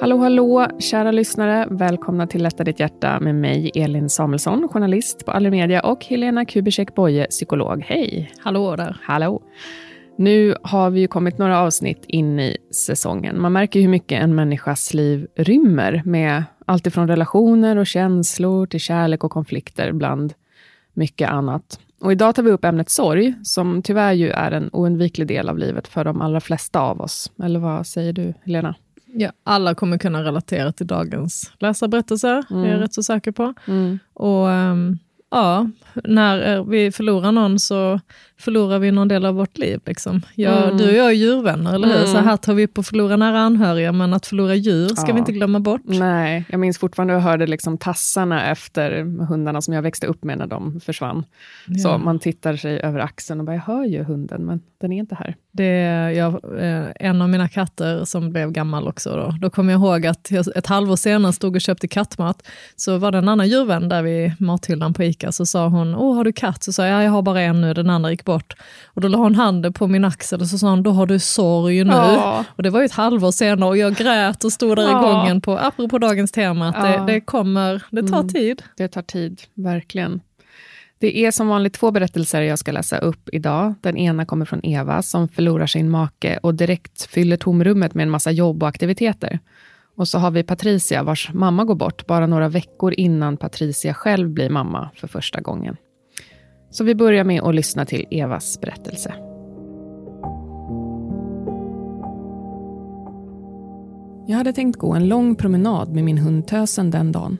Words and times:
Hallå, 0.00 0.16
hallå, 0.16 0.66
kära 0.78 1.10
lyssnare. 1.10 1.66
Välkomna 1.70 2.26
till 2.26 2.42
Lätta 2.42 2.64
ditt 2.64 2.80
hjärta 2.80 3.20
med 3.20 3.34
mig, 3.34 3.70
Elin 3.74 4.10
Samuelsson, 4.10 4.68
journalist 4.68 5.24
på 5.26 5.30
Allermedia 5.30 5.80
och 5.80 6.04
Helena 6.04 6.44
Kubicek 6.44 6.94
Boye, 6.94 7.26
psykolog. 7.26 7.84
Hej! 7.86 8.32
Hallå 8.38 8.76
där. 8.76 8.96
Hallå! 9.02 9.42
Nu 10.16 10.54
har 10.62 10.90
vi 10.90 11.00
ju 11.00 11.08
kommit 11.08 11.38
några 11.38 11.60
avsnitt 11.60 12.04
in 12.08 12.40
i 12.40 12.56
säsongen. 12.70 13.40
Man 13.40 13.52
märker 13.52 13.80
hur 13.80 13.88
mycket 13.88 14.22
en 14.22 14.34
människas 14.34 14.94
liv 14.94 15.26
rymmer 15.36 16.02
med 16.04 16.44
allt 16.66 16.86
ifrån 16.86 17.08
relationer 17.08 17.76
och 17.76 17.86
känslor 17.86 18.66
till 18.66 18.80
kärlek 18.80 19.24
och 19.24 19.30
konflikter 19.30 19.92
bland 19.92 20.34
mycket 20.94 21.30
annat. 21.30 21.80
Och 22.00 22.12
idag 22.12 22.34
tar 22.34 22.42
vi 22.42 22.50
upp 22.50 22.64
ämnet 22.64 22.90
sorg, 22.90 23.34
som 23.42 23.82
tyvärr 23.82 24.12
ju 24.12 24.30
är 24.30 24.52
en 24.52 24.70
oundviklig 24.72 25.28
del 25.28 25.48
av 25.48 25.58
livet 25.58 25.88
för 25.88 26.04
de 26.04 26.20
allra 26.20 26.40
flesta 26.40 26.80
av 26.80 27.00
oss. 27.00 27.32
Eller 27.42 27.60
vad 27.60 27.86
säger 27.86 28.12
du, 28.12 28.34
Helena? 28.44 28.74
Ja, 29.12 29.32
alla 29.44 29.74
kommer 29.74 29.98
kunna 29.98 30.24
relatera 30.24 30.72
till 30.72 30.86
dagens 30.86 31.52
läsarberättelser, 31.58 32.44
är 32.50 32.66
jag 32.72 32.80
rätt 32.80 32.94
så 32.94 33.02
säker 33.02 33.32
på. 33.32 33.54
Och 34.14 34.50
ehm, 34.50 34.98
ja, 35.30 35.70
när 35.94 36.54
eh, 36.54 36.64
vi 36.64 36.92
förlorar 36.92 37.32
någon 37.32 37.58
så 37.58 38.00
förlorar 38.38 38.78
vi 38.78 38.90
någon 38.90 39.08
del 39.08 39.24
av 39.26 39.34
vårt 39.34 39.58
liv. 39.58 39.80
Liksom. 39.86 40.22
Jag, 40.34 40.78
Du 40.78 40.88
och 40.88 40.94
jag 40.94 41.06
är 41.06 41.12
djurvänner, 41.12 41.74
eller 41.74 41.88
hur? 41.98 42.06
Så 42.06 42.18
här 42.18 42.36
tar 42.36 42.54
vi 42.54 42.64
upp 42.64 42.78
att 42.78 42.86
förlora 42.86 43.16
nära 43.16 43.38
anhöriga, 43.40 43.92
men 43.92 44.14
att 44.14 44.26
förlora 44.26 44.54
djur 44.54 44.88
ska 44.88 45.08
Ja. 45.08 45.12
vi 45.14 45.18
inte 45.18 45.32
glömma 45.32 45.60
bort. 45.60 45.80
Nej, 45.84 46.44
jag 46.50 46.60
minns 46.60 46.78
fortfarande 46.78 47.14
och 47.16 47.22
hörde 47.22 47.46
liksom 47.46 47.78
tassarna 47.78 48.50
efter 48.50 49.00
hundarna 49.26 49.60
som 49.62 49.74
jag 49.74 49.82
växte 49.82 50.06
upp 50.06 50.24
med 50.24 50.38
när 50.38 50.46
de 50.46 50.80
försvann. 50.80 51.24
Så 51.82 51.88
Ja. 51.88 51.98
man 51.98 52.18
tittar 52.18 52.56
sig 52.56 52.80
över 52.80 52.98
axeln 53.00 53.40
och 53.40 53.46
bara, 53.46 53.54
jag 53.56 53.62
hör 53.62 53.84
ju 53.84 54.02
hunden, 54.04 54.44
men 54.46 54.60
den 54.80 54.92
är 54.92 54.98
inte 54.98 55.14
här. 55.14 55.36
Det 55.52 55.64
är 55.64 56.10
jag, 56.10 56.32
eh, 56.58 56.84
en 57.00 57.22
av 57.22 57.28
mina 57.28 57.48
katter 57.48 58.04
som 58.04 58.30
blev 58.32 58.50
gammal 58.50 58.88
också. 58.88 59.10
Då, 59.16 59.34
då 59.40 59.50
kommer 59.50 59.72
jag 59.72 59.80
ihåg 59.80 60.06
att 60.06 60.30
jag 60.30 60.56
ett 60.56 60.66
halvår 60.66 60.96
senare 60.96 61.32
stod 61.32 61.54
och 61.54 61.60
köpte 61.60 61.88
kattmat. 61.88 62.42
Så 62.76 62.98
var 62.98 63.12
det 63.12 63.18
en 63.18 63.28
annan 63.28 63.48
djurvän 63.48 63.88
där 63.88 64.02
vid 64.02 64.32
mathyllan 64.40 64.94
på 64.94 65.02
ICA. 65.04 65.32
Så 65.32 65.46
sa 65.46 65.68
hon, 65.68 65.94
åh 65.94 66.16
har 66.16 66.24
du 66.24 66.32
katt? 66.32 66.62
Så 66.64 66.72
sa 66.72 66.86
jag, 66.86 66.98
ja, 67.00 67.02
jag 67.04 67.10
har 67.10 67.22
bara 67.22 67.40
en 67.40 67.60
nu, 67.60 67.74
den 67.74 67.90
andra 67.90 68.10
gick 68.10 68.24
bort. 68.28 68.54
Och 68.86 69.00
då 69.00 69.08
la 69.08 69.18
hon 69.18 69.34
handen 69.34 69.72
på 69.72 69.86
min 69.86 70.04
axel 70.04 70.40
och 70.40 70.46
så 70.46 70.58
sa 70.58 70.70
hon, 70.70 70.82
då 70.82 70.90
har 70.90 71.06
du 71.06 71.18
sorg 71.18 71.84
nu. 71.84 71.90
Ja. 71.92 72.44
Och 72.56 72.62
det 72.62 72.70
var 72.70 72.80
ju 72.80 72.86
ett 72.86 72.92
halvår 72.92 73.30
senare 73.30 73.68
och 73.70 73.76
jag 73.76 73.94
grät 73.94 74.44
och 74.44 74.52
stod 74.52 74.76
där 74.76 74.82
Ja. 74.82 74.98
i 75.00 75.02
gången 75.02 75.40
på, 75.40 75.58
apropå 75.58 75.98
dagens 75.98 76.32
tema, 76.32 76.68
att 76.68 76.74
Ja. 76.78 76.86
Mm. 76.86 77.06
det, 77.06 77.12
det 77.12 77.20
kommer, 77.20 77.82
det 77.90 78.02
tar 78.08 78.22
tid. 78.22 78.62
Det 78.76 78.88
tar 78.88 79.02
tid, 79.02 79.42
verkligen. 79.54 80.20
Det 81.00 81.18
är 81.26 81.30
som 81.30 81.48
vanligt 81.48 81.72
två 81.74 81.90
berättelser 81.90 82.42
jag 82.42 82.58
ska 82.58 82.72
läsa 82.72 82.98
upp 82.98 83.28
idag. 83.32 83.74
Den 83.80 83.96
ena 83.96 84.24
kommer 84.26 84.44
från 84.44 84.60
Eva 84.66 85.02
som 85.02 85.28
förlorar 85.28 85.66
sin 85.66 85.90
make 85.90 86.38
och 86.42 86.54
direkt 86.54 87.02
fyller 87.10 87.36
tomrummet 87.36 87.94
med 87.94 88.02
en 88.02 88.10
massa 88.10 88.30
jobb 88.30 88.62
och 88.62 88.68
aktiviteter. 88.68 89.38
Och 89.96 90.08
så 90.08 90.18
har 90.18 90.30
vi 90.30 90.42
Patricia 90.42 91.02
vars 91.02 91.30
mamma 91.32 91.64
går 91.64 91.74
bort 91.74 92.06
bara 92.06 92.26
några 92.26 92.48
veckor 92.48 92.94
innan 92.94 93.36
Patricia 93.36 93.94
själv 93.94 94.28
blir 94.28 94.50
mamma 94.50 94.90
för 94.94 95.08
första 95.08 95.40
gången. 95.40 95.76
Så 96.70 96.84
vi 96.84 96.94
börjar 96.94 97.24
med 97.24 97.42
att 97.42 97.54
lyssna 97.54 97.84
till 97.84 98.06
Evas 98.10 98.60
berättelse. 98.60 99.14
Jag 104.26 104.36
hade 104.36 104.52
tänkt 104.52 104.76
gå 104.76 104.92
en 104.92 105.08
lång 105.08 105.34
promenad 105.34 105.92
med 105.92 106.04
min 106.04 106.18
hund 106.18 106.46
Tösen 106.46 106.90
den 106.90 107.12
dagen. 107.12 107.38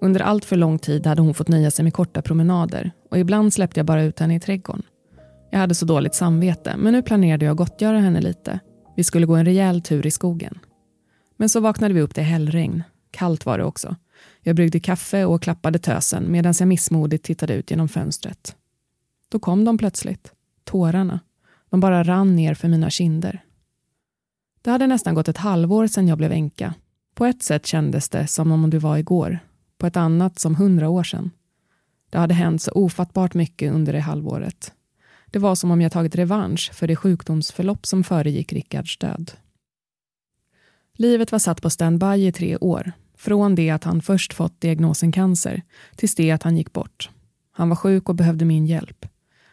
Under 0.00 0.20
allt 0.20 0.44
för 0.44 0.56
lång 0.56 0.78
tid 0.78 1.06
hade 1.06 1.22
hon 1.22 1.34
fått 1.34 1.48
nöja 1.48 1.70
sig 1.70 1.82
med 1.82 1.94
korta 1.94 2.22
promenader 2.22 2.90
och 3.10 3.18
ibland 3.18 3.52
släppte 3.52 3.80
jag 3.80 3.86
bara 3.86 4.02
ut 4.02 4.20
henne 4.20 4.34
i 4.34 4.40
trädgården. 4.40 4.82
Jag 5.50 5.58
hade 5.58 5.74
så 5.74 5.86
dåligt 5.86 6.14
samvete, 6.14 6.74
men 6.78 6.92
nu 6.92 7.02
planerade 7.02 7.44
jag 7.44 7.52
att 7.52 7.58
gottgöra 7.58 7.98
henne 7.98 8.20
lite. 8.20 8.60
Vi 8.96 9.04
skulle 9.04 9.26
gå 9.26 9.34
en 9.34 9.44
rejäl 9.44 9.82
tur 9.82 10.06
i 10.06 10.10
skogen. 10.10 10.58
Men 11.36 11.48
så 11.48 11.60
vaknade 11.60 11.94
vi 11.94 12.00
upp 12.00 12.14
till 12.14 12.24
hällregn. 12.24 12.82
Kallt 13.10 13.46
var 13.46 13.58
det 13.58 13.64
också. 13.64 13.96
Jag 14.48 14.56
bryggde 14.56 14.80
kaffe 14.80 15.24
och 15.24 15.42
klappade 15.42 15.78
tösen 15.78 16.32
medan 16.32 16.54
jag 16.58 16.68
missmodigt 16.68 17.24
tittade 17.24 17.54
ut 17.54 17.70
genom 17.70 17.88
fönstret. 17.88 18.56
Då 19.28 19.38
kom 19.38 19.64
de 19.64 19.78
plötsligt. 19.78 20.32
Tårarna. 20.64 21.20
De 21.70 21.80
bara 21.80 22.04
rann 22.04 22.36
ner 22.36 22.54
för 22.54 22.68
mina 22.68 22.90
kinder. 22.90 23.44
Det 24.62 24.70
hade 24.70 24.86
nästan 24.86 25.14
gått 25.14 25.28
ett 25.28 25.36
halvår 25.36 25.86
sedan 25.86 26.08
jag 26.08 26.18
blev 26.18 26.32
änka. 26.32 26.74
På 27.14 27.26
ett 27.26 27.42
sätt 27.42 27.66
kändes 27.66 28.08
det 28.08 28.26
som 28.26 28.52
om 28.52 28.70
det 28.70 28.78
var 28.78 28.96
igår. 28.96 29.38
På 29.78 29.86
ett 29.86 29.96
annat 29.96 30.38
som 30.38 30.56
hundra 30.56 30.88
år 30.88 31.02
sedan. 31.02 31.30
Det 32.10 32.18
hade 32.18 32.34
hänt 32.34 32.62
så 32.62 32.72
ofattbart 32.72 33.34
mycket 33.34 33.72
under 33.72 33.92
det 33.92 34.00
halvåret. 34.00 34.72
Det 35.26 35.38
var 35.38 35.54
som 35.54 35.70
om 35.70 35.80
jag 35.80 35.92
tagit 35.92 36.16
revansch 36.16 36.70
för 36.74 36.86
det 36.86 36.96
sjukdomsförlopp 36.96 37.86
som 37.86 38.04
föregick 38.04 38.52
Rickards 38.52 38.98
död. 38.98 39.32
Livet 40.94 41.32
var 41.32 41.38
satt 41.38 41.62
på 41.62 41.70
standby 41.70 42.26
i 42.26 42.32
tre 42.32 42.56
år. 42.56 42.92
Från 43.18 43.54
det 43.54 43.70
att 43.70 43.84
han 43.84 44.02
först 44.02 44.34
fått 44.34 44.60
diagnosen 44.60 45.12
cancer 45.12 45.62
tills 45.96 46.14
det 46.14 46.30
att 46.30 46.42
han 46.42 46.56
gick 46.56 46.72
bort. 46.72 47.10
Han 47.52 47.68
var 47.68 47.76
sjuk 47.76 48.08
och 48.08 48.14
behövde 48.14 48.44
min 48.44 48.66
hjälp. 48.66 49.06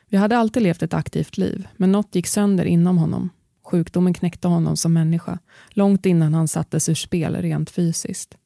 Vi 0.10 0.18
hade 0.18 0.38
alltid 0.38 0.64
levt 0.64 0.84
ett 0.84 0.94
aktivt 0.94 1.38
liv, 1.38 1.68
men 1.78 1.92
något 1.92 2.16
gick 2.16 2.28
sönder 2.28 2.66
inom 2.66 2.98
honom. 2.98 3.30
Sjukdomen 3.64 4.14
knäckte 4.14 4.48
honom 4.48 4.78
som 4.78 4.94
människa, 4.94 5.40
långt 5.70 6.06
innan 6.06 6.34
han 6.34 6.48
sattes 6.48 6.90
ur 6.90 6.94
spel 6.94 7.36
rent 7.36 7.70
fysiskt. 7.70 8.38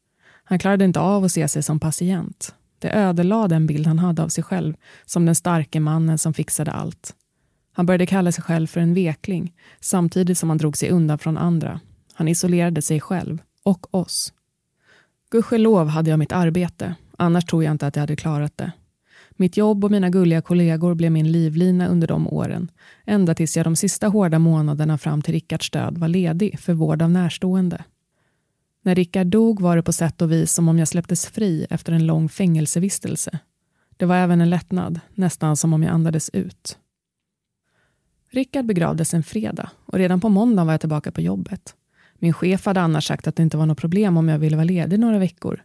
Han 0.43 0.59
klarade 0.59 0.85
inte 0.85 0.99
av 0.99 1.23
att 1.23 1.31
se 1.31 1.47
sig 1.47 1.63
som 1.63 1.79
patient. 1.79 2.55
Det 2.79 2.89
ödelade 2.89 3.55
den 3.55 3.67
bild 3.67 3.87
han 3.87 3.99
hade 3.99 4.23
av 4.23 4.27
sig 4.27 4.43
själv 4.43 4.73
som 5.05 5.25
den 5.25 5.35
starke 5.35 5.79
mannen 5.79 6.17
som 6.17 6.33
fixade 6.33 6.71
allt. 6.71 7.15
Han 7.73 7.85
började 7.85 8.05
kalla 8.05 8.31
sig 8.31 8.43
själv 8.43 8.67
för 8.67 8.79
en 8.79 8.93
vekling 8.93 9.53
samtidigt 9.79 10.37
som 10.37 10.49
han 10.49 10.57
drog 10.57 10.77
sig 10.77 10.89
undan 10.89 11.19
från 11.19 11.37
andra. 11.37 11.79
Han 12.13 12.27
isolerade 12.27 12.81
sig 12.81 12.99
själv 12.99 13.41
och 13.63 13.95
oss. 13.95 14.33
Gudskelov 15.31 15.87
hade 15.87 16.09
jag 16.09 16.19
mitt 16.19 16.31
arbete, 16.31 16.95
annars 17.17 17.45
tror 17.45 17.63
jag 17.63 17.71
inte 17.71 17.87
att 17.87 17.95
jag 17.95 18.01
hade 18.01 18.15
klarat 18.15 18.57
det. 18.57 18.71
Mitt 19.31 19.57
jobb 19.57 19.83
och 19.83 19.91
mina 19.91 20.09
gulliga 20.09 20.41
kollegor 20.41 20.95
blev 20.95 21.11
min 21.11 21.31
livlina 21.31 21.87
under 21.87 22.07
de 22.07 22.27
åren, 22.27 22.71
ända 23.05 23.35
tills 23.35 23.57
jag 23.57 23.65
de 23.65 23.75
sista 23.75 24.07
hårda 24.07 24.39
månaderna 24.39 24.97
fram 24.97 25.21
till 25.21 25.33
Rickards 25.33 25.71
död 25.71 25.97
var 25.97 26.07
ledig 26.07 26.59
för 26.59 26.73
vård 26.73 27.01
av 27.01 27.09
närstående. 27.09 27.83
När 28.81 28.95
Rickard 28.95 29.27
dog 29.27 29.61
var 29.61 29.75
det 29.75 29.83
på 29.83 29.93
sätt 29.93 30.21
och 30.21 30.31
vis 30.31 30.53
som 30.53 30.69
om 30.69 30.79
jag 30.79 30.87
släpptes 30.87 31.25
fri 31.25 31.67
efter 31.69 31.93
en 31.93 32.05
lång 32.05 32.29
fängelsevistelse. 32.29 33.39
Det 33.97 34.05
var 34.05 34.15
även 34.15 34.41
en 34.41 34.49
lättnad, 34.49 34.99
nästan 35.15 35.57
som 35.57 35.73
om 35.73 35.83
jag 35.83 35.93
andades 35.93 36.29
ut. 36.29 36.77
Rickard 38.31 38.65
begravdes 38.65 39.13
en 39.13 39.23
fredag 39.23 39.69
och 39.85 39.97
redan 39.97 40.21
på 40.21 40.29
måndagen 40.29 40.67
var 40.67 40.73
jag 40.73 40.81
tillbaka 40.81 41.11
på 41.11 41.21
jobbet. 41.21 41.75
Min 42.19 42.33
chef 42.33 42.65
hade 42.65 42.81
annars 42.81 43.07
sagt 43.07 43.27
att 43.27 43.35
det 43.35 43.43
inte 43.43 43.57
var 43.57 43.65
något 43.65 43.77
problem 43.77 44.17
om 44.17 44.29
jag 44.29 44.39
ville 44.39 44.55
vara 44.55 44.65
ledig 44.65 44.99
några 44.99 45.19
veckor. 45.19 45.63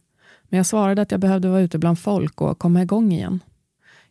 Men 0.48 0.56
jag 0.56 0.66
svarade 0.66 1.02
att 1.02 1.10
jag 1.10 1.20
behövde 1.20 1.48
vara 1.48 1.60
ute 1.60 1.78
bland 1.78 1.98
folk 1.98 2.40
och 2.40 2.58
komma 2.58 2.82
igång 2.82 3.12
igen. 3.12 3.40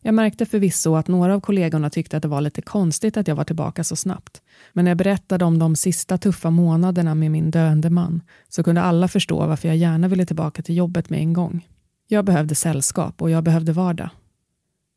Jag 0.06 0.16
märkte 0.16 0.46
förvisso 0.46 0.96
att 0.96 1.08
några 1.08 1.36
av 1.36 1.40
kollegorna 1.40 1.90
tyckte 1.90 2.18
att 2.18 2.24
det 2.24 2.30
var 2.30 2.42
lite 2.42 2.62
konstigt 2.62 3.18
att 3.18 3.28
jag 3.28 3.36
var 3.36 3.44
tillbaka 3.44 3.84
så 3.84 3.96
snabbt. 3.96 4.42
Men 4.74 4.86
när 4.86 4.92
jag 4.92 4.98
berättade 4.98 5.46
om 5.46 5.60
de 5.60 5.76
sista 5.76 6.18
tuffa 6.18 6.50
månaderna 6.50 7.16
med 7.16 7.32
min 7.32 7.52
döende 7.52 7.90
man 7.90 8.22
så 8.50 8.64
kunde 8.64 8.82
alla 8.82 9.08
förstå 9.08 9.48
varför 9.48 9.68
jag 9.68 9.78
gärna 9.78 10.08
ville 10.08 10.26
tillbaka 10.26 10.62
till 10.62 10.78
jobbet 10.78 11.10
med 11.10 11.20
en 11.20 11.34
gång. 11.34 11.68
Jag 12.08 12.26
behövde 12.26 12.56
sällskap 12.56 13.22
och 13.22 13.30
jag 13.30 13.44
behövde 13.44 13.72
vardag. 13.72 14.10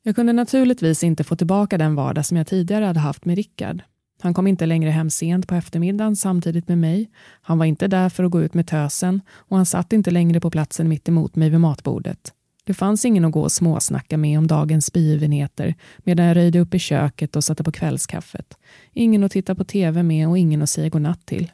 Jag 0.03 0.17
kunde 0.17 0.33
naturligtvis 0.33 1.05
inte 1.05 1.25
få 1.25 1.37
tillbaka 1.37 1.79
den 1.79 1.95
vardag 1.95 2.27
som 2.27 2.37
jag 2.37 2.47
tidigare 2.47 2.85
hade 2.85 3.01
haft 3.01 3.25
med 3.25 3.37
Rickard. 3.37 3.83
Han 4.21 4.35
kom 4.35 4.47
inte 4.47 4.67
längre 4.67 4.91
hem 4.91 5.11
sent 5.11 5.49
på 5.49 5.55
eftermiddagen 5.55 6.17
samtidigt 6.17 6.69
med 6.69 6.79
mig. 6.79 7.11
Han 7.43 7.59
var 7.59 7.67
inte 7.67 7.89
där 7.89 8.09
för 8.09 8.25
att 8.25 8.31
gå 8.31 8.43
ut 8.43 8.55
med 8.55 8.67
tösen 8.67 9.21
och 9.31 9.57
han 9.57 9.67
satt 9.67 9.93
inte 9.93 10.11
längre 10.11 10.41
på 10.41 10.51
platsen 10.51 10.89
mitt 10.89 11.09
emot 11.09 11.37
mig 11.37 11.51
vid 11.51 11.61
matbordet. 11.61 12.33
Det 12.65 12.75
fanns 12.75 13.05
ingen 13.05 13.25
att 13.25 13.33
gå 13.33 13.41
och 13.41 13.53
småsnacka 13.53 14.17
med 14.17 14.39
om 14.39 14.47
dagens 14.47 14.93
begivenheter 14.93 15.75
medan 15.99 16.27
jag 16.27 16.37
röjde 16.37 16.61
upp 16.61 16.75
i 16.75 16.79
köket 16.79 17.37
och 17.37 17.45
satte 17.45 17.65
på 17.65 17.73
kvällskaffet. 17.73 18.59
Ingen 18.93 19.25
att 19.25 19.33
titta 19.33 19.55
på 19.55 19.65
tv 19.65 20.03
med 20.03 20.29
och 20.29 20.39
ingen 20.39 20.63
att 20.63 20.71
säga 20.71 20.89
godnatt 20.89 21.27
till. 21.27 21.53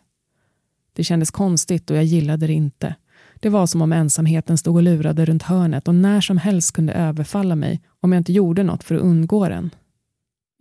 Det 0.92 1.04
kändes 1.04 1.30
konstigt 1.30 1.90
och 1.90 1.96
jag 1.96 2.04
gillade 2.04 2.46
det 2.46 2.52
inte. 2.52 2.94
Det 3.40 3.48
var 3.48 3.66
som 3.66 3.82
om 3.82 3.92
ensamheten 3.92 4.58
stod 4.58 4.76
och 4.76 4.82
lurade 4.82 5.24
runt 5.24 5.42
hörnet 5.42 5.88
och 5.88 5.94
när 5.94 6.20
som 6.20 6.38
helst 6.38 6.72
kunde 6.72 6.92
överfalla 6.92 7.56
mig 7.56 7.80
om 8.00 8.12
jag 8.12 8.20
inte 8.20 8.32
gjorde 8.32 8.62
något 8.62 8.84
för 8.84 8.94
att 8.94 9.00
undgå 9.00 9.48
den. 9.48 9.70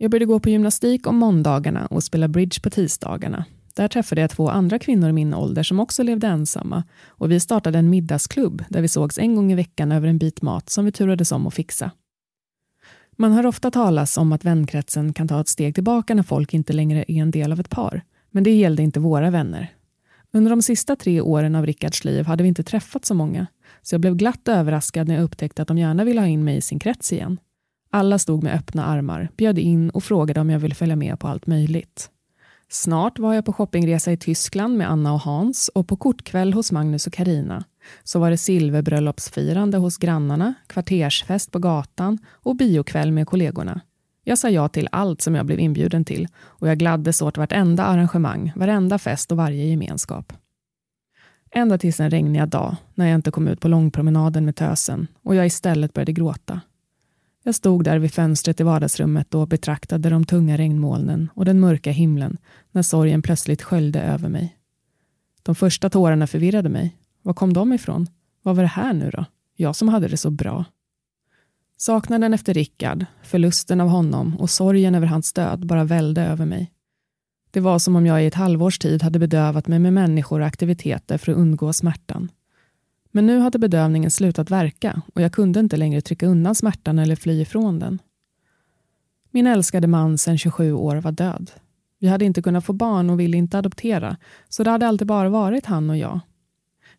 Jag 0.02 0.10
började 0.10 0.26
gå 0.26 0.40
på 0.40 0.48
gymnastik 0.48 1.06
om 1.06 1.16
måndagarna 1.16 1.86
och 1.86 2.04
spela 2.04 2.28
bridge 2.28 2.60
på 2.62 2.70
tisdagarna. 2.70 3.44
Där 3.74 3.88
träffade 3.88 4.20
jag 4.20 4.30
två 4.30 4.48
andra 4.48 4.78
kvinnor 4.78 5.08
i 5.08 5.12
min 5.12 5.34
ålder 5.34 5.62
som 5.62 5.80
också 5.80 6.02
levde 6.02 6.26
ensamma 6.26 6.84
och 7.06 7.30
vi 7.30 7.40
startade 7.40 7.78
en 7.78 7.90
middagsklubb 7.90 8.64
där 8.68 8.82
vi 8.82 8.88
sågs 8.88 9.18
en 9.18 9.34
gång 9.34 9.52
i 9.52 9.54
veckan 9.54 9.92
över 9.92 10.08
en 10.08 10.18
bit 10.18 10.42
mat 10.42 10.70
som 10.70 10.84
vi 10.84 10.92
turades 10.92 11.32
om 11.32 11.46
att 11.46 11.54
fixa. 11.54 11.90
Man 13.16 13.32
hör 13.32 13.46
ofta 13.46 13.70
talas 13.70 14.18
om 14.18 14.32
att 14.32 14.44
vänkretsen 14.44 15.12
kan 15.12 15.28
ta 15.28 15.40
ett 15.40 15.48
steg 15.48 15.74
tillbaka 15.74 16.14
när 16.14 16.22
folk 16.22 16.54
inte 16.54 16.72
längre 16.72 17.04
är 17.08 17.22
en 17.22 17.30
del 17.30 17.52
av 17.52 17.60
ett 17.60 17.70
par. 17.70 18.02
Men 18.30 18.44
det 18.44 18.50
gällde 18.50 18.82
inte 18.82 19.00
våra 19.00 19.30
vänner. 19.30 19.72
Under 20.32 20.50
de 20.50 20.62
sista 20.62 20.96
tre 20.96 21.20
åren 21.20 21.54
av 21.54 21.66
Rickards 21.66 22.04
liv 22.04 22.26
hade 22.26 22.42
vi 22.42 22.48
inte 22.48 22.62
träffat 22.62 23.04
så 23.04 23.14
många, 23.14 23.46
så 23.82 23.94
jag 23.94 24.00
blev 24.00 24.16
glatt 24.16 24.48
överraskad 24.48 25.08
när 25.08 25.14
jag 25.14 25.24
upptäckte 25.24 25.62
att 25.62 25.68
de 25.68 25.78
gärna 25.78 26.04
ville 26.04 26.20
ha 26.20 26.28
in 26.28 26.44
mig 26.44 26.56
i 26.56 26.62
sin 26.62 26.78
krets 26.78 27.12
igen. 27.12 27.38
Alla 27.94 28.18
stod 28.18 28.42
med 28.42 28.54
öppna 28.54 28.84
armar, 28.84 29.28
bjöd 29.36 29.58
in 29.58 29.90
och 29.90 30.04
frågade 30.04 30.40
om 30.40 30.50
jag 30.50 30.58
ville 30.58 30.74
följa 30.74 30.96
med 30.96 31.20
på 31.20 31.28
allt 31.28 31.46
möjligt. 31.46 32.10
Snart 32.68 33.18
var 33.18 33.34
jag 33.34 33.44
på 33.44 33.52
shoppingresa 33.52 34.12
i 34.12 34.16
Tyskland 34.16 34.76
med 34.76 34.90
Anna 34.90 35.12
och 35.12 35.20
Hans 35.20 35.68
och 35.74 35.88
på 35.88 35.96
kortkväll 35.96 36.52
hos 36.52 36.72
Magnus 36.72 37.06
och 37.06 37.12
Karina. 37.12 37.64
Så 38.04 38.18
var 38.18 38.30
det 38.30 38.36
silverbröllopsfirande 38.36 39.78
hos 39.78 39.96
grannarna, 39.96 40.54
kvartersfest 40.66 41.50
på 41.50 41.58
gatan 41.58 42.18
och 42.28 42.56
biokväll 42.56 43.12
med 43.12 43.26
kollegorna. 43.26 43.80
Jag 44.24 44.38
sa 44.38 44.48
ja 44.50 44.68
till 44.68 44.88
allt 44.92 45.20
som 45.20 45.34
jag 45.34 45.46
blev 45.46 45.60
inbjuden 45.60 46.04
till 46.04 46.28
och 46.36 46.68
jag 46.68 46.78
gladdes 46.78 47.22
åt 47.22 47.36
vartenda 47.36 47.84
arrangemang, 47.84 48.52
varenda 48.56 48.98
fest 48.98 49.32
och 49.32 49.36
varje 49.36 49.64
gemenskap. 49.64 50.32
Ända 51.50 51.78
tills 51.78 52.00
en 52.00 52.10
regniga 52.10 52.46
dag 52.46 52.76
när 52.94 53.06
jag 53.06 53.14
inte 53.14 53.30
kom 53.30 53.48
ut 53.48 53.60
på 53.60 53.68
långpromenaden 53.68 54.44
med 54.44 54.56
tösen 54.56 55.06
och 55.22 55.34
jag 55.34 55.46
istället 55.46 55.92
började 55.92 56.12
gråta. 56.12 56.60
Jag 57.44 57.54
stod 57.54 57.84
där 57.84 57.98
vid 57.98 58.14
fönstret 58.14 58.60
i 58.60 58.62
vardagsrummet 58.62 59.34
och 59.34 59.48
betraktade 59.48 60.10
de 60.10 60.24
tunga 60.24 60.58
regnmolnen 60.58 61.30
och 61.34 61.44
den 61.44 61.60
mörka 61.60 61.90
himlen 61.90 62.38
när 62.70 62.82
sorgen 62.82 63.22
plötsligt 63.22 63.62
sköljde 63.62 64.00
över 64.02 64.28
mig. 64.28 64.56
De 65.42 65.54
första 65.54 65.90
tårarna 65.90 66.26
förvirrade 66.26 66.68
mig. 66.68 66.96
Var 67.22 67.34
kom 67.34 67.52
de 67.52 67.72
ifrån? 67.72 68.06
Vad 68.42 68.56
var 68.56 68.62
det 68.62 68.68
här 68.68 68.92
nu 68.92 69.10
då? 69.10 69.24
Jag 69.56 69.76
som 69.76 69.88
hade 69.88 70.08
det 70.08 70.16
så 70.16 70.30
bra. 70.30 70.64
Saknaden 71.76 72.34
efter 72.34 72.54
Rickard, 72.54 73.06
förlusten 73.22 73.80
av 73.80 73.88
honom 73.88 74.36
och 74.36 74.50
sorgen 74.50 74.94
över 74.94 75.06
hans 75.06 75.32
död 75.32 75.66
bara 75.66 75.84
välde 75.84 76.22
över 76.22 76.46
mig. 76.46 76.72
Det 77.50 77.60
var 77.60 77.78
som 77.78 77.96
om 77.96 78.06
jag 78.06 78.24
i 78.24 78.26
ett 78.26 78.34
halvårs 78.34 78.78
tid 78.78 79.02
hade 79.02 79.18
bedövat 79.18 79.66
mig 79.66 79.78
med 79.78 79.92
människor 79.92 80.40
och 80.40 80.46
aktiviteter 80.46 81.18
för 81.18 81.32
att 81.32 81.38
undgå 81.38 81.72
smärtan. 81.72 82.30
Men 83.12 83.26
nu 83.26 83.38
hade 83.38 83.58
bedövningen 83.58 84.10
slutat 84.10 84.50
verka 84.50 85.02
och 85.14 85.22
jag 85.22 85.32
kunde 85.32 85.60
inte 85.60 85.76
längre 85.76 86.00
trycka 86.00 86.26
undan 86.26 86.54
smärtan 86.54 86.98
eller 86.98 87.16
fly 87.16 87.40
ifrån 87.40 87.78
den. 87.78 87.98
Min 89.30 89.46
älskade 89.46 89.86
man 89.86 90.18
sedan 90.18 90.38
27 90.38 90.72
år 90.72 90.96
var 90.96 91.12
död. 91.12 91.50
Vi 91.98 92.08
hade 92.08 92.24
inte 92.24 92.42
kunnat 92.42 92.64
få 92.64 92.72
barn 92.72 93.10
och 93.10 93.20
ville 93.20 93.36
inte 93.36 93.58
adoptera, 93.58 94.16
så 94.48 94.64
det 94.64 94.70
hade 94.70 94.86
alltid 94.86 95.06
bara 95.06 95.28
varit 95.28 95.66
han 95.66 95.90
och 95.90 95.96
jag. 95.96 96.20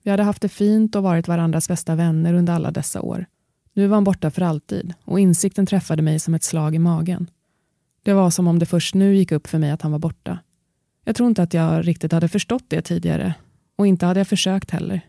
Vi 0.03 0.11
hade 0.11 0.23
haft 0.23 0.41
det 0.41 0.49
fint 0.49 0.95
och 0.95 1.03
varit 1.03 1.27
varandras 1.27 1.67
bästa 1.67 1.95
vänner 1.95 2.33
under 2.33 2.53
alla 2.53 2.71
dessa 2.71 3.01
år. 3.01 3.25
Nu 3.73 3.87
var 3.87 3.95
han 3.95 4.03
borta 4.03 4.31
för 4.31 4.41
alltid 4.41 4.93
och 5.03 5.19
insikten 5.19 5.65
träffade 5.65 6.01
mig 6.01 6.19
som 6.19 6.33
ett 6.33 6.43
slag 6.43 6.75
i 6.75 6.79
magen. 6.79 7.29
Det 8.03 8.13
var 8.13 8.29
som 8.29 8.47
om 8.47 8.59
det 8.59 8.65
först 8.65 8.95
nu 8.95 9.15
gick 9.15 9.31
upp 9.31 9.47
för 9.47 9.59
mig 9.59 9.71
att 9.71 9.81
han 9.81 9.91
var 9.91 9.99
borta. 9.99 10.39
Jag 11.05 11.15
tror 11.15 11.29
inte 11.29 11.43
att 11.43 11.53
jag 11.53 11.87
riktigt 11.87 12.11
hade 12.11 12.27
förstått 12.27 12.63
det 12.67 12.81
tidigare 12.81 13.33
och 13.75 13.87
inte 13.87 14.05
hade 14.05 14.19
jag 14.19 14.27
försökt 14.27 14.71
heller. 14.71 15.01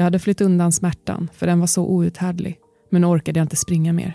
Jag 0.00 0.04
hade 0.04 0.18
flytt 0.18 0.40
undan 0.40 0.72
smärtan, 0.72 1.28
för 1.32 1.46
den 1.46 1.60
var 1.60 1.66
så 1.66 1.84
outhärdlig. 1.84 2.58
Men 2.90 3.00
nu 3.00 3.06
orkade 3.06 3.40
jag 3.40 3.44
inte 3.44 3.56
springa 3.56 3.92
mer. 3.92 4.14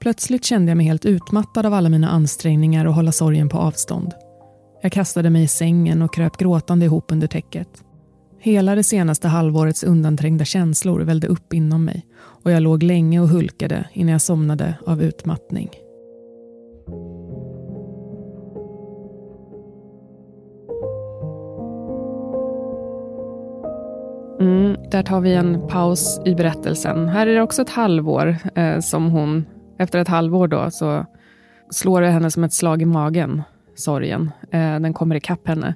Plötsligt 0.00 0.44
kände 0.44 0.70
jag 0.70 0.76
mig 0.76 0.86
helt 0.86 1.04
utmattad 1.04 1.66
av 1.66 1.74
alla 1.74 1.88
mina 1.88 2.08
ansträngningar 2.08 2.86
att 2.86 2.94
hålla 2.94 3.12
sorgen 3.12 3.48
på 3.48 3.58
avstånd. 3.58 4.14
Jag 4.82 4.92
kastade 4.92 5.30
mig 5.30 5.42
i 5.42 5.48
sängen 5.48 6.02
och 6.02 6.14
kröp 6.14 6.36
gråtande 6.36 6.84
ihop 6.84 7.12
under 7.12 7.26
täcket. 7.26 7.68
Hela 8.40 8.74
det 8.74 8.82
senaste 8.82 9.28
halvårets 9.28 9.84
undanträngda 9.84 10.44
känslor 10.44 11.00
vällde 11.00 11.26
upp 11.26 11.52
inom 11.52 11.84
mig 11.84 12.06
och 12.18 12.50
jag 12.50 12.62
låg 12.62 12.82
länge 12.82 13.20
och 13.20 13.28
hulkade 13.28 13.88
innan 13.92 14.12
jag 14.12 14.22
somnade 14.22 14.74
av 14.86 15.02
utmattning. 15.02 15.70
Mm, 24.40 24.76
där 24.90 25.02
tar 25.02 25.20
vi 25.20 25.34
en 25.34 25.68
paus 25.68 26.20
i 26.24 26.34
berättelsen. 26.34 27.08
Här 27.08 27.26
är 27.26 27.34
det 27.34 27.42
också 27.42 27.62
ett 27.62 27.70
halvår 27.70 28.36
eh, 28.54 28.80
som 28.80 29.10
hon, 29.10 29.46
efter 29.78 29.98
ett 29.98 30.08
halvår 30.08 30.48
då, 30.48 30.70
så 30.70 31.06
slår 31.70 32.00
det 32.00 32.08
henne 32.08 32.30
som 32.30 32.44
ett 32.44 32.52
slag 32.52 32.82
i 32.82 32.84
magen, 32.84 33.42
sorgen. 33.74 34.30
Eh, 34.50 34.80
den 34.80 34.94
kommer 34.94 35.16
ikapp 35.16 35.48
henne. 35.48 35.74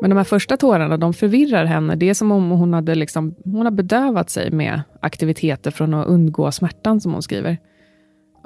Men 0.00 0.10
de 0.10 0.16
här 0.16 0.24
första 0.24 0.56
tårarna, 0.56 0.96
de 0.96 1.14
förvirrar 1.14 1.64
henne. 1.64 1.96
Det 1.96 2.10
är 2.10 2.14
som 2.14 2.32
om 2.32 2.50
hon 2.50 2.74
hade 2.74 2.94
liksom, 2.94 3.34
hon 3.44 3.66
har 3.66 3.70
bedövat 3.70 4.30
sig 4.30 4.50
med 4.50 4.82
aktiviteter 5.00 5.70
från 5.70 5.94
att 5.94 6.06
undgå 6.06 6.52
smärtan, 6.52 7.00
som 7.00 7.12
hon 7.12 7.22
skriver. 7.22 7.50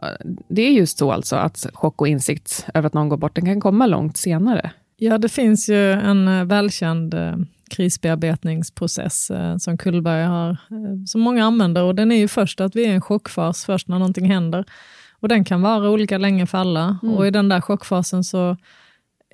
Eh, 0.02 0.08
det 0.48 0.62
är 0.62 0.70
just 0.70 0.98
så 0.98 1.12
alltså, 1.12 1.36
att 1.36 1.66
chock 1.74 2.00
och 2.00 2.08
insikt 2.08 2.66
över 2.74 2.86
att 2.86 2.94
någon 2.94 3.08
går 3.08 3.16
bort, 3.16 3.34
den 3.34 3.44
kan 3.44 3.60
komma 3.60 3.86
långt 3.86 4.16
senare. 4.16 4.70
Ja, 4.96 5.18
det 5.18 5.28
finns 5.28 5.68
ju 5.68 5.92
en 5.92 6.28
eh, 6.28 6.44
välkänd 6.44 7.14
eh, 7.14 7.34
krisbearbetningsprocess 7.74 9.30
som 9.58 9.78
Kullberg 9.78 10.24
har, 10.24 10.50
eh, 10.50 11.04
som 11.06 11.20
många 11.20 11.44
använder. 11.44 11.82
Och 11.82 11.94
den 11.94 12.12
är 12.12 12.16
ju 12.16 12.28
först 12.28 12.60
att 12.60 12.76
vi 12.76 12.84
är 12.84 12.88
i 12.88 12.92
en 12.92 13.00
chockfas, 13.00 13.64
först 13.64 13.88
när 13.88 13.98
någonting 13.98 14.30
händer. 14.30 14.64
Och 15.12 15.28
den 15.28 15.44
kan 15.44 15.62
vara 15.62 15.90
olika 15.90 16.18
länge 16.18 16.46
för 16.46 16.58
alla. 16.58 16.98
Mm. 17.02 17.14
Och 17.14 17.26
i 17.26 17.30
den 17.30 17.48
där 17.48 17.60
chockfasen 17.60 18.24
så, 18.24 18.56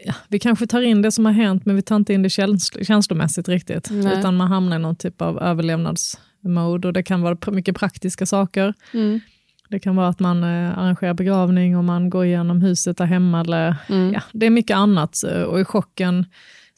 ja, 0.05 0.15
vi 0.29 0.39
kanske 0.39 0.67
tar 0.67 0.83
in 0.83 1.03
det 1.03 1.13
som 1.13 1.25
har 1.25 1.33
hänt, 1.33 1.67
men 1.67 1.77
vi 1.77 1.83
tar 1.83 1.97
inte 1.97 2.15
in 2.15 2.23
det 2.23 2.31
känsl 2.31 2.85
känslomässigt 2.85 3.49
riktigt. 3.49 3.89
Nej. 3.91 4.19
Utan 4.19 4.37
man 4.37 4.49
hamnar 4.49 4.77
i 4.77 4.81
någon 4.81 4.97
typ 4.97 5.23
av 5.23 5.43
överlevnadsmode. 5.43 6.89
Och 6.89 6.93
det 6.93 7.03
kan 7.03 7.23
vara 7.23 7.53
mycket 7.53 7.77
praktiska 7.77 8.27
saker. 8.27 8.75
Mm. 8.95 9.21
Det 9.69 9.79
kan 9.79 9.97
vara 9.97 10.09
att 10.09 10.21
man 10.21 10.45
eh, 10.45 10.79
arrangerar 10.79 11.15
begravning 11.15 11.77
och 11.77 11.85
man 11.85 12.11
går 12.11 12.25
igenom 12.25 12.61
huset 12.61 12.97
där 12.97 13.05
hemma. 13.05 13.41
Eller, 13.41 13.77
mm. 13.89 14.13
ja, 14.13 14.23
det 14.33 14.47
är 14.47 14.51
mycket 14.51 14.77
annat. 14.77 15.23
Och 15.47 15.61
i 15.61 15.65
chocken 15.65 16.27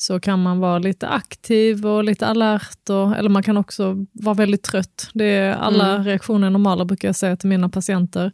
så 0.03 0.21
kan 0.21 0.43
man 0.43 0.59
vara 0.59 0.79
lite 0.79 1.09
aktiv 1.09 1.87
och 1.87 2.05
lite 2.05 2.27
alert, 2.27 2.91
och, 2.91 3.17
eller 3.17 3.29
man 3.29 3.43
kan 3.43 3.57
också 3.57 4.07
vara 4.13 4.35
väldigt 4.35 4.63
trött. 4.63 5.11
Det 5.15 5.25
är 5.25 5.55
alla 5.55 5.91
mm. 5.91 6.05
reaktioner 6.05 6.51
normala 6.51 6.85
brukar 6.85 7.09
jag 7.09 7.17
säga 7.17 7.37
till 7.37 7.49
mina 7.49 7.69
patienter. 7.69 8.33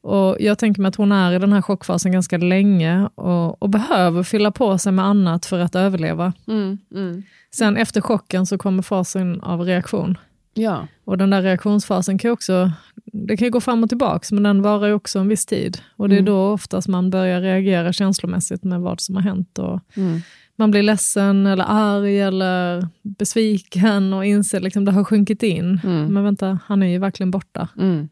Och 0.00 0.36
Jag 0.40 0.58
tänker 0.58 0.82
mig 0.82 0.88
att 0.88 0.96
hon 0.96 1.12
är 1.12 1.32
i 1.32 1.38
den 1.38 1.52
här 1.52 1.62
chockfasen 1.62 2.12
ganska 2.12 2.38
länge 2.38 3.08
och, 3.14 3.62
och 3.62 3.70
behöver 3.70 4.22
fylla 4.22 4.50
på 4.50 4.78
sig 4.78 4.92
med 4.92 5.04
annat 5.04 5.46
för 5.46 5.58
att 5.58 5.74
överleva. 5.74 6.32
Mm. 6.48 6.78
Mm. 6.94 7.22
Sen 7.54 7.76
efter 7.76 8.00
chocken 8.00 8.46
så 8.46 8.58
kommer 8.58 8.82
fasen 8.82 9.40
av 9.40 9.60
reaktion. 9.60 10.18
Ja. 10.54 10.88
Och 11.04 11.18
den 11.18 11.30
där 11.30 11.42
reaktionsfasen 11.42 12.18
kan 12.18 12.30
också 12.30 12.70
det 13.12 13.36
kan 13.36 13.50
gå 13.50 13.60
fram 13.60 13.82
och 13.82 13.88
tillbaka, 13.88 14.26
men 14.30 14.42
den 14.42 14.62
varar 14.62 14.92
också 14.92 15.18
en 15.18 15.28
viss 15.28 15.46
tid. 15.46 15.78
Och 15.96 16.08
det 16.08 16.14
är 16.14 16.18
mm. 16.18 16.32
då 16.32 16.52
oftast 16.52 16.88
man 16.88 17.10
börjar 17.10 17.40
reagera 17.40 17.92
känslomässigt 17.92 18.64
med 18.64 18.80
vad 18.80 19.00
som 19.00 19.14
har 19.14 19.22
hänt. 19.22 19.58
Och 19.58 19.80
mm 19.96 20.20
man 20.56 20.70
blir 20.70 20.82
ledsen 20.82 21.46
eller 21.46 21.64
arg 21.68 22.20
eller 22.20 22.88
besviken 23.02 24.12
och 24.12 24.24
inser 24.24 24.60
liksom 24.60 24.84
det 24.84 24.92
har 24.92 25.04
sjunkit 25.04 25.42
in. 25.42 25.80
Mm. 25.84 26.14
Men 26.14 26.24
vänta, 26.24 26.58
han 26.66 26.82
är 26.82 26.86
ju 26.86 26.98
verkligen 26.98 27.30
borta. 27.30 27.68
Mm. 27.78 28.08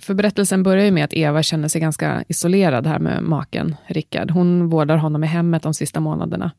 För 0.00 0.14
berättelsen 0.14 0.62
börjar 0.62 0.84
ju 0.84 0.90
med 0.90 1.04
att 1.04 1.12
Eva 1.12 1.42
känner 1.42 1.68
sig 1.68 1.80
ganska 1.80 2.24
isolerad 2.28 2.86
här 2.86 2.98
med 2.98 3.22
maken, 3.22 3.76
Rickard. 3.86 4.30
Hon 4.30 4.68
vårdar 4.68 4.96
honom 4.96 5.24
i 5.24 5.26
hemmet 5.26 5.62
de 5.62 5.74
sista 5.74 6.00
månaderna. 6.00 6.50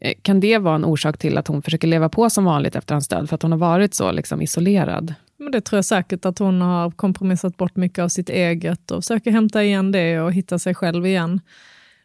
Eh, 0.00 0.14
kan 0.22 0.40
det 0.40 0.58
vara 0.58 0.74
en 0.74 0.84
orsak 0.84 1.18
till 1.18 1.38
att 1.38 1.48
hon 1.48 1.62
försöker 1.62 1.88
leva 1.88 2.08
på 2.08 2.30
som 2.30 2.44
vanligt 2.44 2.76
efter 2.76 2.94
hans 2.94 3.08
död, 3.08 3.28
för 3.28 3.34
att 3.34 3.42
hon 3.42 3.52
har 3.52 3.58
varit 3.58 3.94
så 3.94 4.12
liksom 4.12 4.42
isolerad? 4.42 5.14
Men 5.36 5.52
det 5.52 5.60
tror 5.60 5.76
jag 5.76 5.84
säkert, 5.84 6.24
att 6.24 6.38
hon 6.38 6.60
har 6.60 6.90
kompromissat 6.90 7.56
bort 7.56 7.76
mycket 7.76 8.02
av 8.02 8.08
sitt 8.08 8.28
eget 8.28 8.90
och 8.90 9.02
försöker 9.02 9.30
hämta 9.30 9.64
igen 9.64 9.92
det 9.92 10.20
och 10.20 10.32
hitta 10.32 10.58
sig 10.58 10.74
själv 10.74 11.06
igen. 11.06 11.40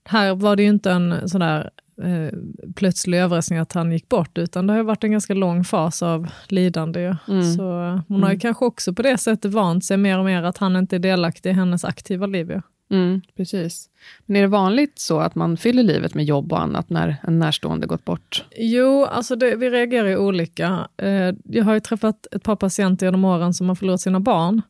Här 0.03 0.35
var 0.35 0.55
det 0.55 0.63
ju 0.63 0.69
inte 0.69 0.91
en 0.91 1.29
sån 1.29 1.41
där 1.41 1.69
eh, 2.03 2.29
plötslig 2.75 3.17
överraskning 3.17 3.59
att 3.59 3.73
han 3.73 3.91
gick 3.91 4.09
bort, 4.09 4.37
utan 4.37 4.67
det 4.67 4.73
har 4.73 4.83
varit 4.83 5.03
en 5.03 5.11
ganska 5.11 5.33
lång 5.33 5.63
fas 5.63 6.03
av 6.03 6.27
lidande. 6.47 7.15
Mm. 7.27 7.53
Så 7.53 7.63
hon 8.07 8.23
har 8.23 8.31
ju 8.31 8.39
kanske 8.39 8.65
också 8.65 8.93
på 8.93 9.01
det 9.01 9.17
sättet 9.17 9.53
vant 9.53 9.85
sig 9.85 9.97
mer 9.97 10.19
och 10.19 10.25
mer 10.25 10.43
att 10.43 10.57
han 10.57 10.75
inte 10.75 10.95
är 10.95 10.99
delaktig 10.99 11.49
i 11.49 11.53
hennes 11.53 11.85
aktiva 11.85 12.25
liv. 12.25 12.49
ju. 12.49 12.61
Mm, 12.91 13.21
precis. 13.37 13.89
Men 14.25 14.35
är 14.35 14.41
det 14.41 14.47
vanligt 14.47 14.99
så 14.99 15.19
att 15.19 15.35
man 15.35 15.57
fyller 15.57 15.83
livet 15.83 16.13
med 16.13 16.25
jobb 16.25 16.53
och 16.53 16.61
annat 16.61 16.89
när 16.89 17.15
en 17.23 17.39
närstående 17.39 17.87
gått 17.87 18.05
bort? 18.05 18.45
Jo, 18.57 19.05
alltså 19.05 19.35
det, 19.35 19.55
vi 19.55 19.69
reagerar 19.69 20.07
ju 20.07 20.17
olika. 20.17 20.87
Eh, 20.97 21.33
jag 21.43 21.63
har 21.63 21.73
ju 21.73 21.79
träffat 21.79 22.27
ett 22.31 22.43
par 22.43 22.55
patienter 22.55 23.05
genom 23.05 23.25
åren 23.25 23.53
som 23.53 23.69
har 23.69 23.75
förlorat 23.75 24.01
sina 24.01 24.19
barn. 24.19 24.61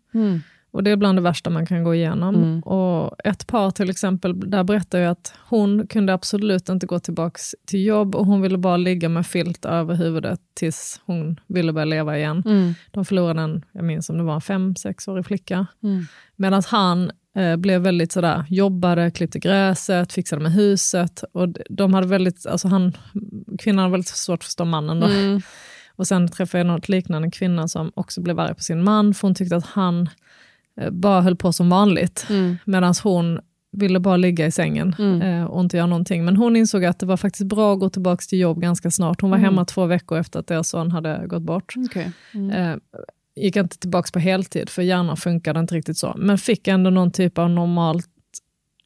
Och 0.72 0.84
det 0.84 0.92
är 0.92 0.96
bland 0.96 1.18
det 1.18 1.22
värsta 1.22 1.50
man 1.50 1.66
kan 1.66 1.84
gå 1.84 1.96
igenom. 1.96 2.36
Mm. 2.36 2.60
Och 2.60 3.16
ett 3.24 3.48
par 3.48 3.72
till 3.72 3.90
exempel, 3.90 4.50
där 4.50 4.64
berättar 4.64 5.00
jag 5.00 5.12
att 5.12 5.34
hon 5.50 5.88
kunde 5.88 6.14
absolut 6.14 6.70
inte 6.70 6.86
gå 6.86 7.00
tillbaka 7.00 7.40
till 7.66 7.86
jobb 7.86 8.16
och 8.16 8.26
hon 8.26 8.42
ville 8.42 8.58
bara 8.58 8.78
ligga 8.78 9.10
med 9.10 9.28
filt 9.28 9.66
över 9.66 9.96
huvudet 9.96 10.40
tills 10.54 11.02
hon 11.06 11.40
ville 11.48 11.74
börja 11.74 11.86
leva 11.86 12.18
igen. 12.18 12.44
Mm. 12.46 12.74
De 12.92 13.06
förlorade 13.06 13.42
en, 13.42 13.66
jag 13.72 13.84
minns 13.84 14.10
om 14.10 14.18
det 14.18 14.24
var 14.24 14.36
en 14.36 14.42
fem, 14.42 14.76
sexårig 14.76 15.26
flicka. 15.26 15.68
Mm. 15.84 16.04
Medan 16.36 16.64
han 16.68 17.12
eh, 17.36 17.56
blev 17.56 17.82
väldigt 17.82 18.12
sådär, 18.12 18.46
jobbade, 18.50 19.12
klippte 19.12 19.40
gräset, 19.40 20.14
fixade 20.14 20.42
med 20.42 20.52
huset. 20.52 21.24
Och 21.32 21.48
de 21.70 21.94
hade 21.94 22.08
väldigt, 22.08 22.46
alltså 22.46 22.68
han, 22.68 22.98
kvinnan 23.60 23.84
hade 23.84 23.92
väldigt 23.92 24.08
svårt 24.08 24.40
att 24.40 24.44
förstå 24.44 24.66
mannen. 24.66 25.00
Då. 25.00 25.08
Mm. 25.08 25.42
Och 25.96 26.08
sen 26.08 26.28
träffade 26.28 26.60
jag 26.60 26.68
något 26.68 26.90
liknande 26.90 27.32
kvinna 27.32 27.68
som 27.68 27.92
också 27.96 28.22
blev 28.22 28.40
arg 28.40 28.56
på 28.56 28.64
sin 28.64 28.84
man, 28.84 29.14
för 29.14 29.28
hon 29.28 29.36
tyckte 29.36 29.56
att 29.56 29.66
han 29.66 30.10
bara 30.92 31.22
höll 31.22 31.36
på 31.36 31.54
som 31.54 31.70
vanligt. 31.70 32.26
Mm. 32.30 32.58
Medan 32.66 32.94
hon 33.04 33.40
ville 33.78 34.00
bara 34.00 34.18
ligga 34.18 34.46
i 34.46 34.52
sängen 34.52 34.96
Mm. 35.00 35.22
eh, 35.22 35.44
och 35.46 35.62
inte 35.62 35.78
göra 35.78 35.88
någonting. 35.88 36.26
Men 36.26 36.36
hon 36.38 36.56
insåg 36.56 36.86
att 36.86 37.00
det 37.00 37.06
var 37.06 37.18
faktiskt 37.18 37.46
bra 37.46 37.74
att 37.74 37.80
gå 37.80 37.90
tillbaka 37.90 38.22
till 38.30 38.40
jobb 38.40 38.62
ganska 38.62 38.92
snart. 38.92 39.22
Hon 39.22 39.30
var 39.30 39.38
Mm. 39.38 39.46
hemma 39.46 39.66
två 39.66 39.86
veckor 39.86 40.18
efter 40.18 40.40
att 40.40 40.48
deras 40.48 40.70
son 40.70 40.92
hade 40.92 41.24
gått 41.28 41.42
bort. 41.44 41.74
Okej. 41.78 42.12
Mm. 42.34 42.52
Eh, 42.72 42.78
gick 43.36 43.56
inte 43.56 43.78
tillbaka 43.80 44.10
på 44.14 44.20
heltid, 44.20 44.70
för 44.70 44.82
hjärnan 44.82 45.18
funkade 45.18 45.60
inte 45.60 45.76
riktigt 45.76 45.98
så. 45.98 46.14
Men 46.18 46.38
fick 46.38 46.68
ändå 46.68 46.90
någon 46.90 47.12
typ 47.12 47.38
av 47.38 47.50
normalt 47.50 48.08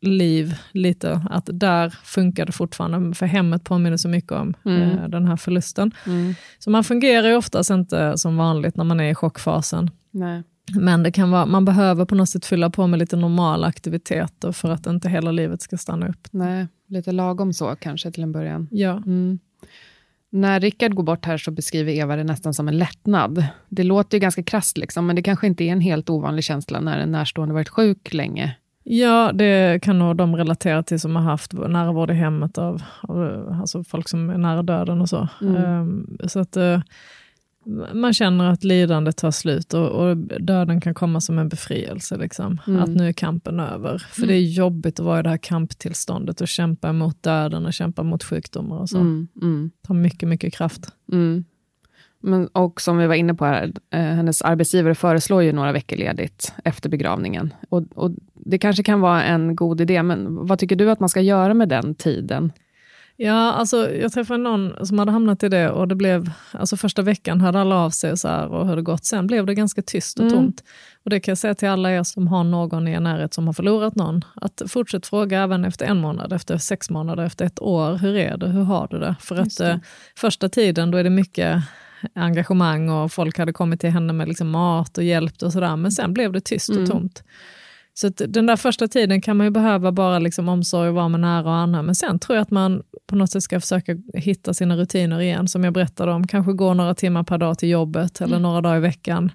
liv, 0.02 0.56
lite. 0.72 1.22
Att 1.30 1.50
där 1.54 1.90
funkade 1.90 2.52
fortfarande, 2.52 3.16
för 3.16 3.26
hemmet 3.26 3.64
påminner 3.64 3.98
så 3.98 4.08
mycket 4.10 4.32
om 4.32 4.54
Mm. 4.66 4.82
eh, 4.82 5.08
den 5.10 5.28
här 5.28 5.36
förlusten. 5.38 5.92
Mm. 6.06 6.34
Så 6.60 6.70
man 6.70 6.84
fungerar 6.84 7.28
ju 7.28 7.36
oftast 7.36 7.70
inte 7.70 8.18
som 8.18 8.38
vanligt 8.38 8.76
när 8.78 8.84
man 8.84 9.00
är 9.00 9.10
i 9.12 9.16
chockfasen. 9.16 9.90
Nej. 10.12 10.44
Men 10.74 11.04
det 11.04 11.12
kan 11.12 11.32
vara, 11.32 11.46
man 11.46 11.66
behöver 11.66 12.06
på 12.06 12.16
något 12.16 12.30
sätt 12.30 12.46
fylla 12.46 12.70
på 12.70 12.88
med 12.88 13.00
lite 13.00 13.16
normala 13.16 13.68
aktiviteter 13.68 14.52
för 14.52 14.70
att 14.70 14.88
inte 14.88 15.10
hela 15.10 15.32
livet 15.32 15.62
ska 15.62 15.78
stanna 15.78 16.08
upp. 16.08 16.28
Nej, 16.32 16.68
lite 16.88 17.12
lagom 17.12 17.54
så 17.54 17.76
kanske 17.76 18.12
till 18.12 18.24
en 18.24 18.32
början. 18.32 18.68
Ja. 18.72 18.92
Mm. 18.92 19.40
När 20.30 20.60
Rickard 20.60 20.94
går 20.94 21.04
bort 21.04 21.26
här 21.26 21.38
så 21.38 21.52
beskriver 21.52 21.92
Eva 21.92 22.16
det 22.16 22.24
nästan 22.24 22.54
som 22.54 22.68
en 22.68 22.78
lättnad. 22.78 23.46
Det 23.70 23.84
låter 23.84 24.18
ju 24.18 24.22
ganska 24.22 24.44
krasst, 24.44 24.78
liksom, 24.78 25.08
men 25.08 25.16
det 25.16 25.22
kanske 25.22 25.48
inte 25.48 25.64
är 25.64 25.72
en 25.72 25.82
helt 25.82 26.10
ovanlig 26.10 26.44
känsla 26.44 26.80
när 26.80 27.00
en 27.00 27.12
närstående 27.12 27.54
varit 27.54 27.70
sjuk 27.70 28.14
länge. 28.14 28.56
Ja, 28.84 29.32
det 29.34 29.82
kan 29.82 30.00
nog 30.00 30.16
de 30.16 30.36
relatera 30.36 30.84
till 30.84 31.00
som 31.00 31.16
har 31.16 31.24
haft 31.24 31.54
nära 31.54 31.92
vård 31.92 32.12
i 32.12 32.14
hemmet 32.14 32.58
av, 32.58 32.82
av 33.02 33.50
alltså 33.62 33.84
folk 33.84 34.10
som 34.10 34.30
är 34.30 34.38
nära 34.38 34.64
döden 34.64 35.02
och 35.02 35.10
så. 35.10 35.28
Mm. 35.42 35.56
Ehm, 35.56 36.18
så 36.28 36.40
att 36.40 36.58
eh, 36.58 36.82
man 37.94 38.14
känner 38.14 38.52
att 38.52 38.64
lidandet 38.64 39.18
tar 39.18 39.32
slut 39.32 39.74
och, 39.74 39.90
och 39.90 40.18
döden 40.18 40.82
kan 40.82 40.94
komma 40.94 41.22
som 41.22 41.40
en 41.40 41.50
befrielse. 41.50 42.18
Liksom. 42.18 42.62
Mm. 42.68 42.82
Att 42.84 42.90
nu 42.90 43.08
är 43.08 43.14
kampen 43.14 43.60
över. 43.60 43.98
För 43.98 44.28
det 44.28 44.34
är 44.34 44.42
jobbigt 44.42 45.00
att 45.00 45.06
vara 45.06 45.20
i 45.20 45.24
det 45.24 45.30
här 45.30 45.38
kamptillståndet 45.38 46.42
och 46.42 46.48
kämpa 46.48 46.94
mot 46.94 47.24
döden 47.24 47.66
och 47.66 47.74
kämpa 47.74 48.04
mot 48.04 48.24
sjukdomar 48.24 48.78
och 48.78 48.90
så. 48.90 48.98
Mm, 48.98 49.28
mm, 49.42 49.72
Det 49.82 49.88
tar 49.88 49.96
mycket, 49.96 50.30
mycket 50.30 50.54
kraft. 50.54 50.88
mm. 51.12 51.44
Men, 52.20 52.48
och 52.48 52.82
som 52.82 52.98
vi 52.98 53.08
var 53.08 53.16
inne 53.16 53.34
på 53.34 53.46
här, 53.46 53.72
eh, 53.94 54.00
hennes 54.00 54.42
arbetsgivare 54.42 54.96
föreslår 54.96 55.44
ju 55.44 55.52
några 55.54 55.72
veckor 55.72 55.98
ledigt 55.98 56.54
efter 56.64 56.90
begravningen. 56.90 57.54
Och, 57.70 57.84
och 57.96 58.12
det 58.34 58.58
kanske 58.58 58.84
kan 58.84 59.02
vara 59.02 59.24
en 59.24 59.56
god 59.56 59.82
idé, 59.82 60.04
men 60.04 60.48
vad 60.48 60.60
tycker 60.60 60.76
du 60.76 60.92
att 60.92 61.00
man 61.00 61.10
ska 61.10 61.22
göra 61.22 61.54
med 61.54 61.70
den 61.70 61.96
tiden? 61.96 62.52
Ja, 63.18 63.52
alltså 63.54 63.92
jag 63.92 64.12
träffade 64.14 64.44
någon 64.44 64.86
som 64.86 65.00
hade 65.00 65.12
hamnat 65.12 65.44
i 65.44 65.50
det 65.50 65.70
och 65.70 65.88
det 65.88 65.96
blev, 65.96 66.32
alltså 66.52 66.78
första 66.78 67.02
veckan 67.02 67.42
hade 67.42 67.60
alla 67.62 67.76
av 67.76 67.90
sig 67.90 68.12
och, 68.12 68.20
så 68.20 68.28
här, 68.28 68.48
och 68.48 68.68
hur 68.68 68.76
det 68.76 68.82
gått. 68.82 69.06
Sen 69.06 69.28
blev 69.28 69.46
det 69.46 69.54
ganska 69.56 69.82
tyst 69.82 70.20
och 70.20 70.26
Mm. 70.26 70.36
tomt. 70.38 70.64
Och 71.04 71.10
det 71.10 71.20
kan 71.20 71.32
jag 71.32 71.38
säga 71.38 71.56
till 71.56 71.68
alla 71.70 71.92
er 71.92 72.04
som 72.04 72.28
har 72.28 72.44
någon 72.44 72.88
i 72.88 72.92
er 72.92 73.00
närhet 73.00 73.34
som 73.34 73.48
har 73.48 73.54
förlorat 73.54 73.96
någon, 73.96 74.26
att 74.36 74.62
fortsätt 74.68 75.08
fråga 75.08 75.42
även 75.44 75.66
efter 75.66 75.86
en 75.86 75.98
månad, 75.98 76.34
efter 76.34 76.58
sex 76.58 76.90
månader, 76.90 77.24
efter 77.24 77.46
ett 77.46 77.62
år. 77.62 77.98
Hur 77.98 78.16
är 78.16 78.38
det? 78.38 78.48
Hur 78.48 78.64
har 78.64 78.88
du 78.92 79.00
det? 79.00 79.16
För 79.20 79.36
Just 79.36 79.62
att 79.62 79.68
det. 79.68 79.72
eh, 79.74 79.80
första 80.18 80.50
tiden 80.50 80.92
då 80.92 80.98
är 80.98 81.04
det 81.04 81.10
mycket 81.10 81.62
engagemang 82.14 82.90
och 82.90 83.12
folk 83.12 83.38
hade 83.38 83.54
kommit 83.54 83.80
till 83.82 83.90
henne 83.90 84.14
med 84.14 84.28
liksom 84.28 84.50
mat 84.50 84.98
och 84.98 85.04
hjälpt 85.04 85.44
och 85.44 85.54
sådär. 85.54 85.76
Men 85.76 85.92
sen 85.92 86.14
blev 86.14 86.32
det 86.32 86.42
tyst 86.42 86.70
och 86.70 86.76
Mm. 86.76 86.90
tomt. 86.90 87.24
Så 87.98 88.10
den 88.10 88.46
där 88.46 88.56
första 88.56 88.88
tiden 88.88 89.22
kan 89.22 89.38
man 89.38 89.48
ju 89.48 89.52
behöva 89.52 89.92
bara 89.92 90.20
liksom 90.20 90.50
omsorg 90.50 90.90
och 90.90 90.96
vara 90.96 91.10
med 91.10 91.20
nära 91.20 91.44
och 91.50 91.56
anhöriga. 91.56 91.84
Men 91.86 91.96
sen 91.96 92.20
tror 92.20 92.36
jag 92.36 92.42
att 92.42 92.52
man 92.52 92.84
på 93.08 93.16
något 93.16 93.32
sätt 93.32 93.44
ska 93.44 93.60
försöka 93.60 93.98
hitta 94.14 94.54
sina 94.54 94.78
rutiner 94.78 95.22
igen, 95.22 95.48
som 95.48 95.64
jag 95.64 95.74
berättade 95.74 96.12
om. 96.12 96.28
Kanske 96.28 96.54
gå 96.54 96.74
några 96.74 96.96
timmar 96.96 97.24
per 97.24 97.38
dag 97.38 97.58
till 97.58 97.70
jobbet 97.70 98.22
eller 98.22 98.40
några 98.40 98.62
dagar 98.62 98.78
i 98.78 98.80
veckan. 98.80 99.32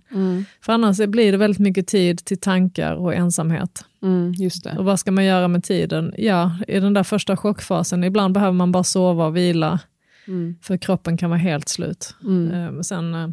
För 0.61 0.73
annars 0.73 0.97
blir 1.07 1.33
det 1.33 1.38
väldigt 1.38 1.59
mycket 1.61 1.87
tid 1.87 2.25
till 2.25 2.38
tankar 2.40 2.95
och 2.95 3.14
ensamhet. 3.14 3.85
Mm, 4.02 4.33
just 4.33 4.64
det. 4.64 4.76
Och 4.79 4.85
vad 4.85 5.00
ska 5.00 5.11
man 5.12 5.25
göra 5.25 5.49
med 5.49 5.64
tiden? 5.64 6.14
Ja, 6.19 6.52
i 6.69 6.81
den 6.81 6.95
där 6.95 7.02
första 7.02 7.37
chockfasen, 7.37 8.05
ibland 8.05 8.35
behöver 8.35 8.52
man 8.52 8.73
bara 8.73 8.85
sova 8.85 9.26
och 9.26 9.37
vila, 9.37 9.79
Mm. 10.26 10.57
för 10.62 10.76
kroppen 10.76 11.17
kan 11.17 11.31
vara 11.31 11.40
helt 11.40 11.69
slut. 11.69 12.14
Mm. 12.25 12.50
Eh, 12.55 12.71
Men 12.73 12.85
sen 12.85 13.14
eh, 13.14 13.29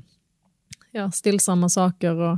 ja, 0.91 1.12
stillsamma 1.12 1.69
saker 1.69 2.15
och 2.15 2.38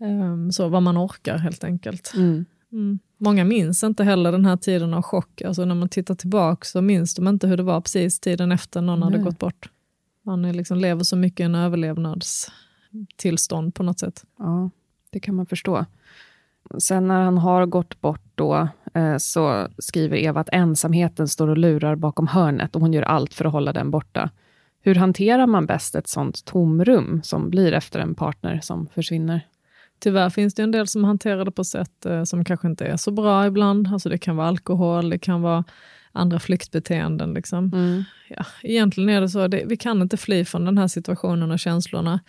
eh, 0.00 0.48
så 0.50 0.68
vad 0.68 0.82
man 0.82 0.98
orkar 0.98 1.38
helt 1.38 1.64
enkelt. 1.64 2.12
Mm. 2.16 2.44
Mm. 2.72 2.98
Många 3.18 3.44
minns 3.44 3.84
inte 3.84 4.04
heller 4.04 4.32
den 4.32 4.44
här 4.44 4.56
tiden 4.56 4.94
av 4.94 5.02
chock. 5.02 5.42
Alltså 5.42 5.64
när 5.64 5.74
man 5.74 5.88
tittar 5.88 6.14
tillbaka 6.14 6.64
så 6.64 6.80
minns 6.80 7.14
de 7.14 7.28
inte 7.28 7.46
hur 7.46 7.56
det 7.56 7.62
var 7.62 7.80
precis 7.80 8.20
tiden 8.20 8.52
efter 8.52 8.80
någon 8.80 9.02
hade 9.02 9.16
Nej. 9.16 9.24
gått 9.24 9.38
bort. 9.38 9.70
Man 10.22 10.44
är 10.44 10.52
liksom 10.52 10.78
lever 10.78 11.04
så 11.04 11.16
mycket 11.16 11.40
i 11.40 11.42
en 11.42 11.54
överlevnadstillstånd 11.54 13.74
på 13.74 13.82
något 13.82 13.98
sätt. 13.98 14.24
Ja, 14.38 14.70
det 15.10 15.20
kan 15.20 15.34
man 15.34 15.46
förstå. 15.46 15.84
Sen 16.78 17.08
när 17.08 17.22
han 17.22 17.38
har 17.38 17.66
gått 17.66 18.00
bort 18.00 18.22
då, 18.34 18.68
eh, 18.94 19.16
så 19.16 19.68
skriver 19.78 20.16
Eva 20.16 20.40
att 20.40 20.48
ensamheten 20.52 21.28
står 21.28 21.48
och 21.48 21.58
lurar 21.58 21.96
bakom 21.96 22.26
hörnet 22.26 22.74
och 22.74 22.80
hon 22.80 22.92
gör 22.92 23.02
allt 23.02 23.34
för 23.34 23.44
att 23.44 23.52
hålla 23.52 23.72
den 23.72 23.90
borta. 23.90 24.30
Hur 24.80 24.94
hanterar 24.94 25.46
man 25.46 25.66
bäst 25.66 25.94
ett 25.94 26.08
sånt 26.08 26.44
tomrum 26.44 27.20
som 27.22 27.50
blir 27.50 27.72
efter 27.72 28.00
en 28.00 28.14
partner 28.14 28.60
som 28.62 28.86
försvinner? 28.86 29.46
Tyvärr 29.98 30.30
finns 30.30 30.54
det 30.54 30.62
en 30.62 30.70
del 30.70 30.86
som 30.86 31.04
hanterar 31.04 31.44
det 31.44 31.50
på 31.50 31.64
sätt 31.64 32.06
eh, 32.06 32.24
som 32.24 32.44
kanske 32.44 32.68
inte 32.68 32.86
är 32.86 32.96
så 32.96 33.10
bra 33.10 33.46
ibland. 33.46 33.88
Alltså 33.92 34.08
det 34.08 34.18
kan 34.18 34.36
vara 34.36 34.48
alkohol, 34.48 35.10
det 35.10 35.18
kan 35.18 35.42
vara 35.42 35.64
andra 36.12 36.38
flyktbeteenden. 36.38 37.34
Liksom. 37.34 37.70
Ja, 38.28 38.44
egentligen 38.62 39.10
är 39.10 39.20
det 39.20 39.28
så, 39.28 39.48
det, 39.48 39.62
vi 39.66 39.76
kan 39.76 40.02
inte 40.02 40.16
fly 40.16 40.44
från 40.44 40.64
den 40.64 40.78
här 40.78 40.88
situationen 40.88 41.50
och 41.50 41.58
känslorna. 41.58 42.20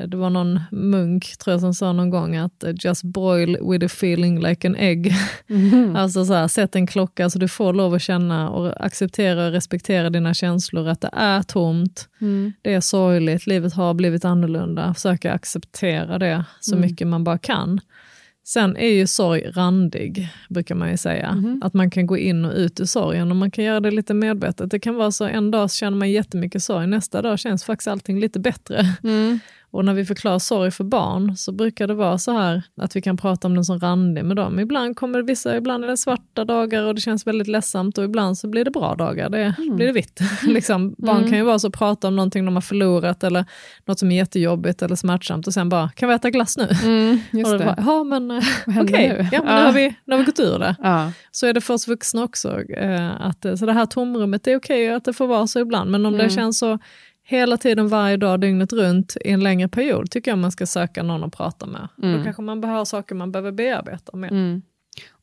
Eh, 0.00 0.08
Det 0.08 0.16
var 0.16 0.30
någon 0.30 0.60
munk 0.70 1.36
tror 1.38 1.52
jag 1.52 1.60
som 1.60 1.74
sa 1.74 1.92
någon 1.92 2.10
gång 2.10 2.36
att 2.36 2.64
eh, 2.64 2.72
just 2.84 3.02
boil 3.04 3.58
with 3.70 3.84
a 3.84 3.88
feeling 3.92 4.40
like 4.40 4.68
an 4.68 4.76
egg. 4.76 5.12
Alltså 5.96 6.24
så 6.24 6.34
här, 6.34 6.48
sätt 6.48 6.76
en 6.76 6.86
klocka 6.86 7.30
så 7.30 7.38
du 7.38 7.48
får 7.48 7.72
lov 7.72 7.94
att 7.94 8.02
känna 8.02 8.50
och 8.50 8.84
acceptera 8.86 9.46
och 9.46 9.52
respektera 9.52 10.10
dina 10.10 10.34
känslor. 10.34 10.88
Att 10.88 11.00
det 11.00 11.10
är 11.12 11.42
tomt, 11.42 12.08
det 12.62 12.74
är 12.74 12.80
sorgligt, 12.80 13.46
livet 13.46 13.72
har 13.74 13.94
blivit 13.94 14.24
annorlunda. 14.24 14.94
Försöka 14.94 15.32
acceptera 15.32 16.18
det 16.18 16.44
så 16.60 16.74
mycket 16.80 17.06
man 17.06 17.24
bara 17.24 17.38
kan. 17.38 17.80
Sen 18.44 18.76
är 18.76 18.88
ju 18.88 19.06
sorg 19.06 19.50
randig, 19.54 20.28
brukar 20.48 20.74
man 20.74 20.90
ju 20.90 20.96
säga. 20.96 21.28
Att 21.62 21.74
man 21.74 21.90
kan 21.90 22.06
gå 22.06 22.18
in 22.18 22.44
och 22.44 22.52
ut 22.56 22.80
ur 22.80 22.84
sorgen 22.84 23.30
och 23.30 23.36
man 23.36 23.50
kan 23.50 23.64
göra 23.64 23.80
det 23.80 23.90
lite 23.90 24.14
medvetet. 24.14 24.70
Det 24.70 24.80
kan 24.80 24.94
vara 24.94 25.10
så 25.10 25.24
en 25.24 25.50
dag 25.50 25.70
så 25.70 25.76
känner 25.76 25.98
man 25.98 26.10
jättemycket 26.10 26.62
sorg, 26.62 26.86
nästa 26.86 27.22
dag 27.22 27.38
känns 27.38 27.64
faktiskt 27.64 27.88
allting 27.88 28.20
lite 28.20 28.40
bättre. 28.40 28.86
Och 29.72 29.84
när 29.84 29.94
vi 29.94 30.04
förklarar 30.04 30.38
sorg 30.38 30.70
för 30.70 30.84
barn 30.84 31.36
så 31.36 31.52
brukar 31.52 31.86
det 31.86 31.94
vara 31.94 32.18
så 32.18 32.32
här 32.32 32.62
att 32.76 32.96
vi 32.96 33.02
kan 33.02 33.16
prata 33.16 33.48
om 33.48 33.54
den 33.54 33.64
som 33.64 33.78
randig 33.78 34.24
med 34.24 34.36
dem. 34.36 34.60
Ibland 34.60 34.96
kommer 34.96 35.18
det 35.18 35.24
vissa, 35.24 35.56
ibland 35.56 35.84
är 35.84 35.88
det 35.88 35.96
svarta 35.96 36.44
dagar 36.44 36.82
och 36.82 36.94
det 36.94 37.00
känns 37.00 37.26
väldigt 37.26 37.48
ledsamt 37.48 37.98
och 37.98 38.04
ibland 38.04 38.38
så 38.38 38.48
blir 38.48 38.64
det 38.64 38.70
bra 38.70 38.94
dagar, 38.94 39.28
det 39.28 39.54
blir 39.74 39.86
det 39.86 39.92
vitt. 39.92 40.20
liksom, 40.46 40.94
barn 40.98 41.28
kan 41.28 41.38
ju 41.38 41.44
vara 41.44 41.58
så 41.58 41.70
prata 41.70 42.08
om 42.08 42.16
någonting 42.16 42.44
de 42.44 42.54
har 42.54 42.60
förlorat 42.60 43.24
eller 43.24 43.44
något 43.84 43.98
som 43.98 44.12
är 44.12 44.16
jättejobbigt 44.16 44.82
eller 44.82 44.96
smärtsamt 44.96 45.46
och 45.46 45.54
sen 45.54 45.68
bara, 45.68 45.88
kan 45.88 46.08
vi 46.08 46.14
äta 46.14 46.30
glass 46.30 46.56
nu? 46.56 46.68
just 47.30 47.52
och 47.52 47.58
det. 47.58 47.64
Bara, 47.64 47.76
ja 47.78 48.04
men 48.04 48.30
eh, 48.30 48.42
okej, 48.66 49.08
nu? 49.08 49.28
ja, 49.32 49.42
men 49.44 49.56
nu, 49.56 49.62
har 49.62 49.72
vi, 49.72 49.94
nu 50.04 50.14
har 50.14 50.18
vi 50.18 50.24
gått 50.24 50.40
ur 50.40 50.58
det. 50.58 50.76
Ja. 50.82 51.12
Så 51.30 51.46
är 51.46 51.52
det 51.52 51.60
för 51.60 51.74
oss 51.74 51.88
vuxna 51.88 52.24
också. 52.24 52.60
Eh, 52.60 53.20
att, 53.20 53.44
eh, 53.44 53.54
så 53.54 53.66
det 53.66 53.72
här 53.72 53.86
tomrummet, 53.86 54.44
det 54.44 54.52
är 54.52 54.56
okej 54.56 54.94
att 54.94 55.04
det 55.04 55.12
får 55.12 55.26
vara 55.26 55.46
så 55.46 55.60
ibland, 55.60 55.90
men 55.90 56.06
om 56.06 56.18
det 56.18 56.30
känns 56.30 56.58
så 56.58 56.78
hela 57.24 57.56
tiden, 57.56 57.88
varje 57.88 58.16
dag, 58.16 58.40
dygnet 58.40 58.72
runt 58.72 59.16
i 59.24 59.30
en 59.30 59.40
längre 59.40 59.68
period, 59.68 60.10
tycker 60.10 60.30
jag 60.30 60.38
man 60.38 60.52
ska 60.52 60.66
söka 60.66 61.02
någon 61.02 61.24
att 61.24 61.36
prata 61.36 61.66
med. 61.66 61.88
Då 61.96 62.24
kanske 62.24 62.42
man 62.42 62.60
behöver 62.60 62.84
saker 62.84 63.14
man 63.14 63.32
behöver 63.32 63.52
bearbeta 63.52 64.16
mer. 64.16 64.30
Mm. 64.30 64.62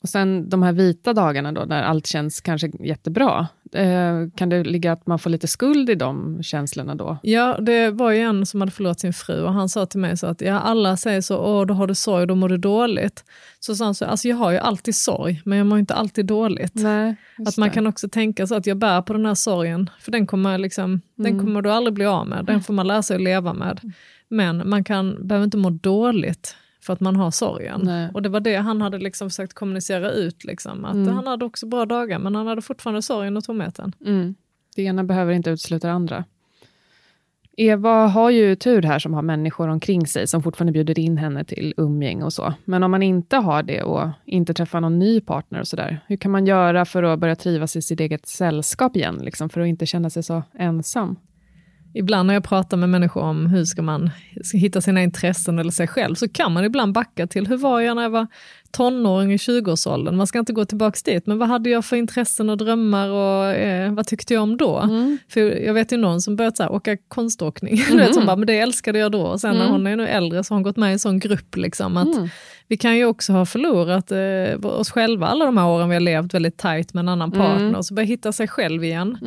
Och 0.02 0.10
sen 0.10 0.50
de 0.50 0.64
här 0.64 0.74
vita 0.74 1.14
dagarna 1.14 1.52
då, 1.52 1.62
när 1.66 1.84
allt 1.84 2.08
känns 2.08 2.42
kanske 2.42 2.72
jättebra. 2.80 3.48
Eh, 3.74 4.28
kan 4.36 4.50
det 4.50 4.64
ligga 4.64 4.92
att 4.92 5.08
man 5.08 5.20
får 5.20 5.30
lite 5.30 5.48
skuld 5.48 5.90
i 5.90 5.96
de 5.96 6.44
känslorna 6.44 6.96
då? 6.96 7.18
Ja, 7.24 7.58
det 7.62 7.90
var 7.92 8.12
ju 8.12 8.20
en 8.20 8.46
som 8.46 8.62
hade 8.62 8.72
förlorat 8.72 9.00
sin 9.00 9.14
fru 9.14 9.44
och 9.44 9.54
han 9.54 9.70
sa 9.70 9.86
till 9.86 10.00
mig 10.00 10.18
så 10.18 10.28
att 10.28 10.42
ja, 10.42 10.60
alla 10.60 10.98
säger 10.98 11.22
så, 11.22 11.38
åh 11.38 11.66
då 11.66 11.74
har 11.74 11.88
du 11.88 11.96
sorg, 11.96 12.28
då 12.28 12.36
mår 12.36 12.50
du 12.50 12.58
dåligt. 12.58 13.24
Så 13.60 13.76
sa 13.76 13.86
han 13.86 13.96
så, 13.96 14.06
alltså 14.06 14.28
jag 14.28 14.36
har 14.36 14.52
ju 14.52 14.58
alltid 14.58 14.96
sorg, 14.96 15.42
men 15.46 15.58
jag 15.58 15.68
mår 15.68 15.80
inte 15.80 15.94
alltid 15.94 16.26
dåligt. 16.26 16.76
Nej, 16.76 17.16
att 17.46 17.58
man 17.58 17.70
det. 17.70 17.74
kan 17.74 17.88
också 17.88 18.10
tänka 18.10 18.48
så 18.48 18.56
att 18.56 18.66
jag 18.68 18.78
bär 18.78 19.02
på 19.02 19.14
den 19.14 19.26
här 19.26 19.36
sorgen, 19.36 19.90
för 20.00 20.12
den 20.12 20.28
kommer, 20.28 20.58
liksom, 20.58 20.86
Mm. 20.86 21.02
den 21.16 21.40
kommer 21.40 21.62
du 21.62 21.72
aldrig 21.72 21.94
bli 21.94 22.06
av 22.06 22.28
med, 22.28 22.46
den 22.46 22.62
får 22.62 22.74
man 22.74 22.88
lära 22.88 23.04
sig 23.04 23.16
att 23.16 23.22
leva 23.22 23.54
med. 23.54 23.80
Men 24.28 24.70
man 24.70 24.84
kan, 24.84 25.28
behöver 25.28 25.46
inte 25.46 25.58
må 25.58 25.70
dåligt 25.70 26.56
för 26.90 26.94
att 26.94 27.00
man 27.00 27.16
har 27.16 27.32
sorgen. 27.32 27.82
Nej. 27.84 28.10
Och 28.14 28.22
det 28.22 28.30
var 28.30 28.40
det 28.40 28.56
han 28.56 28.82
hade 28.82 28.98
liksom 28.98 29.30
försökt 29.30 29.54
kommunicera 29.54 30.12
ut, 30.12 30.44
liksom, 30.44 30.86
att 30.86 30.94
Mm. 30.96 31.16
han 31.16 31.28
hade 31.28 31.46
också 31.46 31.66
bra 31.68 31.86
dagar, 31.86 32.20
men 32.20 32.36
han 32.36 32.48
hade 32.48 32.62
fortfarande 32.62 33.02
sorgen 33.02 33.38
och 33.38 33.44
tomheten. 33.44 33.96
Mm. 34.06 34.36
Det 34.76 34.82
ena 34.82 35.04
behöver 35.04 35.34
inte 35.34 35.50
utesluta 35.50 35.88
det 35.88 35.94
andra. 35.94 36.24
Eva 37.58 38.08
har 38.08 38.30
ju 38.30 38.56
tur 38.56 38.82
här 38.82 39.00
som 39.00 39.14
har 39.14 39.22
människor 39.22 39.68
omkring 39.68 40.08
sig 40.08 40.28
som 40.28 40.44
fortfarande 40.44 40.72
bjuder 40.74 41.00
in 41.00 41.18
henne 41.18 41.44
till 41.44 41.74
umgänge 41.78 42.24
och 42.24 42.34
så. 42.34 42.54
Men 42.66 42.84
om 42.84 42.92
man 42.92 43.04
inte 43.04 43.38
har 43.38 43.64
det 43.64 43.84
och 43.84 44.10
inte 44.26 44.54
träffar 44.54 44.82
någon 44.82 45.00
ny 45.00 45.22
partner 45.22 45.60
och 45.60 45.68
sådär, 45.68 46.00
hur 46.08 46.18
kan 46.18 46.32
man 46.32 46.46
göra 46.48 46.86
för 46.86 47.04
att 47.04 47.20
börja 47.20 47.36
trivas 47.36 47.76
i 47.76 47.82
sitt 47.82 48.00
eget 48.00 48.26
sällskap 48.28 48.96
igen, 48.96 49.18
liksom, 49.24 49.50
för 49.50 49.62
att 49.62 49.68
inte 49.68 49.86
känna 49.86 50.10
sig 50.10 50.24
så 50.24 50.44
ensam? 50.54 51.16
Ibland 51.94 52.28
när 52.28 52.34
jag 52.34 52.44
pratar 52.44 52.78
med 52.78 52.90
människor 52.90 53.22
om 53.22 53.46
hur 53.46 53.66
ska 53.66 53.82
man 53.82 54.10
hitta 54.54 54.82
sina 54.82 55.04
intressen 55.04 55.60
eller 55.60 55.72
sig 55.72 55.88
själv, 55.88 56.16
så 56.16 56.28
kan 56.30 56.52
man 56.52 56.66
ibland 56.66 56.94
backa 56.94 57.28
till 57.28 57.48
hur 57.48 57.58
var 57.58 57.80
jag 57.80 57.96
när 57.96 58.04
jag 58.04 58.10
var 58.10 58.28
tonåring 58.72 59.34
i 59.34 59.38
20-årsåldern? 59.38 60.16
Man 60.18 60.28
ska 60.28 60.40
inte 60.40 60.54
gå 60.54 60.66
tillbaka 60.66 61.00
dit, 61.06 61.28
men 61.28 61.38
vad 61.38 61.48
hade 61.50 61.70
jag 61.70 61.86
för 61.86 61.96
intressen 61.96 62.50
och 62.50 62.58
drömmar 62.58 63.10
och 63.10 63.46
eh, 63.46 63.94
vad 63.94 64.08
tyckte 64.08 64.34
jag 64.34 64.44
om 64.44 64.58
då? 64.58 64.80
För 65.30 65.40
jag 65.42 65.74
vet 65.74 65.92
ju 65.92 65.98
någon 65.98 66.22
som 66.22 66.36
börjat 66.36 66.58
så 66.58 66.64
här, 66.64 66.72
åka 66.72 66.98
konståkning, 67.08 67.76
vet, 67.98 68.14
som 68.14 68.26
bara, 68.26 68.36
men 68.36 68.48
det 68.48 68.60
älskade 68.60 69.00
jag 69.00 69.12
då. 69.12 69.22
Och 69.22 69.40
sen 69.42 69.56
när 69.58 69.66
hon 69.72 69.88
är 69.88 69.96
nu 69.96 70.08
äldre 70.08 70.44
så 70.44 70.54
har 70.54 70.56
hon 70.56 70.64
gått 70.64 70.78
med 70.78 70.90
i 70.90 70.94
en 70.94 71.00
sån 71.00 71.20
grupp. 71.20 71.56
Liksom, 71.56 71.98
att 71.98 72.08
Vi 72.68 72.78
kan 72.78 72.98
ju 72.98 73.06
också 73.06 73.34
ha 73.34 73.46
förlorat 73.46 74.12
eh, 74.12 74.70
oss 74.72 74.92
själva 74.92 75.28
alla 75.28 75.46
de 75.46 75.58
här 75.58 75.68
åren 75.68 75.90
vi 75.90 75.96
har 75.96 76.02
levt 76.02 76.34
väldigt 76.34 76.58
tajt 76.58 76.94
med 76.94 77.02
en 77.02 77.10
annan 77.10 77.32
partner, 77.32 77.76
och 77.78 77.86
så 77.86 77.94
börja 77.94 78.06
hitta 78.06 78.32
sig 78.32 78.48
själv 78.48 78.84
igen 78.84 79.18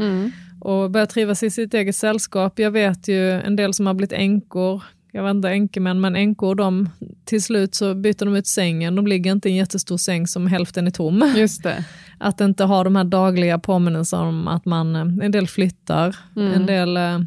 och 0.64 0.90
börja 0.90 1.06
trivas 1.06 1.42
i 1.42 1.50
sitt 1.50 1.74
eget 1.74 1.96
sällskap. 1.96 2.58
Jag 2.58 2.70
vet 2.70 3.08
ju 3.08 3.30
en 3.30 3.56
del 3.56 3.74
som 3.74 3.86
har 3.86 3.94
blivit 3.94 4.12
änkor, 4.12 4.82
jag 5.12 5.22
vet 5.22 5.30
inte 5.30 5.48
änkemän, 5.50 6.00
men 6.00 6.16
änkor, 6.16 6.54
de, 6.54 6.88
till 7.24 7.42
slut 7.42 7.74
så 7.74 7.94
byter 7.94 8.24
de 8.24 8.36
ut 8.36 8.46
sängen, 8.46 8.94
de 8.94 9.06
ligger 9.06 9.32
inte 9.32 9.48
i 9.48 9.52
en 9.52 9.58
jättestor 9.58 9.96
säng 9.96 10.26
som 10.26 10.46
hälften 10.46 10.86
är 10.86 10.90
tom. 10.90 11.32
Just 11.36 11.62
det. 11.62 11.84
Att 12.18 12.40
inte 12.40 12.64
ha 12.64 12.84
de 12.84 12.96
här 12.96 13.04
dagliga 13.04 13.58
påminnelserna 13.58 14.22
om 14.22 14.48
att 14.48 14.64
man, 14.64 14.96
eh, 14.96 15.24
en 15.24 15.30
del 15.30 15.46
flyttar, 15.46 16.16
en 16.36 16.66
del 16.66 16.96
eh, 16.96 17.18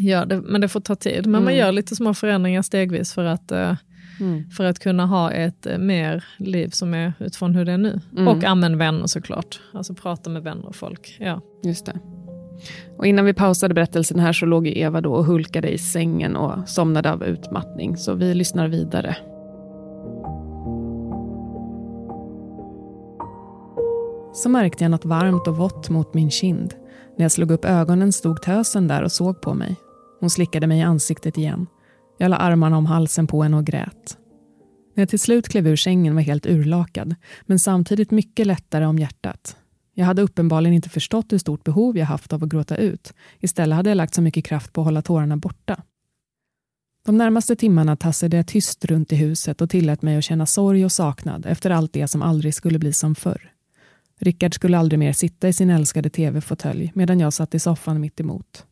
gör 0.00 0.26
det, 0.26 0.40
men 0.40 0.60
det 0.60 0.68
får 0.68 0.80
ta 0.80 0.94
tid. 0.94 1.26
Men 1.26 1.44
man 1.44 1.54
gör 1.54 1.72
lite 1.72 1.96
små 1.96 2.14
förändringar 2.14 2.62
stegvis 2.62 3.12
för 3.12 3.24
att, 3.24 3.52
eh, 3.52 3.76
för 4.56 4.64
att 4.64 4.78
kunna 4.78 5.06
ha 5.06 5.30
ett 5.30 5.66
mer 5.78 6.24
liv 6.38 6.68
som 6.68 6.94
är 6.94 7.12
utifrån 7.18 7.54
hur 7.54 7.64
det 7.64 7.72
är 7.72 7.78
nu. 7.78 8.00
Och 8.28 8.44
använd 8.44 8.76
vänner 8.76 9.06
såklart, 9.06 9.60
alltså 9.72 9.94
prata 9.94 10.30
med 10.30 10.42
vänner 10.42 10.66
och 10.66 10.76
folk. 10.76 11.16
Ja. 11.20 11.40
Just 11.64 11.86
det. 11.86 12.11
Och 12.96 13.06
innan 13.06 13.24
vi 13.24 13.34
pausade 13.34 13.74
berättelsen 13.74 14.18
här 14.18 14.32
så 14.32 14.46
låg 14.46 14.66
ju 14.66 14.78
Eva 14.78 15.00
då 15.00 15.14
och 15.14 15.24
hulkade 15.24 15.68
i 15.68 15.78
sängen 15.78 16.36
och 16.36 16.68
somnade 16.68 17.12
av 17.12 17.24
utmattning, 17.24 17.96
så 17.96 18.14
vi 18.14 18.34
lyssnar 18.34 18.68
vidare. 18.68 19.16
Så 24.34 24.48
märkte 24.48 24.84
jag 24.84 24.90
något 24.90 25.04
varmt 25.04 25.48
och 25.48 25.56
vått 25.56 25.90
mot 25.90 26.14
min 26.14 26.30
kind. 26.30 26.74
När 27.16 27.24
jag 27.24 27.32
slog 27.32 27.50
upp 27.50 27.64
ögonen 27.64 28.12
stod 28.12 28.42
tösen 28.42 28.88
där 28.88 29.02
och 29.02 29.12
såg 29.12 29.40
på 29.40 29.54
mig. 29.54 29.76
Hon 30.20 30.30
slickade 30.30 30.66
mig 30.66 30.78
i 30.78 30.82
ansiktet 30.82 31.38
igen. 31.38 31.66
Jag 32.18 32.28
la 32.28 32.36
armarna 32.36 32.76
om 32.76 32.86
halsen 32.86 33.26
på 33.26 33.42
henne 33.42 33.56
och 33.56 33.64
grät. 33.64 34.18
När 34.94 35.02
jag 35.02 35.08
till 35.08 35.20
slut 35.20 35.48
klev 35.48 35.66
ur 35.66 35.76
sängen 35.76 36.14
var 36.14 36.22
helt 36.22 36.46
urlakad, 36.46 37.14
men 37.46 37.58
samtidigt 37.58 38.10
mycket 38.10 38.46
lättare 38.46 38.86
om 38.86 38.98
hjärtat. 38.98 39.56
Jag 39.94 40.06
hade 40.06 40.22
uppenbarligen 40.22 40.74
inte 40.74 40.88
förstått 40.88 41.32
hur 41.32 41.38
stort 41.38 41.64
behov 41.64 41.98
jag 41.98 42.06
haft 42.06 42.32
av 42.32 42.44
att 42.44 42.50
gråta 42.50 42.76
ut. 42.76 43.14
Istället 43.40 43.76
hade 43.76 43.90
jag 43.90 43.96
lagt 43.96 44.14
så 44.14 44.22
mycket 44.22 44.44
kraft 44.44 44.72
på 44.72 44.80
att 44.80 44.84
hålla 44.84 45.02
tårarna 45.02 45.36
borta. 45.36 45.82
De 47.04 47.16
närmaste 47.16 47.56
timmarna 47.56 47.96
tassade 47.96 48.36
jag 48.36 48.46
tyst 48.46 48.84
runt 48.84 49.12
i 49.12 49.16
huset 49.16 49.60
och 49.60 49.70
tillät 49.70 50.02
mig 50.02 50.16
att 50.16 50.24
känna 50.24 50.46
sorg 50.46 50.84
och 50.84 50.92
saknad 50.92 51.46
efter 51.46 51.70
allt 51.70 51.92
det 51.92 52.08
som 52.08 52.22
aldrig 52.22 52.54
skulle 52.54 52.78
bli 52.78 52.92
som 52.92 53.14
förr. 53.14 53.52
Rickard 54.18 54.54
skulle 54.54 54.78
aldrig 54.78 54.98
mer 54.98 55.12
sitta 55.12 55.48
i 55.48 55.52
sin 55.52 55.70
älskade 55.70 56.10
tv-fåtölj 56.10 56.92
medan 56.94 57.20
jag 57.20 57.32
satt 57.32 57.54
i 57.54 57.58
soffan 57.58 58.00
mitt 58.00 58.20
emot. 58.20 58.66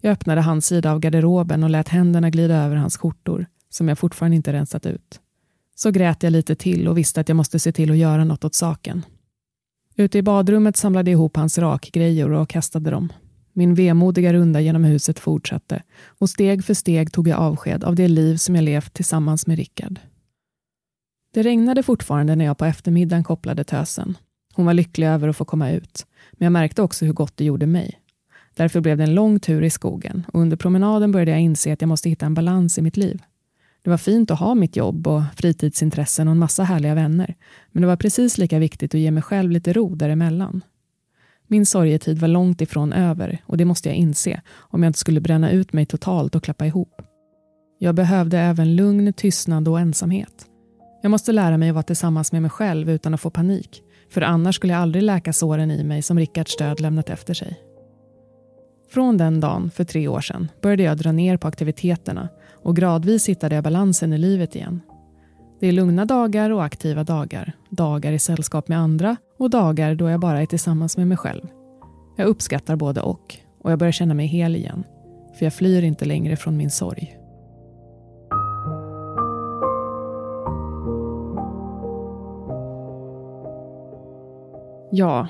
Jag 0.00 0.12
öppnade 0.12 0.40
hans 0.40 0.66
sida 0.66 0.92
av 0.92 1.00
garderoben 1.00 1.64
och 1.64 1.70
lät 1.70 1.88
händerna 1.88 2.30
glida 2.30 2.56
över 2.56 2.76
hans 2.76 2.96
skjortor, 2.96 3.46
som 3.70 3.88
jag 3.88 3.98
fortfarande 3.98 4.36
inte 4.36 4.52
rensat 4.52 4.86
ut. 4.86 5.20
Så 5.74 5.90
grät 5.90 6.22
jag 6.22 6.30
lite 6.30 6.54
till 6.54 6.88
och 6.88 6.98
visste 6.98 7.20
att 7.20 7.28
jag 7.28 7.36
måste 7.36 7.58
se 7.58 7.72
till 7.72 7.90
att 7.90 7.96
göra 7.96 8.24
något 8.24 8.44
åt 8.44 8.54
saken. 8.54 9.04
Ute 9.96 10.18
i 10.18 10.22
badrummet 10.22 10.76
samlade 10.76 11.10
jag 11.10 11.18
ihop 11.18 11.36
hans 11.36 11.58
rakgrejor 11.58 12.30
och 12.30 12.48
kastade 12.48 12.90
dem. 12.90 13.12
Min 13.52 13.74
vemodiga 13.74 14.32
runda 14.32 14.60
genom 14.60 14.84
huset 14.84 15.18
fortsatte 15.18 15.82
och 16.06 16.30
steg 16.30 16.64
för 16.64 16.74
steg 16.74 17.12
tog 17.12 17.28
jag 17.28 17.38
avsked 17.38 17.84
av 17.84 17.94
det 17.94 18.08
liv 18.08 18.36
som 18.36 18.54
jag 18.54 18.64
levt 18.64 18.94
tillsammans 18.94 19.46
med 19.46 19.56
Rickard. 19.56 20.00
Det 21.34 21.42
regnade 21.42 21.82
fortfarande 21.82 22.36
när 22.36 22.44
jag 22.44 22.58
på 22.58 22.64
eftermiddagen 22.64 23.24
kopplade 23.24 23.64
tösen. 23.64 24.18
Hon 24.54 24.66
var 24.66 24.74
lycklig 24.74 25.06
över 25.06 25.28
att 25.28 25.36
få 25.36 25.44
komma 25.44 25.70
ut, 25.70 26.06
men 26.32 26.46
jag 26.46 26.52
märkte 26.52 26.82
också 26.82 27.04
hur 27.04 27.12
gott 27.12 27.36
det 27.36 27.44
gjorde 27.44 27.66
mig. 27.66 27.98
Därför 28.54 28.80
blev 28.80 28.96
det 28.96 29.04
en 29.04 29.14
lång 29.14 29.40
tur 29.40 29.62
i 29.62 29.70
skogen 29.70 30.26
och 30.32 30.40
under 30.40 30.56
promenaden 30.56 31.12
började 31.12 31.30
jag 31.30 31.40
inse 31.40 31.72
att 31.72 31.80
jag 31.80 31.88
måste 31.88 32.08
hitta 32.08 32.26
en 32.26 32.34
balans 32.34 32.78
i 32.78 32.82
mitt 32.82 32.96
liv. 32.96 33.22
Det 33.84 33.90
var 33.90 33.96
fint 33.96 34.30
att 34.30 34.38
ha 34.38 34.54
mitt 34.54 34.76
jobb 34.76 35.06
och 35.06 35.22
fritidsintressen 35.36 36.28
och 36.28 36.32
en 36.32 36.38
massa 36.38 36.64
härliga 36.64 36.94
vänner, 36.94 37.34
men 37.72 37.80
det 37.80 37.86
var 37.86 37.96
precis 37.96 38.38
lika 38.38 38.58
viktigt 38.58 38.94
att 38.94 39.00
ge 39.00 39.10
mig 39.10 39.22
själv 39.22 39.50
lite 39.50 39.72
ro 39.72 39.94
däremellan. 39.94 40.64
Min 41.46 41.66
sorgetid 41.66 42.18
var 42.18 42.28
långt 42.28 42.60
ifrån 42.60 42.92
över 42.92 43.42
och 43.46 43.56
det 43.56 43.64
måste 43.64 43.88
jag 43.88 43.96
inse 43.96 44.40
om 44.52 44.82
jag 44.82 44.90
inte 44.90 44.98
skulle 44.98 45.20
bränna 45.20 45.50
ut 45.50 45.72
mig 45.72 45.86
totalt 45.86 46.34
och 46.34 46.44
klappa 46.44 46.66
ihop. 46.66 47.02
Jag 47.78 47.94
behövde 47.94 48.38
även 48.38 48.76
lugn, 48.76 49.12
tystnad 49.12 49.68
och 49.68 49.80
ensamhet. 49.80 50.46
Jag 51.02 51.10
måste 51.10 51.32
lära 51.32 51.58
mig 51.58 51.68
att 51.68 51.74
vara 51.74 51.82
tillsammans 51.82 52.32
med 52.32 52.42
mig 52.42 52.50
själv 52.50 52.90
utan 52.90 53.14
att 53.14 53.20
få 53.20 53.30
panik, 53.30 53.82
för 54.10 54.20
annars 54.20 54.56
skulle 54.56 54.72
jag 54.72 54.82
aldrig 54.82 55.02
läka 55.02 55.32
såren 55.32 55.70
i 55.70 55.84
mig 55.84 56.02
som 56.02 56.18
Rickards 56.18 56.56
död 56.56 56.80
lämnat 56.80 57.10
efter 57.10 57.34
sig. 57.34 57.60
Från 58.90 59.18
den 59.18 59.40
dagen, 59.40 59.70
för 59.70 59.84
tre 59.84 60.08
år 60.08 60.20
sedan, 60.20 60.48
började 60.62 60.82
jag 60.82 60.96
dra 60.96 61.12
ner 61.12 61.36
på 61.36 61.48
aktiviteterna 61.48 62.28
och 62.62 62.76
gradvis 62.76 63.28
hittade 63.28 63.54
jag 63.54 63.64
balansen 63.64 64.12
i 64.12 64.18
livet 64.18 64.56
igen. 64.56 64.80
Det 65.60 65.66
är 65.66 65.72
lugna 65.72 66.04
dagar 66.04 66.50
och 66.50 66.64
aktiva 66.64 67.04
dagar, 67.04 67.52
dagar 67.70 68.12
i 68.12 68.18
sällskap 68.18 68.68
med 68.68 68.78
andra 68.78 69.16
och 69.38 69.50
dagar 69.50 69.94
då 69.94 70.08
jag 70.08 70.20
bara 70.20 70.42
är 70.42 70.46
tillsammans 70.46 70.96
med 70.96 71.06
mig 71.06 71.16
själv. 71.16 71.42
Jag 72.16 72.26
uppskattar 72.26 72.76
både 72.76 73.00
och 73.00 73.38
och 73.62 73.72
jag 73.72 73.78
börjar 73.78 73.92
känna 73.92 74.14
mig 74.14 74.26
hel 74.26 74.56
igen, 74.56 74.84
för 75.38 75.46
jag 75.46 75.54
flyr 75.54 75.82
inte 75.82 76.04
längre 76.04 76.36
från 76.36 76.56
min 76.56 76.70
sorg. 76.70 77.18
Ja, 84.94 85.28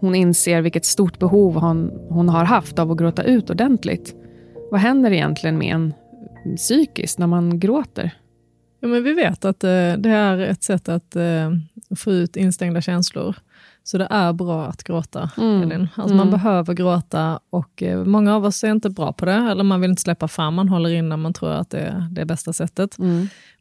hon 0.00 0.14
inser 0.14 0.62
vilket 0.62 0.84
stort 0.84 1.18
behov 1.18 1.54
hon, 1.54 1.90
hon 2.08 2.28
har 2.28 2.44
haft 2.44 2.78
av 2.78 2.90
att 2.90 2.98
gråta 2.98 3.22
ut 3.22 3.50
ordentligt. 3.50 4.14
Vad 4.70 4.80
händer 4.80 5.10
egentligen 5.10 5.58
med 5.58 5.74
en 5.74 5.94
psykiskt 6.56 7.18
när 7.18 7.26
man 7.26 7.58
gråter? 7.60 8.10
Ja, 8.80 8.88
men 8.88 9.04
vi 9.04 9.12
vet 9.12 9.44
att 9.44 9.64
eh, 9.64 9.92
det 9.98 10.08
är 10.10 10.38
ett 10.38 10.62
sätt 10.62 10.88
att 10.88 11.16
eh, 11.16 11.50
få 11.96 12.12
ut 12.12 12.36
instängda 12.36 12.80
känslor. 12.80 13.36
Så 13.82 13.98
det 13.98 14.06
är 14.10 14.32
bra 14.32 14.66
att 14.66 14.84
gråta, 14.84 15.30
Elin. 15.62 15.88
Alltså 15.94 16.14
Man 16.14 16.30
behöver 16.30 16.74
gråta 16.74 17.40
och 17.50 17.82
eh, 17.82 18.04
många 18.04 18.34
av 18.36 18.44
oss 18.44 18.64
är 18.64 18.70
inte 18.70 18.90
bra 18.90 19.12
på 19.12 19.24
det, 19.24 19.32
eller 19.32 19.64
man 19.64 19.80
vill 19.80 19.90
inte 19.90 20.02
släppa 20.02 20.28
fram, 20.28 20.54
man 20.54 20.68
håller 20.68 20.90
inne, 20.90 21.16
man 21.16 21.32
tror 21.32 21.50
att 21.50 21.70
det 21.70 21.78
är 21.78 22.08
det 22.10 22.24
bästa 22.24 22.52
sättet. 22.52 22.96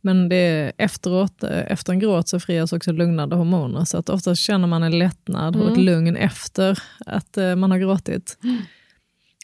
Men 0.02 0.30
det 0.30 0.36
är 0.36 0.72
efteråt, 0.78 1.43
efter 1.43 1.93
en 1.93 2.00
gråt 2.00 2.28
så 2.28 2.39
frigörs 2.39 2.74
också 2.74 2.91
lugnande 2.91 3.36
hormoner, 3.36 3.86
så 3.86 3.98
att 3.98 4.10
ofta 4.10 4.36
känner 4.36 4.67
man 4.67 4.84
en 4.84 5.00
lättnad 5.00 5.56
och 5.56 5.72
ett 5.72 5.78
lugn 5.78 6.15
efter 6.15 6.80
att 7.06 7.38
man 7.58 7.72
har 7.72 7.78
gråtit. 7.78 8.38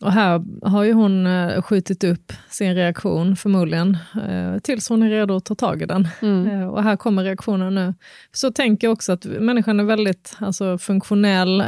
Och 0.01 0.11
här 0.11 0.41
har 0.67 0.83
ju 0.83 0.93
hon 0.93 1.27
eh, 1.27 1.61
skjutit 1.61 2.03
upp 2.03 2.33
sin 2.49 2.75
reaktion 2.75 3.35
förmodligen 3.35 3.97
eh, 4.27 4.59
tills 4.59 4.89
hon 4.89 5.03
är 5.03 5.09
redo 5.09 5.35
att 5.35 5.45
ta 5.45 5.55
tag 5.55 5.81
i 5.81 5.85
den. 5.85 6.07
Eh, 6.47 6.67
och 6.67 6.83
här 6.83 6.95
kommer 6.95 7.23
reaktionen 7.23 7.75
nu. 7.75 7.93
Så 8.31 8.51
tänker 8.51 8.87
jag 8.87 8.93
också 8.93 9.11
att 9.11 9.25
människan 9.25 9.79
är 9.79 9.83
väldigt 9.83 10.37
alltså, 10.39 10.77
funktionell, 10.77 11.63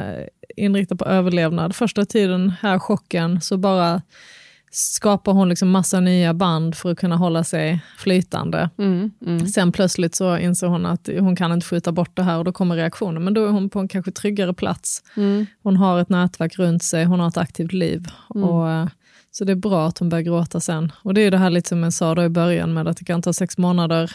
inriktad 0.56 0.96
på 0.96 1.06
överlevnad. 1.06 1.76
Första 1.76 2.06
tiden, 2.06 2.54
här 2.62 2.80
chocken, 2.80 3.42
så 3.42 3.58
bara 3.58 4.02
skapar 4.72 5.32
hon 5.34 5.50
liksom 5.50 5.70
massa 5.70 6.00
nya 6.00 6.34
band 6.34 6.76
för 6.76 6.92
att 6.92 6.98
kunna 6.98 7.16
hålla 7.16 7.44
sig 7.44 7.82
flytande. 7.98 8.70
Mm, 8.78 9.12
mm. 9.26 9.48
Sen 9.48 9.72
plötsligt 9.72 10.16
så 10.16 10.38
inser 10.38 10.68
hon 10.68 10.86
att 10.86 11.10
hon 11.20 11.36
kan 11.36 11.52
inte 11.52 11.68
skjuta 11.68 11.92
bort 11.92 12.16
det 12.16 12.24
här 12.24 12.38
och 12.38 12.46
då 12.46 12.52
kommer 12.52 12.76
reaktionen. 12.76 13.24
Men 13.24 13.34
då 13.34 13.46
är 13.46 13.50
hon 13.50 13.70
på 13.70 13.80
en 13.80 13.88
kanske 13.88 14.12
tryggare 14.12 14.54
plats. 14.54 15.04
Mm. 15.18 15.46
Hon 15.64 15.78
har 15.78 16.00
ett 16.00 16.10
nätverk 16.10 16.60
runt 16.60 16.84
sig, 16.84 17.06
hon 17.06 17.20
har 17.20 17.28
ett 17.28 17.38
aktivt 17.38 17.74
liv. 17.74 18.08
Och, 18.28 18.70
eh, 18.70 18.88
så 19.32 19.44
det 19.44 19.52
är 19.52 19.56
bra 19.56 19.88
att 19.88 19.98
hon 19.98 20.10
börjar 20.10 20.24
gråta 20.24 20.60
sen. 20.60 20.92
Och 21.04 21.14
det 21.14 21.22
är 21.22 21.32
det 21.32 21.38
här 21.38 21.50
lite 21.50 21.70
som 21.70 21.84
jag 21.84 21.94
sa 21.94 22.24
i 22.24 22.30
början 22.30 22.74
med 22.74 22.88
att 22.88 22.98
det 22.98 23.06
kan 23.06 23.22
ta 23.22 23.34
sex 23.34 23.58
månader. 23.58 24.12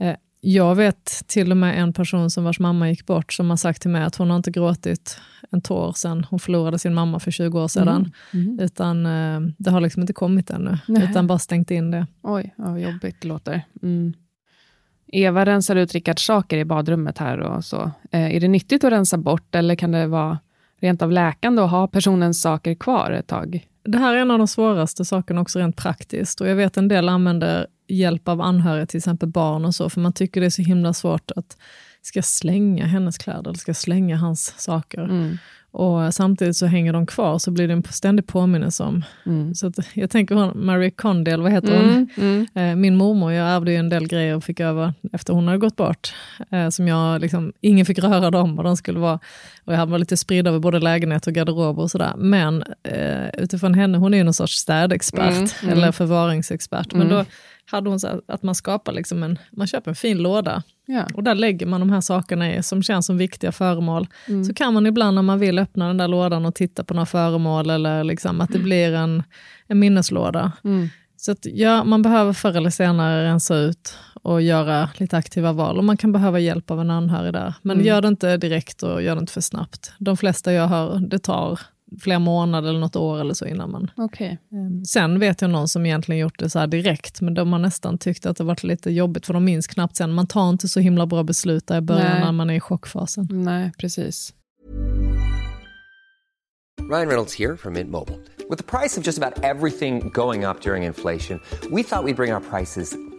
Eh, 0.00 0.16
Jag 0.40 0.74
vet 0.74 1.22
till 1.26 1.50
och 1.50 1.56
med 1.56 1.80
en 1.82 1.92
person 1.92 2.30
som 2.30 2.44
vars 2.44 2.60
mamma 2.60 2.90
gick 2.90 3.06
bort 3.06 3.32
som 3.32 3.50
har 3.50 3.56
sagt 3.56 3.82
till 3.82 3.90
mig 3.90 4.02
att 4.02 4.16
hon 4.16 4.30
har 4.30 4.36
inte 4.36 4.50
gråtit 4.50 5.20
en 5.50 5.60
tår 5.60 5.92
sedan 5.92 6.26
hon 6.30 6.38
förlorade 6.38 6.78
sin 6.78 6.94
mamma 6.94 7.20
för 7.20 7.30
20 7.30 7.60
år 7.60 7.68
sedan. 7.68 8.12
Utan 8.60 9.06
eh, 9.06 9.40
det 9.58 9.70
har 9.70 9.80
liksom 9.80 10.02
inte 10.02 10.12
kommit 10.12 10.50
ännu, 10.50 10.78
Nej. 10.88 11.08
utan 11.10 11.26
bara 11.26 11.38
stängt 11.38 11.70
in 11.70 11.90
det. 11.90 12.06
Oj, 12.22 12.54
vad 12.56 12.80
jobbigt 12.80 13.16
det 13.20 13.28
låter. 13.28 13.62
Mm. 13.82 14.12
Eva 15.12 15.46
rensar 15.46 15.76
ut 15.76 15.92
Rickards 15.92 16.26
saker 16.26 16.58
i 16.58 16.64
badrummet 16.64 17.18
här 17.18 17.40
och 17.40 17.64
så. 17.64 17.90
Eh, 18.10 18.36
är 18.36 18.40
det 18.40 18.48
nyttigt 18.48 18.84
att 18.84 18.92
rensa 18.92 19.16
bort 19.16 19.54
eller 19.54 19.74
kan 19.74 19.92
det 19.92 20.06
vara 20.06 20.38
rent 20.80 21.02
av 21.02 21.12
läkande 21.12 21.62
att 21.62 21.70
ha 21.70 21.88
personens 21.88 22.42
saker 22.42 22.74
kvar 22.74 23.10
ett 23.10 23.26
tag? 23.26 23.66
Det 23.84 23.98
här 23.98 24.14
är 24.14 24.18
en 24.18 24.30
av 24.30 24.38
de 24.38 24.48
svåraste 24.48 25.04
sakerna 25.04 25.40
också 25.40 25.58
rent 25.58 25.76
praktiskt. 25.76 26.40
Och 26.40 26.48
jag 26.48 26.56
vet 26.56 26.76
en 26.76 26.88
del 26.88 27.08
använder 27.08 27.66
hjälp 27.88 28.28
av 28.28 28.40
anhöriga, 28.40 28.86
till 28.86 28.98
exempel 28.98 29.28
barn 29.28 29.64
och 29.64 29.74
så, 29.74 29.90
för 29.90 30.00
man 30.00 30.12
tycker 30.12 30.40
det 30.40 30.46
är 30.46 30.50
så 30.50 30.62
himla 30.62 30.92
svårt 30.92 31.30
att 31.36 31.56
ska 32.06 32.18
jag 32.18 32.24
slänga 32.24 32.86
hennes 32.86 33.18
kläder, 33.18 33.42
eller 33.50 33.58
ska 33.58 33.68
jag 33.68 33.76
slänga 33.76 34.16
hans 34.16 34.54
saker? 34.58 35.04
Mm. 35.04 35.38
Och 35.70 36.14
samtidigt 36.14 36.56
så 36.56 36.66
hänger 36.66 36.92
de 36.92 37.06
kvar, 37.06 37.38
så 37.38 37.50
blir 37.50 37.68
det 37.68 37.72
en 37.74 37.82
ständig 37.82 38.26
påminnelse 38.26 38.82
om. 38.82 39.04
Mm. 39.26 39.54
Så 39.54 39.66
att 39.66 39.74
jag 39.94 40.10
tänker 40.10 40.34
hon, 40.34 40.64
Marie 40.66 40.90
Condell, 40.90 41.42
vad 41.42 41.52
heter 41.52 41.76
hon? 41.76 41.88
Mm, 41.88 42.08
mm. 42.54 42.70
Eh, 42.70 42.76
Min 42.76 42.96
mormor, 42.96 43.32
jag 43.32 43.48
ärvde 43.48 43.70
ju 43.70 43.76
en 43.76 43.88
del 43.88 44.06
grejer 44.08 44.36
och 44.36 44.44
fick 44.44 44.60
över 44.60 44.94
efter 45.12 45.32
hon 45.32 45.46
hade 45.46 45.58
gått 45.58 45.76
bort. 45.76 46.14
Eh, 46.50 46.68
som 46.68 46.88
jag, 46.88 47.20
liksom, 47.20 47.52
ingen 47.60 47.86
fick 47.86 47.98
röra 47.98 48.30
dem 48.30 48.58
och 48.58 48.64
de 48.64 48.76
skulle 48.76 48.98
vara, 48.98 49.18
och 49.64 49.74
jag 49.74 49.86
var 49.86 49.98
lite 49.98 50.16
spridd 50.16 50.48
över 50.48 50.58
både 50.58 50.78
lägenhet 50.78 51.26
och 51.26 51.32
garderob 51.32 51.78
och 51.78 51.90
sådär. 51.90 52.12
Men 52.16 52.64
eh, 52.82 53.28
utifrån 53.42 53.74
henne, 53.74 53.98
hon 53.98 54.14
är 54.14 54.18
ju 54.18 54.24
någon 54.24 54.34
sorts 54.34 54.56
städexpert 54.56 55.32
Mm, 55.36 55.48
mm. 55.62 55.72
eller 55.78 55.92
förvaringsexpert. 55.92 56.92
Men 56.92 57.02
Mm. 57.02 57.14
då 57.14 57.24
hade 57.70 57.90
hon 57.90 58.00
så 58.00 58.20
att 58.28 58.42
man 58.42 58.54
skapar 58.54 58.92
liksom 58.92 59.22
en, 59.22 59.38
man 59.52 59.66
köper 59.66 59.90
en 59.90 59.94
fin 59.94 60.18
låda 60.18 60.62
Ja. 60.88 61.06
och 61.14 61.22
där 61.22 61.34
lägger 61.34 61.66
man 61.66 61.80
de 61.80 61.90
här 61.90 62.00
sakerna 62.00 62.54
i 62.54 62.62
som 62.62 62.82
känns 62.82 63.06
som 63.06 63.18
viktiga 63.18 63.52
föremål. 63.52 64.06
Mm. 64.28 64.44
Så 64.44 64.54
kan 64.54 64.74
man 64.74 64.86
ibland 64.86 65.14
när 65.14 65.22
man 65.22 65.38
vill 65.38 65.58
öppna 65.58 65.86
den 65.86 65.96
där 65.96 66.08
lådan 66.08 66.46
och 66.46 66.54
titta 66.54 66.84
på 66.84 66.94
några 66.94 67.06
föremål 67.06 67.70
eller 67.70 68.04
liksom 68.04 68.40
att 68.40 68.52
det 68.52 68.58
blir 68.58 68.92
en, 68.94 69.22
en 69.66 69.78
minneslåda. 69.78 70.52
Mm. 70.64 70.88
Så 71.16 71.32
att, 71.32 71.38
ja, 71.42 71.84
man 71.84 72.02
behöver 72.02 72.32
förr 72.32 72.56
eller 72.56 72.70
senare 72.70 73.24
rensa 73.24 73.56
ut 73.56 73.98
och 74.22 74.42
göra 74.42 74.88
lite 74.96 75.16
aktiva 75.16 75.52
val. 75.52 75.78
Och 75.78 75.84
man 75.84 75.96
kan 75.96 76.12
behöva 76.12 76.38
hjälp 76.38 76.70
av 76.70 76.80
en 76.80 76.90
anhörig 76.90 77.32
där. 77.32 77.54
Men 77.62 77.76
Mm. 77.76 77.86
gör 77.86 78.02
det 78.02 78.08
inte 78.08 78.36
direkt 78.36 78.82
och 78.82 79.02
gör 79.02 79.14
det 79.14 79.20
inte 79.20 79.32
för 79.32 79.40
snabbt. 79.40 79.92
De 79.98 80.16
flesta 80.16 80.52
jag 80.52 80.68
hör, 80.68 80.98
det 80.98 81.18
tar 81.18 81.60
flera 82.00 82.18
månader 82.18 82.68
eller 82.68 82.80
något 82.80 82.96
år 82.96 83.20
eller 83.20 83.34
så 83.34 83.46
innan 83.46 83.70
man... 83.70 83.90
Okej. 83.96 84.38
Sen 84.86 85.18
vet 85.18 85.42
jag 85.42 85.50
någon 85.50 85.68
som 85.68 85.86
egentligen 85.86 86.18
gjort 86.18 86.38
det 86.38 86.50
så 86.50 86.58
här 86.58 86.66
direkt, 86.66 87.20
men 87.20 87.34
de 87.34 87.52
har 87.52 87.58
nästan 87.58 87.98
tyckt 87.98 88.26
att 88.26 88.36
det 88.36 88.44
varit 88.44 88.64
lite 88.64 88.90
jobbigt, 88.90 89.26
för 89.26 89.34
de 89.34 89.44
minns 89.44 89.66
knappt 89.66 89.96
sen. 89.96 90.12
Man 90.12 90.26
tar 90.26 90.48
inte 90.48 90.68
så 90.68 90.80
himla 90.80 91.06
bra 91.06 91.22
beslut 91.22 91.66
där 91.66 91.78
i 91.78 91.80
början 91.80 92.10
Nej. 92.12 92.20
när 92.20 92.32
man 92.32 92.50
är 92.50 92.54
i 92.54 92.60
chockfasen. 92.60 93.28
Nej, 93.30 93.72
precis. 93.78 94.34
Ryan 96.88 97.08
Reynolds 97.08 97.34
here 97.34 97.56
from 97.56 97.72
Mint 97.72 97.90
Mobile. 97.90 98.18
With 98.48 98.58
the 98.58 98.78
price 98.78 98.96
of 98.96 99.06
just 99.06 99.18
about 99.18 99.42
everything 99.42 100.08
going 100.12 100.44
up 100.44 100.60
during 100.60 100.84
inflation, 100.84 101.40
we 101.70 101.82
thought 101.82 102.04
we'd 102.04 102.16
bring 102.16 102.32
our 102.32 102.40
prices 102.40 102.96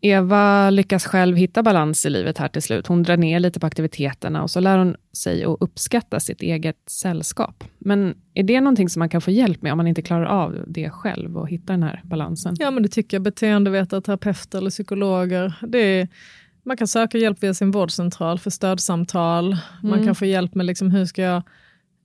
Eva 0.00 0.70
lyckas 0.70 1.04
själv 1.06 1.36
hitta 1.36 1.62
balans 1.62 2.06
i 2.06 2.10
livet 2.10 2.38
här 2.38 2.48
till 2.48 2.62
slut. 2.62 2.86
Hon 2.86 3.02
drar 3.02 3.16
ner 3.16 3.40
lite 3.40 3.60
på 3.60 3.66
aktiviteterna 3.66 4.42
och 4.42 4.50
så 4.50 4.60
lär 4.60 4.78
hon 4.78 4.96
sig 5.12 5.44
att 5.44 5.56
uppskatta 5.60 6.20
sitt 6.20 6.42
eget 6.42 6.76
sällskap. 6.86 7.64
Men 7.78 8.14
är 8.34 8.42
det 8.42 8.60
någonting 8.60 8.88
som 8.88 9.00
man 9.00 9.08
kan 9.08 9.20
få 9.20 9.30
hjälp 9.30 9.62
med 9.62 9.72
om 9.72 9.76
man 9.76 9.86
inte 9.86 10.02
klarar 10.02 10.24
av 10.24 10.64
det 10.66 10.90
själv 10.90 11.38
och 11.38 11.48
hitta 11.48 11.72
den 11.72 11.82
här 11.82 12.00
balansen? 12.04 12.56
Ja, 12.58 12.70
men 12.70 12.82
det 12.82 12.88
tycker 12.88 13.16
jag. 13.16 13.22
Beteendevetare, 13.22 14.00
terapeuter 14.00 14.58
eller 14.58 14.70
psykologer. 14.70 15.54
Det 15.68 15.78
är, 15.78 16.08
man 16.62 16.76
kan 16.76 16.88
söka 16.88 17.18
hjälp 17.18 17.42
via 17.42 17.54
sin 17.54 17.70
vårdcentral 17.70 18.38
för 18.38 18.50
stödsamtal. 18.50 19.56
Man 19.82 20.04
kan 20.04 20.14
få 20.14 20.24
hjälp 20.24 20.54
med 20.54 20.66
liksom, 20.66 20.90
hur 20.90 21.04
ska 21.04 21.22
jag 21.22 21.42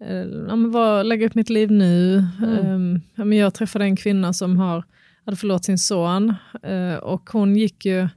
eh, 0.02 0.18
ja, 0.48 0.56
men 0.56 0.72
vad, 0.72 1.06
lägga 1.06 1.26
upp 1.26 1.36
mitt 1.36 1.50
liv 1.50 1.72
nu. 1.72 2.18
Ehm, 2.64 3.02
ja, 3.16 3.26
men 3.26 3.38
jag 3.38 3.54
träffade 3.54 3.86
en 3.86 3.96
kvinna 3.96 4.34
som 4.34 4.58
har, 4.58 4.84
hade 5.26 5.38
förlorat 5.38 5.66
sin 5.66 5.78
son 5.78 6.36
eh, 6.64 6.96
och 6.96 7.30
hon 7.30 7.56
gick 7.56 7.86
ju, 7.86 8.10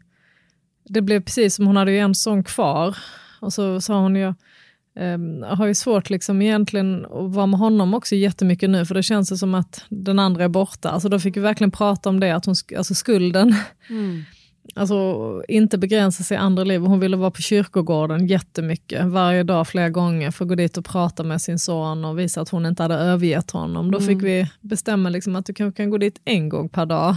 det 0.85 1.03
blev 1.03 1.21
precis 1.21 1.55
som 1.55 1.67
hon 1.67 1.77
hade 1.77 1.93
ju 1.93 1.99
en 1.99 2.15
son 2.15 2.45
kvar. 2.45 2.97
Och 3.41 3.53
så 3.53 3.81
sa 3.81 4.01
hon 4.01 4.17
ju, 4.17 4.35
ehm, 4.97 5.39
jag 5.39 5.57
har 5.57 5.67
ju 5.67 5.75
svårt 5.75 6.11
liksom 6.11 6.43
egentligen 6.43 7.05
att 7.05 7.35
vara 7.35 7.47
med 7.47 7.61
honom 7.61 7.95
också 7.95 8.15
jättemycket 8.15 8.71
nu, 8.71 8.87
för 8.87 8.95
det 8.95 9.03
känns 9.03 9.29
det 9.29 9.37
som 9.37 9.55
att 9.55 9.85
den 9.89 10.19
andra 10.19 10.45
är 10.45 10.49
borta. 10.49 10.91
Alltså 10.91 11.09
då 11.09 11.19
fick 11.19 11.37
vi 11.37 11.41
verkligen 11.41 11.71
prata 11.71 12.09
om 12.09 12.21
det, 12.21 12.31
att 12.31 12.47
hon, 12.47 12.55
alltså 12.77 12.95
skulden. 12.95 13.55
Mm. 13.91 14.25
Alltså 14.75 15.43
inte 15.49 15.79
begränsa 15.79 16.23
sig 16.23 16.35
i 16.35 16.39
andra 16.39 16.65
liv. 16.65 16.81
Hon 16.81 17.01
ville 17.01 17.17
vara 17.17 17.31
på 17.31 17.43
kyrkogården 17.43 18.27
jättemycket, 18.27 19.07
varje 19.07 19.43
dag, 19.43 19.69
flera 19.69 19.91
gånger, 19.91 20.31
för 20.31 20.45
att 20.45 20.49
gå 20.49 20.55
dit 20.55 20.77
och 20.77 20.85
prata 20.85 21.23
med 21.23 21.43
sin 21.43 21.59
son 21.59 22.05
och 22.05 22.19
visa 22.19 22.41
att 22.41 22.49
hon 22.49 22.67
inte 22.67 22.83
hade 22.83 22.95
övergett 22.95 23.51
honom. 23.51 23.91
Då 23.91 24.01
fick 24.01 24.23
vi 24.23 24.51
bestämma 24.61 25.09
liksom 25.09 25.37
att 25.37 25.47
du 25.47 25.55
kanske 25.55 25.83
kan 25.83 25.91
gå 25.91 25.99
dit 25.99 26.21
en 26.25 26.49
gång 26.49 26.69
per 26.69 26.87
dag. 26.87 27.17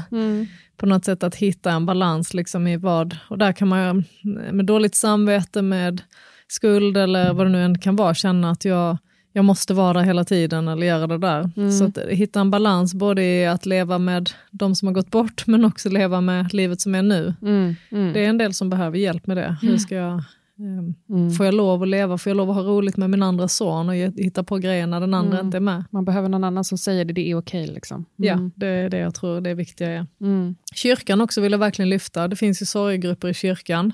På 0.77 0.85
något 0.85 1.05
sätt 1.05 1.23
att 1.23 1.35
hitta 1.35 1.71
en 1.71 1.85
balans 1.85 2.33
liksom 2.33 2.67
i 2.67 2.77
vad, 2.77 3.17
och 3.29 3.38
där 3.38 3.51
kan 3.51 3.67
man 3.67 4.03
med 4.51 4.65
dåligt 4.65 4.95
samvete, 4.95 5.62
med 5.62 6.01
skuld 6.47 6.97
eller 6.97 7.33
vad 7.33 7.45
det 7.45 7.49
nu 7.49 7.63
än 7.63 7.79
kan 7.79 7.95
vara, 7.95 8.13
känna 8.13 8.51
att 8.51 8.65
jag, 8.65 8.97
jag 9.33 9.45
måste 9.45 9.73
vara 9.73 9.93
där 9.93 10.01
hela 10.01 10.23
tiden 10.23 10.67
eller 10.67 10.87
göra 10.87 11.07
det 11.07 11.17
där. 11.17 11.71
Så 11.71 11.85
att 11.85 11.97
hitta 11.97 12.39
en 12.39 12.51
balans 12.51 12.93
både 12.93 13.23
i 13.23 13.45
att 13.45 13.65
leva 13.65 13.97
med 13.97 14.29
de 14.51 14.75
som 14.75 14.87
har 14.87 14.93
gått 14.93 15.11
bort 15.11 15.47
men 15.47 15.65
också 15.65 15.89
leva 15.89 16.21
med 16.21 16.53
livet 16.53 16.81
som 16.81 16.95
är 16.95 17.01
nu. 17.03 17.33
Mm, 17.41 17.75
mm. 17.91 18.13
Det 18.13 18.25
är 18.25 18.29
en 18.29 18.37
del 18.37 18.53
som 18.53 18.69
behöver 18.69 18.97
hjälp 18.97 19.27
med 19.27 19.37
det. 19.37 19.57
Hur 19.61 19.77
ska 19.77 19.95
jag, 19.95 20.23
ehm, 20.59 21.31
Får 21.31 21.45
jag 21.45 21.55
lov 21.55 21.83
att 21.83 21.89
leva, 21.89 22.17
får 22.17 22.29
jag 22.29 22.37
lov 22.37 22.49
att 22.49 22.55
ha 22.55 22.63
roligt 22.63 22.97
med 22.97 23.09
min 23.09 23.23
andra 23.23 23.47
son 23.47 23.89
och 23.89 23.95
hitta 23.95 24.43
på 24.43 24.57
grejer 24.57 24.87
när 24.87 24.99
den 24.99 25.13
andra 25.13 25.39
inte 25.39 25.57
är 25.57 25.61
med? 25.61 25.83
Man 25.91 26.05
behöver 26.05 26.29
någon 26.29 26.43
annan 26.43 26.63
som 26.63 26.77
säger 26.77 27.05
det, 27.05 27.13
det 27.13 27.31
är 27.31 27.35
okej. 27.35 27.67
Liksom. 27.67 28.05
Ja, 28.15 28.49
det 28.55 28.67
är 28.67 28.89
det 28.89 28.97
jag 28.97 29.15
tror 29.15 29.41
det 29.41 29.53
viktiga 29.53 29.89
är. 29.89 30.05
Mm. 30.21 30.55
Kyrkan 30.75 31.21
också 31.21 31.41
vill 31.41 31.51
jag 31.51 31.59
verkligen 31.59 31.89
lyfta. 31.89 32.27
Det 32.27 32.35
finns 32.35 32.61
ju 32.61 32.65
sorgegrupper 32.65 33.27
i 33.27 33.33
kyrkan. 33.33 33.91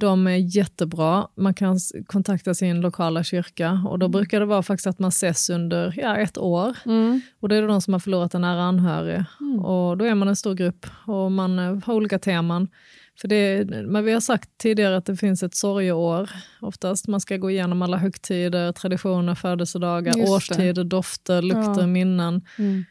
De 0.00 0.26
är 0.26 0.56
jättebra. 0.56 1.28
Man 1.34 1.54
kan 1.54 1.78
kontakta 2.06 2.54
sin 2.54 2.80
lokala 2.80 3.24
kyrka 3.24 3.82
och 3.88 3.98
då 3.98 4.08
brukar 4.08 4.40
det 4.40 4.46
vara 4.46 4.62
faktiskt 4.62 4.86
att 4.86 4.98
man 4.98 5.08
ses 5.08 5.50
under 5.50 5.94
ja, 5.96 6.16
ett 6.16 6.38
år. 6.38 6.76
Och 7.40 7.48
det 7.48 7.56
är 7.56 7.68
de 7.68 7.80
som 7.80 7.92
har 7.92 8.00
förlorat 8.00 8.34
en 8.34 8.40
nära 8.40 8.62
anhörig. 8.62 9.24
Och 9.62 9.96
då 9.98 10.04
är 10.04 10.14
man 10.14 10.28
en 10.28 10.36
stor 10.36 10.54
grupp 10.54 10.86
och 11.06 11.32
man 11.32 11.58
eh, 11.58 11.78
har 11.84 11.94
olika 11.94 12.18
teman. 12.18 12.68
För 13.20 13.28
det, 13.28 13.64
men 13.86 14.04
vi 14.04 14.12
har 14.12 14.20
sagt 14.20 14.50
tidigare 14.58 14.96
att 14.96 15.06
det 15.06 15.16
finns 15.16 15.42
ett 15.42 15.54
sorgeår 15.54 16.30
oftast. 16.60 17.08
Man 17.08 17.20
ska 17.20 17.36
gå 17.36 17.50
igenom 17.50 17.82
alla 17.82 17.96
högtider, 17.96 18.72
traditioner, 18.72 19.34
födelsedagar, 19.34 20.16
Just 20.16 20.26
det. 20.26 20.32
årstider, 20.34 20.84
dofter, 20.84 21.42
lukter, 21.42 21.80
Ja. 21.80 21.86
minnen. 21.86 22.42
Mm. 22.58 22.84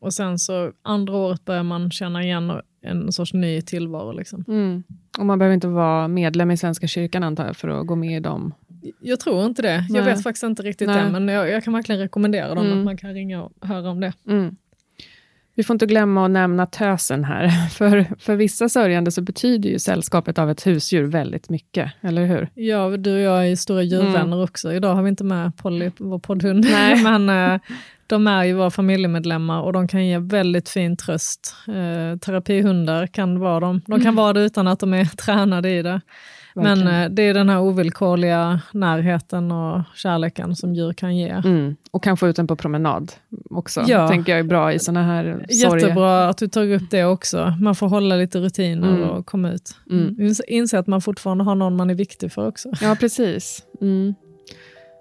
Och 0.00 0.14
sen 0.14 0.38
så 0.38 0.72
andra 0.82 1.14
året 1.16 1.44
börjar 1.44 1.62
man 1.62 1.90
känna 1.90 2.22
igen 2.22 2.52
en 2.84 3.12
sorts 3.12 3.34
ny 3.34 3.60
tillvaro. 3.62 4.12
Liksom. 4.12 4.44
Mm. 4.48 4.82
Och 5.18 5.26
man 5.26 5.38
behöver 5.38 5.54
inte 5.54 5.68
vara 5.68 6.08
medlem 6.08 6.50
i 6.50 6.56
Svenska 6.56 6.86
kyrkan 6.86 7.22
antar 7.22 7.46
jag, 7.46 7.56
för 7.56 7.68
att 7.68 7.86
gå 7.86 7.96
med 7.96 8.16
i 8.16 8.20
dem. 8.20 8.54
Jag 9.00 9.20
tror 9.20 9.46
inte 9.46 9.62
det. 9.62 9.76
Nej. 9.76 9.98
Jag 9.98 10.04
vet 10.04 10.22
faktiskt 10.22 10.44
inte 10.44 10.62
riktigt 10.62 10.88
Nej. 10.88 11.04
det, 11.04 11.10
men 11.10 11.28
jag, 11.28 11.50
jag 11.50 11.64
kan 11.64 11.72
verkligen 11.72 12.00
rekommendera 12.00 12.54
dem 12.54 12.66
Mm. 12.66 12.78
att 12.78 12.84
man 12.84 12.96
kan 12.96 13.14
ringa 13.14 13.42
och 13.42 13.52
höra 13.60 13.90
om 13.90 14.00
det. 14.00 14.12
Mm. 14.28 14.56
Vi 15.56 15.62
får 15.62 15.74
inte 15.74 15.86
glömma 15.86 16.24
att 16.24 16.30
nämna 16.30 16.66
tösen 16.66 17.24
här. 17.24 17.48
För, 17.70 18.06
för 18.18 18.36
vissa 18.36 18.68
sörjande 18.68 19.10
så 19.10 19.22
betyder 19.22 19.70
ju 19.70 19.78
sällskapet 19.78 20.38
av 20.38 20.50
ett 20.50 20.66
husdjur 20.66 21.04
väldigt 21.04 21.48
mycket, 21.48 21.92
eller 22.00 22.26
hur? 22.26 22.48
Ja, 22.54 22.96
du 22.96 23.14
och 23.14 23.20
jag 23.20 23.48
är 23.48 23.56
stora 23.56 23.82
djurvänner 23.82 24.20
mm. 24.20 24.40
också. 24.40 24.72
Idag 24.72 24.94
har 24.94 25.02
vi 25.02 25.08
inte 25.08 25.24
med 25.24 25.56
Polly, 25.56 25.90
vår 25.96 26.18
poddhund, 26.18 26.66
men 27.02 27.28
eh, 27.28 27.60
de 28.06 28.26
är 28.26 28.44
ju 28.44 28.52
våra 28.54 28.70
familjemedlemmar 28.70 29.62
och 29.62 29.72
de 29.72 29.88
kan 29.88 30.06
ge 30.06 30.18
väldigt 30.18 30.68
fin 30.68 30.96
tröst. 30.96 31.54
Eh, 31.68 32.18
terapihundar 32.18 33.06
kan 33.06 33.38
vara 33.40 33.60
dem. 33.60 33.80
De 33.86 33.92
kan 33.92 34.00
mm. 34.00 34.14
vara 34.14 34.32
det 34.32 34.40
utan 34.40 34.68
att 34.68 34.80
de 34.80 34.94
är 34.94 35.04
tränade 35.16 35.70
i 35.70 35.82
det. 35.82 36.00
Men 36.54 36.86
eh, 36.86 37.10
det 37.10 37.22
är 37.22 37.34
den 37.34 37.48
här 37.48 37.60
ovillkorliga 37.60 38.60
närheten 38.72 39.52
och 39.52 39.82
kärleken 39.94 40.56
som 40.56 40.74
djur 40.74 40.92
kan 40.92 41.16
ge. 41.16 41.28
Mm. 41.28 41.76
Och 41.90 42.04
kan 42.04 42.16
få 42.16 42.28
ut 42.28 42.36
den 42.36 42.46
på 42.46 42.56
promenad 42.56 43.12
också, 43.50 43.84
ja. 43.86 44.08
tänker 44.08 44.32
jag 44.32 44.38
är 44.38 44.44
bra 44.44 44.72
i 44.72 44.78
sådana 44.78 45.02
här 45.02 45.46
sorger. 45.48 45.76
Jättebra 45.76 46.28
att 46.28 46.38
du 46.38 46.48
tar 46.48 46.72
upp 46.72 46.90
det 46.90 47.04
också. 47.04 47.54
Man 47.60 47.74
får 47.74 47.88
hålla 47.88 48.16
lite 48.16 48.38
rutiner 48.38 48.88
mm. 48.88 49.08
och 49.08 49.26
komma 49.26 49.50
ut. 49.50 49.76
Mm. 49.90 50.16
mm. 50.18 50.34
Inse 50.48 50.78
att 50.78 50.86
man 50.86 51.00
fortfarande 51.00 51.44
har 51.44 51.54
någon 51.54 51.76
man 51.76 51.90
är 51.90 51.94
viktig 51.94 52.32
för 52.32 52.48
också. 52.48 52.72
Ja, 52.80 52.96
precis. 53.00 53.62
Mm. 53.80 54.14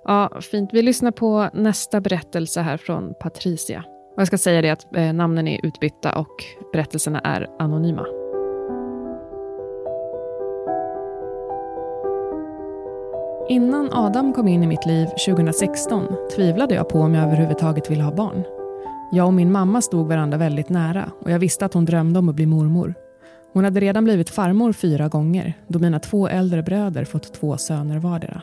Ja, 0.05 0.41
fint. 0.41 0.69
Vi 0.73 0.81
lyssnar 0.81 1.11
på 1.11 1.49
nästa 1.53 2.01
berättelse 2.01 2.61
här 2.61 2.77
från 2.77 3.13
Patricia. 3.19 3.83
Och 4.15 4.21
jag 4.21 4.27
ska 4.27 4.37
säga 4.37 4.61
det 4.61 4.69
att 4.69 4.95
eh, 4.95 5.13
namnen 5.13 5.47
är 5.47 5.65
utbytta 5.65 6.19
och 6.19 6.43
berättelserna 6.73 7.19
är 7.19 7.49
anonyma. 7.59 8.05
Innan 13.49 13.89
Adam 13.93 14.33
kom 14.33 14.47
in 14.47 14.63
i 14.63 14.67
mitt 14.67 14.85
liv 14.85 15.07
2016 15.25 16.07
tvivlade 16.35 16.75
jag 16.75 16.89
på 16.89 16.99
om 16.99 17.13
jag 17.13 17.23
överhuvudtaget 17.23 17.91
ville 17.91 18.03
ha 18.03 18.11
barn. 18.11 18.43
Jag 19.11 19.27
och 19.27 19.33
min 19.33 19.51
mamma 19.51 19.81
stod 19.81 20.07
varandra 20.07 20.37
väldigt 20.37 20.69
nära 20.69 21.11
och 21.19 21.31
jag 21.31 21.39
visste 21.39 21.65
att 21.65 21.73
hon 21.73 21.85
drömde 21.85 22.19
om 22.19 22.29
att 22.29 22.35
bli 22.35 22.45
mormor. 22.45 22.93
Hon 23.53 23.63
hade 23.63 23.79
redan 23.79 24.03
blivit 24.03 24.29
farmor 24.29 24.73
fyra 24.73 25.07
gånger 25.07 25.53
då 25.67 25.79
mina 25.79 25.99
två 25.99 26.27
äldre 26.27 26.63
bröder 26.63 27.05
fått 27.05 27.33
två 27.33 27.57
söner 27.57 27.99
vardera. 27.99 28.41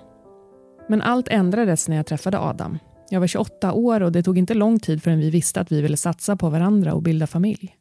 Men 0.91 1.03
allt 1.03 1.29
ändrades 1.29 1.89
när 1.89 1.97
jag 1.97 2.07
träffade 2.07 2.39
Adam. 2.39 2.79
Jag 3.11 3.21
var 3.21 3.27
28 3.27 3.73
år 3.73 4.01
och 4.01 4.13
det 4.13 4.23
tog 4.23 4.39
inte 4.39 4.55
lång 4.55 4.81
tid 4.81 5.03
förrän 5.03 5.19
vi 5.19 5.31
visste 5.31 5.61
att 5.61 5.73
vi 5.73 5.83
ville 5.83 5.97
satsa 5.97 6.37
på 6.37 6.51
varandra 6.51 6.95
och 6.95 7.03
bilda 7.03 7.27
familj. 7.27 7.77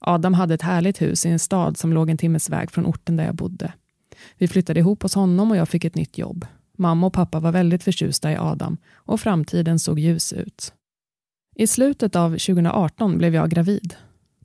Adam 0.00 0.34
hade 0.34 0.54
ett 0.54 0.62
härligt 0.62 1.02
hus 1.02 1.26
i 1.26 1.28
en 1.28 1.38
stad 1.38 1.76
som 1.76 1.92
låg 1.92 2.10
en 2.10 2.16
timmes 2.16 2.50
väg 2.50 2.70
från 2.70 2.86
orten 2.86 3.16
där 3.16 3.24
jag 3.24 3.34
bodde. 3.34 3.72
Vi 4.38 4.48
flyttade 4.48 4.80
ihop 4.80 5.02
hos 5.02 5.14
honom 5.14 5.50
och 5.50 5.56
jag 5.56 5.68
fick 5.68 5.84
ett 5.84 5.94
nytt 5.94 6.18
jobb. 6.18 6.46
Mamma 6.76 7.06
och 7.06 7.12
pappa 7.12 7.40
var 7.40 7.52
väldigt 7.52 7.82
förtjusta 7.82 8.32
i 8.32 8.36
Adam 8.36 8.76
och 8.94 9.20
framtiden 9.20 9.78
såg 9.78 9.98
ljus 9.98 10.32
ut. 10.32 10.72
I 11.56 11.66
slutet 11.66 12.16
av 12.16 12.30
2018 12.30 13.18
blev 13.18 13.34
jag 13.34 13.50
gravid. 13.50 13.94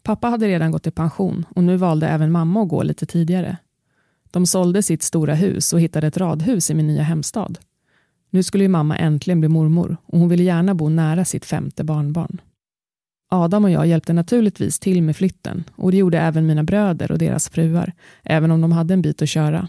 Pappa 0.03 0.27
hade 0.27 0.47
redan 0.47 0.71
gått 0.71 0.87
i 0.87 0.91
pension 0.91 1.45
och 1.55 1.63
nu 1.63 1.77
valde 1.77 2.07
även 2.07 2.31
mamma 2.31 2.61
att 2.61 2.69
gå 2.69 2.83
lite 2.83 3.05
tidigare. 3.05 3.57
De 4.31 4.45
sålde 4.45 4.83
sitt 4.83 5.03
stora 5.03 5.35
hus 5.35 5.73
och 5.73 5.81
hittade 5.81 6.07
ett 6.07 6.17
radhus 6.17 6.71
i 6.71 6.73
min 6.73 6.87
nya 6.87 7.03
hemstad. 7.03 7.59
Nu 8.29 8.43
skulle 8.43 8.63
ju 8.63 8.67
mamma 8.67 8.97
äntligen 8.97 9.39
bli 9.39 9.49
mormor 9.49 9.97
och 10.05 10.19
hon 10.19 10.29
ville 10.29 10.43
gärna 10.43 10.75
bo 10.75 10.89
nära 10.89 11.25
sitt 11.25 11.45
femte 11.45 11.83
barnbarn. 11.83 12.41
Adam 13.29 13.63
och 13.63 13.71
jag 13.71 13.87
hjälpte 13.87 14.13
naturligtvis 14.13 14.79
till 14.79 15.03
med 15.03 15.15
flytten 15.15 15.63
och 15.75 15.91
det 15.91 15.97
gjorde 15.97 16.19
även 16.19 16.47
mina 16.47 16.63
bröder 16.63 17.11
och 17.11 17.17
deras 17.17 17.49
fruar, 17.49 17.93
även 18.23 18.51
om 18.51 18.61
de 18.61 18.71
hade 18.71 18.93
en 18.93 19.01
bit 19.01 19.21
att 19.21 19.29
köra. 19.29 19.67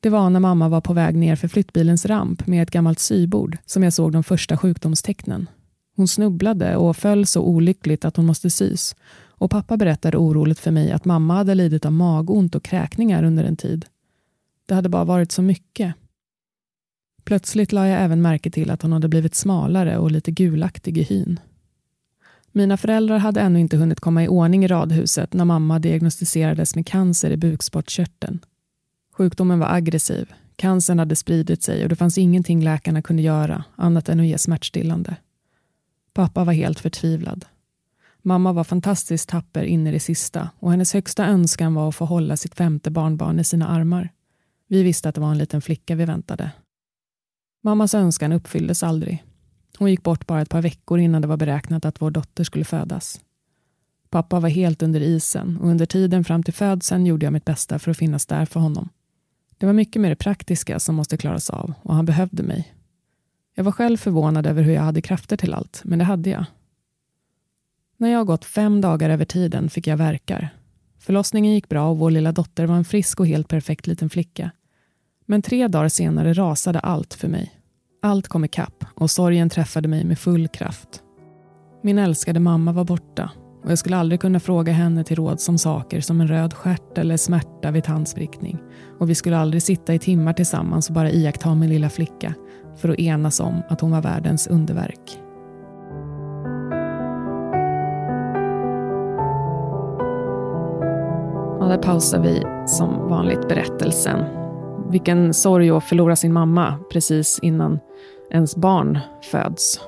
Det 0.00 0.08
var 0.08 0.30
när 0.30 0.40
mamma 0.40 0.68
var 0.68 0.80
på 0.80 0.92
väg 0.92 1.16
ner 1.16 1.36
för 1.36 1.48
flyttbilens 1.48 2.06
ramp 2.06 2.46
med 2.46 2.62
ett 2.62 2.70
gammalt 2.70 2.98
sybord 2.98 3.58
som 3.66 3.82
jag 3.82 3.92
såg 3.92 4.12
de 4.12 4.24
första 4.24 4.56
sjukdomstecknen. 4.56 5.46
Hon 5.96 6.08
snubblade 6.08 6.76
och 6.76 6.96
föll 6.96 7.26
så 7.26 7.42
olyckligt 7.42 8.04
att 8.04 8.16
hon 8.16 8.26
måste 8.26 8.50
sys 8.50 8.96
och 9.38 9.50
pappa 9.50 9.76
berättade 9.76 10.16
oroligt 10.16 10.58
för 10.58 10.70
mig 10.70 10.92
att 10.92 11.04
mamma 11.04 11.34
hade 11.34 11.54
lidit 11.54 11.86
av 11.86 11.92
magont 11.92 12.54
och 12.54 12.62
kräkningar 12.62 13.22
under 13.22 13.44
en 13.44 13.56
tid. 13.56 13.86
Det 14.66 14.74
hade 14.74 14.88
bara 14.88 15.04
varit 15.04 15.32
så 15.32 15.42
mycket. 15.42 15.94
Plötsligt 17.28 17.72
la 17.72 17.88
jag 17.88 18.02
även 18.02 18.22
märke 18.22 18.50
till 18.50 18.70
att 18.70 18.82
hon 18.82 18.92
hade 18.92 19.08
blivit 19.08 19.34
smalare 19.34 19.98
och 19.98 20.10
lite 20.10 20.30
gulaktig 20.30 20.98
i 20.98 21.02
hyn. 21.02 21.40
Mina 22.52 22.76
föräldrar 22.76 23.18
hade 23.18 23.40
ännu 23.40 23.60
inte 23.60 23.76
hunnit 23.76 24.00
komma 24.00 24.24
i 24.24 24.28
ordning 24.28 24.64
i 24.64 24.68
radhuset 24.68 25.32
när 25.32 25.44
mamma 25.44 25.78
diagnostiserades 25.78 26.74
med 26.74 26.86
cancer 26.86 27.30
i 27.30 27.36
bukspottkörteln. 27.36 28.38
Sjukdomen 29.12 29.58
var 29.58 29.66
aggressiv, 29.72 30.32
cancern 30.56 30.98
hade 30.98 31.16
spridit 31.16 31.62
sig 31.62 31.82
och 31.82 31.88
det 31.88 31.96
fanns 31.96 32.18
ingenting 32.18 32.64
läkarna 32.64 33.02
kunde 33.02 33.22
göra 33.22 33.64
annat 33.76 34.08
än 34.08 34.20
att 34.20 34.26
ge 34.26 34.38
smärtstillande. 34.38 35.16
Pappa 36.12 36.44
var 36.44 36.52
helt 36.52 36.80
förtvivlad. 36.80 37.44
Mamma 38.22 38.52
var 38.52 38.64
fantastiskt 38.64 39.28
tapper 39.28 39.62
in 39.62 39.86
i 39.86 39.92
det 39.92 40.00
sista 40.00 40.50
och 40.58 40.70
hennes 40.70 40.94
högsta 40.94 41.26
önskan 41.26 41.74
var 41.74 41.88
att 41.88 41.94
få 41.94 42.04
hålla 42.04 42.36
sitt 42.36 42.54
femte 42.54 42.90
barnbarn 42.90 43.40
i 43.40 43.44
sina 43.44 43.68
armar. 43.68 44.08
Vi 44.68 44.82
visste 44.82 45.08
att 45.08 45.14
det 45.14 45.20
var 45.20 45.30
en 45.30 45.38
liten 45.38 45.62
flicka 45.62 45.94
vi 45.94 46.04
väntade. 46.04 46.50
Mammas 47.68 47.94
önskan 47.94 48.32
uppfylldes 48.32 48.82
aldrig. 48.82 49.24
Hon 49.78 49.90
gick 49.90 50.02
bort 50.02 50.26
bara 50.26 50.40
ett 50.42 50.48
par 50.48 50.62
veckor 50.62 50.98
innan 50.98 51.22
det 51.22 51.28
var 51.28 51.36
beräknat 51.36 51.84
att 51.84 52.02
vår 52.02 52.10
dotter 52.10 52.44
skulle 52.44 52.64
födas. 52.64 53.20
Pappa 54.10 54.40
var 54.40 54.48
helt 54.48 54.82
under 54.82 55.00
isen 55.00 55.56
och 55.56 55.68
under 55.68 55.86
tiden 55.86 56.24
fram 56.24 56.42
till 56.42 56.54
födseln 56.54 57.06
gjorde 57.06 57.26
jag 57.26 57.32
mitt 57.32 57.44
bästa 57.44 57.78
för 57.78 57.90
att 57.90 57.96
finnas 57.96 58.26
där 58.26 58.44
för 58.44 58.60
honom. 58.60 58.88
Det 59.58 59.66
var 59.66 59.72
mycket 59.72 60.02
med 60.02 60.10
det 60.10 60.16
praktiska 60.16 60.78
som 60.78 60.94
måste 60.94 61.16
klaras 61.16 61.50
av 61.50 61.74
och 61.82 61.94
han 61.94 62.04
behövde 62.04 62.42
mig. 62.42 62.74
Jag 63.54 63.64
var 63.64 63.72
själv 63.72 63.96
förvånad 63.96 64.46
över 64.46 64.62
hur 64.62 64.72
jag 64.72 64.82
hade 64.82 65.02
krafter 65.02 65.36
till 65.36 65.54
allt, 65.54 65.80
men 65.84 65.98
det 65.98 66.04
hade 66.04 66.30
jag. 66.30 66.44
När 67.96 68.08
jag 68.08 68.26
gått 68.26 68.44
fem 68.44 68.80
dagar 68.80 69.10
över 69.10 69.24
tiden 69.24 69.70
fick 69.70 69.86
jag 69.86 69.96
verkar. 69.96 70.48
Förlossningen 70.98 71.54
gick 71.54 71.68
bra 71.68 71.90
och 71.90 71.98
vår 71.98 72.10
lilla 72.10 72.32
dotter 72.32 72.66
var 72.66 72.76
en 72.76 72.84
frisk 72.84 73.20
och 73.20 73.26
helt 73.26 73.48
perfekt 73.48 73.86
liten 73.86 74.10
flicka. 74.10 74.50
Men 75.30 75.42
tre 75.42 75.68
dagar 75.68 75.88
senare 75.88 76.32
rasade 76.32 76.80
allt 76.80 77.14
för 77.14 77.28
mig. 77.28 77.57
Allt 78.00 78.28
kom 78.28 78.44
ikapp 78.44 78.84
och 78.94 79.10
sorgen 79.10 79.50
träffade 79.50 79.88
mig 79.88 80.04
med 80.04 80.18
full 80.18 80.48
kraft. 80.48 81.02
Min 81.82 81.98
älskade 81.98 82.40
mamma 82.40 82.72
var 82.72 82.84
borta 82.84 83.30
och 83.64 83.70
jag 83.70 83.78
skulle 83.78 83.96
aldrig 83.96 84.20
kunna 84.20 84.40
fråga 84.40 84.72
henne 84.72 85.04
till 85.04 85.16
råd 85.16 85.40
som 85.40 85.58
saker 85.58 86.00
som 86.00 86.20
en 86.20 86.28
röd 86.28 86.54
stjärt 86.54 86.98
eller 86.98 87.16
smärta 87.16 87.70
vid 87.70 87.84
tandsprickning. 87.84 88.58
Och 89.00 89.10
vi 89.10 89.14
skulle 89.14 89.38
aldrig 89.38 89.62
sitta 89.62 89.94
i 89.94 89.98
timmar 89.98 90.32
tillsammans 90.32 90.88
och 90.88 90.94
bara 90.94 91.10
iaktta 91.10 91.54
min 91.54 91.70
lilla 91.70 91.90
flicka 91.90 92.34
för 92.76 92.88
att 92.88 92.98
enas 92.98 93.40
om 93.40 93.62
att 93.68 93.80
hon 93.80 93.90
var 93.90 94.02
världens 94.02 94.46
underverk. 94.46 95.18
Och 101.60 101.68
där 101.68 101.82
pausar 101.82 102.22
vi 102.22 102.42
som 102.66 103.08
vanligt 103.08 103.48
berättelsen. 103.48 104.47
Vilken 104.90 105.34
sorg 105.34 105.70
att 105.70 105.84
förlora 105.84 106.16
sin 106.16 106.32
mamma 106.32 106.78
precis 106.92 107.38
innan 107.42 107.78
ens 108.30 108.56
barn 108.56 108.98
föds. 109.30 109.80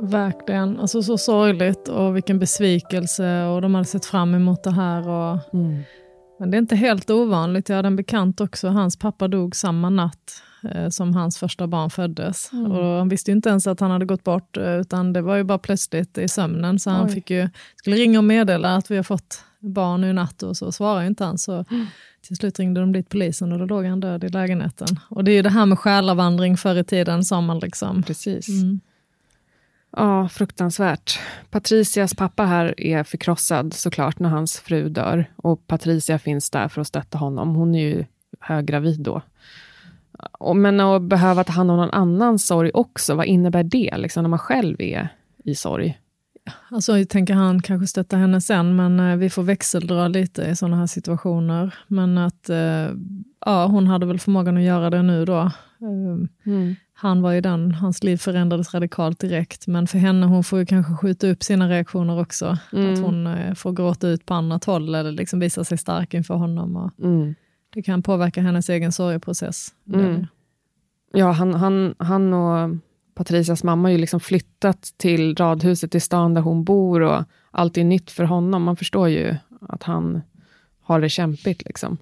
Verkligen. 0.00 0.80
Alltså 0.80 1.02
så 1.02 1.18
sorgligt 1.18 1.88
och 1.88 2.16
vilken 2.16 2.38
besvikelse 2.38 3.44
och 3.44 3.62
de 3.62 3.74
hade 3.74 3.84
sett 3.84 4.04
fram 4.04 4.34
emot 4.34 4.62
det 4.62 4.70
här. 4.70 5.08
Och... 5.08 5.54
Mm. 5.54 5.82
Men 6.38 6.50
det 6.50 6.56
är 6.56 6.58
inte 6.58 6.76
helt 6.76 7.10
ovanligt. 7.10 7.68
Jag 7.68 7.76
hade 7.76 7.86
en 7.86 7.96
bekant 7.96 8.40
också, 8.40 8.68
hans 8.68 8.98
pappa 8.98 9.28
dog 9.28 9.56
samma 9.56 9.90
natt 9.90 10.42
eh, 10.70 10.88
som 10.88 11.14
hans 11.14 11.38
första 11.38 11.66
barn 11.66 11.90
föddes. 11.90 12.52
Mm. 12.52 12.72
Och 12.72 12.84
han 12.84 13.08
visste 13.08 13.30
inte 13.30 13.48
ens 13.48 13.66
att 13.66 13.80
han 13.80 13.90
hade 13.90 14.04
gått 14.04 14.24
bort, 14.24 14.56
eh, 14.56 14.80
utan 14.80 15.12
det 15.12 15.22
var 15.22 15.36
ju 15.36 15.44
bara 15.44 15.58
plötsligt 15.58 16.18
i 16.18 16.28
sömnen. 16.28 16.78
Så 16.78 16.90
Oj. 16.90 16.96
han 16.96 17.08
fick 17.08 17.30
ju, 17.30 17.48
skulle 17.76 17.96
ringa 17.96 18.18
och 18.18 18.24
meddela 18.24 18.76
att 18.76 18.90
vi 18.90 18.96
har 18.96 19.02
fått 19.02 19.44
barn 19.66 20.04
i 20.04 20.12
natt 20.12 20.42
och 20.42 20.56
så 20.56 20.72
svarade 20.72 21.06
inte 21.06 21.24
han. 21.24 21.38
Så. 21.38 21.64
Till 22.26 22.36
slut 22.36 22.58
ringde 22.58 22.80
de 22.80 22.92
dit 22.92 23.08
polisen 23.08 23.52
och 23.52 23.58
då 23.58 23.64
låg 23.64 23.84
han 23.84 24.00
död 24.00 24.24
i 24.24 24.28
lägenheten. 24.28 24.88
Och 25.08 25.24
det 25.24 25.30
är 25.30 25.34
ju 25.34 25.42
det 25.42 25.50
här 25.50 25.66
med 25.66 25.78
själavandring 25.78 26.56
förr 26.56 26.76
i 26.76 26.84
tiden 26.84 27.24
sa 27.24 27.40
man 27.40 27.58
liksom. 27.58 28.02
Precis. 28.02 28.48
Mm. 28.48 28.80
Ja, 29.96 30.28
fruktansvärt. 30.28 31.18
Patricias 31.50 32.14
pappa 32.14 32.44
här 32.44 32.80
är 32.80 33.04
förkrossad 33.04 33.74
såklart 33.74 34.18
när 34.18 34.28
hans 34.28 34.60
fru 34.60 34.88
dör. 34.88 35.30
Och 35.36 35.66
Patricia 35.66 36.18
finns 36.18 36.50
där 36.50 36.68
för 36.68 36.80
att 36.80 36.86
stötta 36.86 37.18
honom. 37.18 37.54
Hon 37.54 37.74
är 37.74 37.88
ju 37.88 38.04
höggravid 38.40 39.00
då. 39.00 39.22
Men 40.54 40.80
att 40.80 41.02
behöva 41.02 41.44
ta 41.44 41.52
hand 41.52 41.70
om 41.70 41.76
någon 41.76 41.90
annans 41.90 42.46
sorg 42.46 42.70
också, 42.74 43.14
vad 43.14 43.26
innebär 43.26 43.62
det 43.62 43.96
liksom, 43.96 44.22
när 44.22 44.30
man 44.30 44.38
själv 44.38 44.80
är 44.80 45.08
i 45.44 45.54
sorg? 45.54 45.98
Alltså, 46.68 46.98
jag 46.98 47.08
tänker 47.08 47.34
han 47.34 47.62
kanske 47.62 47.86
stöttar 47.86 48.18
henne 48.18 48.40
sen, 48.40 48.76
men 48.76 49.00
eh, 49.00 49.16
vi 49.16 49.30
får 49.30 49.42
växeldra 49.42 50.08
lite 50.08 50.42
i 50.42 50.56
sådana 50.56 50.76
här 50.76 50.86
situationer. 50.86 51.74
Men 51.86 52.18
att 52.18 52.50
eh, 52.50 52.90
ja, 53.46 53.66
hon 53.66 53.86
hade 53.86 54.06
väl 54.06 54.18
förmågan 54.18 54.56
att 54.56 54.62
göra 54.62 54.90
det 54.90 55.02
nu 55.02 55.24
då. 55.24 55.40
Eh, 55.80 56.52
mm. 56.52 56.76
Han 56.94 57.22
var 57.22 57.32
ju 57.32 57.40
den, 57.40 57.74
hans 57.74 58.04
liv 58.04 58.16
förändrades 58.16 58.74
radikalt 58.74 59.18
direkt, 59.18 59.66
men 59.66 59.86
för 59.86 59.98
henne, 59.98 60.26
hon 60.26 60.44
får 60.44 60.58
ju 60.58 60.66
kanske 60.66 60.94
skjuta 60.94 61.28
upp 61.28 61.42
sina 61.42 61.68
reaktioner 61.68 62.20
också. 62.20 62.58
Mm. 62.72 62.92
Att 62.92 63.00
hon 63.00 63.26
eh, 63.26 63.54
får 63.54 63.72
gråta 63.72 64.08
ut 64.08 64.26
på 64.26 64.34
annat 64.34 64.64
håll 64.64 64.94
eller 64.94 65.12
liksom 65.12 65.40
visa 65.40 65.64
sig 65.64 65.78
stark 65.78 66.14
inför 66.14 66.34
honom. 66.34 66.76
Och 66.76 67.04
mm. 67.04 67.34
Det 67.74 67.82
kan 67.82 68.02
påverka 68.02 68.42
hennes 68.42 68.68
egen 68.68 68.92
sorgeprocess. 68.92 69.68
Mm. 69.94 70.26
Ja, 71.12 71.30
han, 71.30 71.54
han, 71.54 71.94
han 71.98 72.34
och 72.34 72.78
Patricias 73.16 73.64
mamma 73.64 73.88
har 73.88 73.92
ju 73.92 73.98
liksom 73.98 74.20
flyttat 74.20 74.94
till 74.96 75.34
radhuset 75.34 75.94
i 75.94 76.00
stan 76.00 76.34
där 76.34 76.42
hon 76.42 76.64
bor 76.64 77.00
och 77.02 77.24
allt 77.50 77.78
är 77.78 77.84
nytt 77.84 78.10
för 78.10 78.24
honom. 78.24 78.62
Man 78.62 78.76
förstår 78.76 79.08
ju 79.08 79.34
att 79.60 79.82
han 79.82 80.22
har 80.82 81.00
det 81.00 81.08
kämpigt. 81.08 81.64
Liksom. 81.64 81.98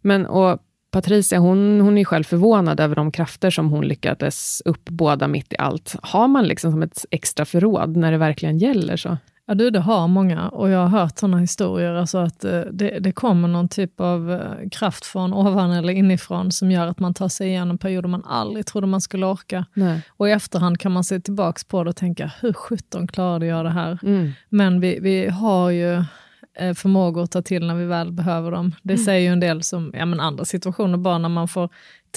Men, 0.00 0.26
och 0.26 0.58
Patricia 0.90 1.38
hon, 1.38 1.80
hon 1.80 1.98
är 1.98 2.04
själv 2.04 2.24
förvånad 2.24 2.80
över 2.80 2.96
de 2.96 3.12
krafter 3.12 3.50
som 3.50 3.70
hon 3.70 3.88
lyckades 3.88 4.62
uppbåda 4.64 5.28
mitt 5.28 5.52
i 5.52 5.56
allt. 5.58 5.96
Har 6.02 6.28
man 6.28 6.44
liksom 6.44 6.72
som 6.72 6.82
ett 6.82 7.04
extra 7.10 7.44
förråd 7.44 7.96
när 7.96 8.12
det 8.12 8.18
verkligen 8.18 8.58
gäller? 8.58 8.96
så? 8.96 9.16
Ja, 9.48 9.54
du, 9.54 9.70
det 9.70 9.80
har 9.80 10.08
många 10.08 10.48
och 10.48 10.70
jag 10.70 10.78
har 10.86 10.98
hört 11.00 11.18
sådana 11.18 11.38
historier, 11.38 11.94
alltså 11.94 12.18
att 12.18 12.44
eh, 12.44 12.60
det, 12.72 12.98
det 13.00 13.12
kommer 13.12 13.48
någon 13.48 13.68
typ 13.68 14.00
av 14.00 14.32
eh, 14.32 14.68
kraft 14.70 15.06
från 15.06 15.32
ovan 15.34 15.72
eller 15.72 15.92
inifrån 15.92 16.52
som 16.52 16.70
gör 16.70 16.86
att 16.86 16.98
man 16.98 17.14
tar 17.14 17.28
sig 17.28 17.48
igenom 17.48 17.78
perioder 17.78 18.08
man 18.08 18.24
aldrig 18.24 18.66
trodde 18.66 18.86
man 18.86 19.00
skulle 19.00 19.26
orka. 19.26 19.64
Nej. 19.74 20.00
Och 20.08 20.28
i 20.28 20.32
efterhand 20.32 20.80
kan 20.80 20.92
man 20.92 21.04
se 21.04 21.20
tillbaka 21.20 21.60
på 21.68 21.84
det 21.84 21.90
och 21.90 21.96
tänka, 21.96 22.32
hur 22.40 22.52
sjutton 22.52 23.06
klarade 23.06 23.46
jag 23.46 23.64
det 23.64 23.70
här? 23.70 23.98
Mm. 24.02 24.32
Men 24.48 24.80
vi, 24.80 24.98
vi 25.00 25.28
har 25.28 25.70
ju 25.70 25.94
eh, 26.58 26.74
förmågor 26.74 27.22
att 27.22 27.30
ta 27.30 27.42
till 27.42 27.66
när 27.66 27.74
vi 27.74 27.84
väl 27.84 28.12
behöver 28.12 28.50
dem. 28.50 28.74
Det 28.82 28.94
Mm. 28.94 29.04
säger 29.04 29.20
ju 29.20 29.32
en 29.32 29.40
del 29.40 29.62
som 29.62 29.92
ja, 29.94 30.06
men 30.06 30.20
andra 30.20 30.44
situationer, 30.44 30.98
bara 30.98 31.18
när 31.18 31.28
man 31.28 31.48
får 31.48 31.68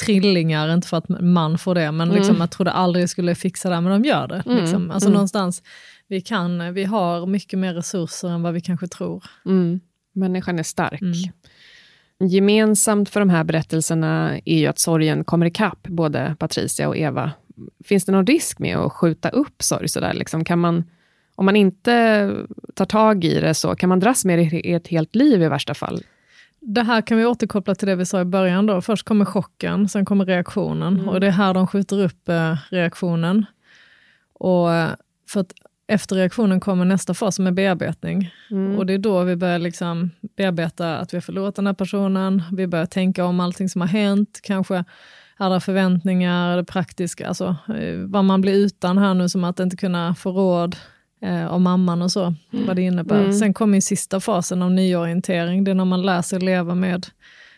trillingar, 0.05 0.73
inte 0.73 0.87
för 0.87 0.97
att 0.97 1.09
man 1.21 1.57
får 1.57 1.75
det, 1.75 1.91
men 1.91 2.09
liksom, 2.09 2.35
jag 2.39 2.51
trodde 2.51 2.71
aldrig 2.71 3.03
jag 3.03 3.09
skulle 3.09 3.35
fixa 3.35 3.69
det, 3.69 3.81
men 3.81 4.01
de 4.01 4.07
gör 4.09 4.27
det. 4.27 4.43
Liksom. 4.45 4.91
Alltså 4.91 5.09
någonstans, 5.09 5.63
vi, 6.09 6.21
kan, 6.21 6.73
vi 6.73 6.83
har 6.83 7.25
mycket 7.25 7.59
mer 7.59 7.73
resurser 7.73 8.29
än 8.29 8.41
vad 8.41 8.53
vi 8.53 8.61
kanske 8.61 8.87
tror. 8.87 9.23
Mm. 9.45 9.79
Människan 10.13 10.59
är 10.59 10.63
stark. 10.63 11.01
Gemensamt 12.19 13.09
för 13.09 13.19
de 13.19 13.29
här 13.29 13.43
berättelserna 13.43 14.39
är 14.45 14.59
ju 14.59 14.67
att 14.67 14.79
sorgen 14.79 15.23
kommer 15.23 15.45
ikapp 15.45 15.87
både 15.87 16.35
Patricia 16.39 16.87
och 16.87 16.97
Eva. 16.97 17.31
Finns 17.83 18.05
det 18.05 18.11
någon 18.11 18.25
risk 18.25 18.59
med 18.59 18.77
att 18.77 18.93
skjuta 18.93 19.29
upp 19.29 19.63
sorg 19.63 19.87
sådär? 19.87 20.13
Liksom, 20.13 20.45
kan 20.45 20.59
man, 20.59 20.83
om 21.35 21.45
man 21.45 21.55
inte 21.55 22.35
tar 22.73 22.85
tag 22.85 23.23
i 23.23 23.39
det 23.39 23.53
så 23.53 23.75
kan 23.75 23.89
man 23.89 23.99
dras 23.99 24.25
med 24.25 24.39
det 24.39 24.43
i 24.43 24.73
ett 24.73 24.87
helt 24.87 25.15
liv 25.15 25.41
i 25.41 25.47
värsta 25.47 25.73
fall. 25.73 26.03
Det 26.59 26.83
här 26.83 27.01
kan 27.01 27.17
vi 27.17 27.25
återkoppla 27.25 27.75
till 27.75 27.87
det 27.87 27.95
vi 27.95 28.05
sa 28.05 28.21
i 28.21 28.25
början. 28.25 28.65
Då. 28.65 28.81
Först 28.81 29.05
kommer 29.05 29.25
chocken, 29.25 29.89
sen 29.89 30.05
kommer 30.05 30.25
reaktionen. 30.25 31.09
Och 31.09 31.19
det 31.19 31.27
är 31.27 31.31
här 31.31 31.53
de 31.53 31.67
skjuter 31.67 32.03
upp 32.03 32.29
eh, 32.29 32.57
reaktionen. 32.69 33.45
Och 34.33 34.73
eh, 34.73 34.89
för 35.29 35.39
att 35.39 35.53
efter 35.89 36.15
reaktionen 36.15 36.59
kommer 36.59 36.85
nästa 36.85 37.13
fas 37.13 37.35
som 37.35 37.47
är 37.47 37.51
bearbetning. 37.51 38.31
Och 38.77 38.85
det 38.85 38.93
är 38.93 38.97
då 38.97 39.23
vi 39.23 39.35
börjar 39.35 39.59
liksom 39.59 40.11
bearbeta 40.37 40.97
att 40.97 41.13
vi 41.13 41.17
har 41.17 41.21
förlorat 41.21 41.55
den 41.55 41.67
här 41.67 41.73
personen. 41.73 42.43
Vi 42.51 42.67
börjar 42.67 42.85
tänka 42.85 43.25
om 43.25 43.39
allting 43.39 43.69
som 43.69 43.81
har 43.81 43.87
hänt. 43.87 44.39
Kanske 44.43 44.83
alla 45.37 45.59
förväntningar, 45.59 46.57
det 46.57 46.63
praktiska, 46.63 47.27
alltså 47.27 47.55
eh, 47.67 47.97
vad 48.05 48.25
man 48.25 48.41
blir 48.41 48.53
utan 48.53 48.97
här 48.97 49.13
nu, 49.13 49.29
som 49.29 49.43
att 49.43 49.59
inte 49.59 49.77
kunna 49.77 50.15
få 50.15 50.31
råd 50.31 50.75
eh, 51.21 51.47
av 51.47 51.61
mamman 51.61 52.01
och 52.01 52.11
så, 52.11 52.33
vad 52.51 52.75
det 52.75 52.81
innebär. 52.81 53.23
Sen 53.31 53.53
kommer 53.53 53.79
sista 53.81 54.19
fasen 54.19 54.61
av 54.61 54.71
nyorientering, 54.71 55.63
det 55.63 55.71
är 55.71 55.75
när 55.75 55.85
man 55.85 56.01
lär 56.01 56.21
sig 56.21 56.39
leva 56.39 56.75
med 56.75 57.07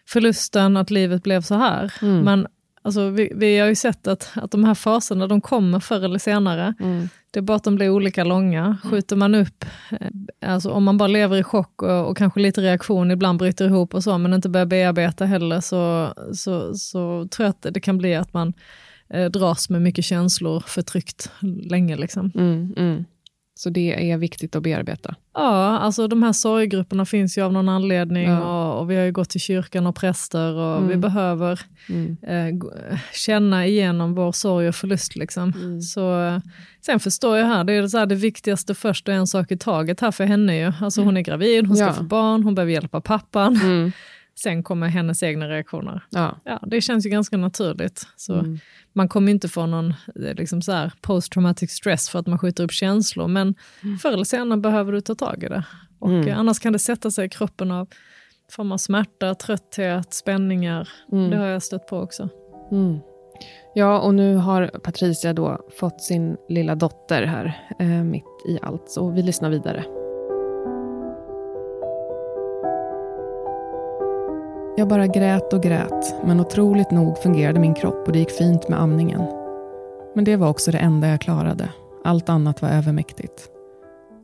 förlusten, 0.07 0.77
att 0.77 0.91
livet 0.91 1.23
blev 1.23 1.41
så 1.41 1.55
här. 1.55 1.93
Men 2.23 2.47
alltså, 2.81 3.09
vi, 3.09 3.31
vi 3.35 3.59
har 3.59 3.67
ju 3.67 3.75
sett 3.75 4.07
att, 4.07 4.31
att 4.35 4.51
de 4.51 4.63
här 4.63 4.75
faserna, 4.75 5.27
de 5.27 5.41
kommer 5.41 5.79
förr 5.79 6.03
eller 6.05 6.19
senare. 6.19 6.73
Det 7.31 7.39
är 7.39 7.41
bara 7.41 7.57
att 7.57 7.63
de 7.63 7.75
blir 7.75 7.89
olika 7.89 8.23
långa. 8.23 8.77
Skjuter 8.83 9.15
man 9.15 9.35
upp, 9.35 9.65
eh, 9.91 10.07
alltså 10.51 10.71
om 10.71 10.83
man 10.83 10.97
bara 10.97 11.07
lever 11.07 11.37
i 11.37 11.43
chock 11.43 11.81
och, 11.81 12.09
och 12.09 12.17
kanske 12.17 12.39
lite 12.39 12.61
reaktion, 12.61 13.11
ibland 13.11 13.39
bryter 13.39 13.65
ihop 13.65 13.93
och 13.93 14.03
så, 14.03 14.17
men 14.17 14.33
inte 14.33 14.49
börjar 14.49 14.65
bearbeta 14.65 15.25
heller, 15.25 15.59
så, 15.59 16.13
så, 16.33 16.73
så 16.73 17.27
tror 17.27 17.45
jag 17.45 17.49
att 17.49 17.73
det 17.73 17.79
kan 17.79 17.97
bli 17.97 18.15
att 18.15 18.33
man 18.33 18.53
eh, 19.09 19.25
dras 19.25 19.69
med 19.69 19.81
mycket 19.81 20.05
känslor 20.05 20.63
förtryckt 20.67 21.31
länge. 21.69 21.97
Liksom. 21.97 22.31
Mm, 22.35 22.73
mm. 22.77 23.05
Så 23.63 23.69
det 23.69 24.11
är 24.11 24.17
viktigt 24.17 24.55
att 24.55 24.63
bearbeta. 24.63 25.15
Ja, 25.33 25.77
alltså 25.79 26.07
de 26.07 26.23
här 26.23 26.33
sorggrupperna 26.33 27.05
finns 27.05 27.37
ju 27.37 27.41
av 27.41 27.53
någon 27.53 27.69
anledning 27.69 28.29
Ja. 28.29 28.71
och, 28.73 28.79
och 28.81 28.91
vi 28.91 28.95
har 28.95 29.03
ju 29.03 29.11
gått 29.11 29.29
till 29.29 29.39
kyrkan 29.41 29.87
och 29.87 29.95
präster 29.95 30.53
och 30.53 30.77
Mm. 30.77 30.87
vi 30.89 30.95
behöver 30.97 31.59
eh, 32.27 32.49
gå- 32.51 32.73
känna 33.13 33.65
igenom 33.67 34.15
vår 34.15 34.31
sorg 34.31 34.67
och 34.67 34.75
förlust. 34.75 35.15
Liksom. 35.15 35.53
Mm. 35.61 35.81
Så, 35.81 36.21
eh, 36.23 36.39
sen 36.85 36.99
förstår 36.99 37.37
jag 37.37 37.45
här, 37.45 37.63
det 37.63 37.73
är 37.73 37.87
så 37.87 37.97
här 37.97 38.05
det 38.05 38.15
viktigaste 38.15 38.75
först 38.75 39.07
och 39.07 39.13
en 39.13 39.27
sak 39.27 39.51
i 39.51 39.57
taget 39.57 39.99
här 40.01 40.11
för 40.11 40.23
henne. 40.25 40.57
Ju. 40.59 40.73
Alltså 40.81 41.01
hon 41.01 41.17
är 41.17 41.21
gravid, 41.21 41.67
hon 41.67 41.75
ska 41.77 41.85
Ja. 41.85 41.93
få 41.93 42.03
barn, 42.03 42.43
hon 42.43 42.55
behöver 42.55 42.73
hjälpa 42.73 43.01
pappan. 43.01 43.59
Mm. 44.31 44.35
Sen 44.35 44.63
kommer 44.63 44.87
hennes 44.87 45.23
egna 45.23 45.49
reaktioner. 45.49 46.05
Ja. 46.09 46.37
Ja, 46.45 46.59
det 46.67 46.81
känns 46.81 47.05
ju 47.05 47.09
ganska 47.09 47.37
naturligt. 47.37 48.07
Så 48.15 48.33
Man 48.93 49.09
kommer 49.09 49.31
inte 49.31 49.49
få 49.49 49.65
någon 49.65 49.89
eh, 49.89 50.33
liksom 50.35 50.61
så 50.61 50.71
här, 50.71 50.91
post-traumatic 51.01 51.71
stress 51.71 52.09
för 52.09 52.19
att 52.19 52.27
man 52.27 52.39
skjuter 52.39 52.63
upp 52.63 52.71
känslor, 52.71 53.27
men 53.27 53.55
förr 54.01 54.11
eller 54.11 54.23
senare 54.23 54.59
behöver 54.59 54.91
du 54.91 55.01
ta 55.01 55.15
tag 55.15 55.43
i 55.43 55.47
det. 55.47 55.63
Och 55.99 56.09
eh, 56.27 56.39
Annars 56.39 56.59
kan 56.59 56.73
det 56.73 56.79
sätta 56.79 57.11
sig 57.11 57.25
i 57.25 57.29
kroppen 57.29 57.71
av 57.71 57.87
form 58.51 58.71
av 58.71 58.77
smärta, 58.77 59.35
trötthet, 59.35 60.13
spänningar. 60.13 60.89
Det 61.29 61.37
har 61.37 61.47
jag 61.47 61.63
stött 61.63 61.87
på 61.87 61.97
också. 61.99 62.29
Mm. 62.71 62.99
Ja, 63.75 63.99
och 63.99 64.13
nu 64.15 64.35
har 64.35 64.67
Patricia 64.67 65.33
då 65.33 65.69
fått 65.79 66.01
sin 66.01 66.37
lilla 66.49 66.75
dotter 66.75 67.23
här 67.23 67.67
eh, 67.79 67.87
mitt 67.87 68.23
i 68.47 68.59
allt, 68.61 68.89
så 68.89 69.11
vi 69.11 69.21
lyssnar 69.21 69.49
vidare. 69.49 70.00
Jag 74.77 74.87
bara 74.87 75.07
grät 75.07 75.53
och 75.53 75.63
grät, 75.63 76.15
men 76.25 76.39
otroligt 76.39 76.91
nog 76.91 77.17
fungerade 77.17 77.59
min 77.59 77.73
kropp 77.73 78.07
och 78.07 78.13
det 78.13 78.19
gick 78.19 78.31
fint 78.31 78.69
med 78.69 78.81
amningen. 78.81 79.21
Men 80.15 80.23
det 80.23 80.35
var 80.35 80.49
också 80.49 80.71
det 80.71 80.77
enda 80.77 81.07
jag 81.07 81.21
klarade. 81.21 81.69
Allt 82.03 82.29
annat 82.29 82.61
var 82.61 82.69
övermäktigt. 82.69 83.49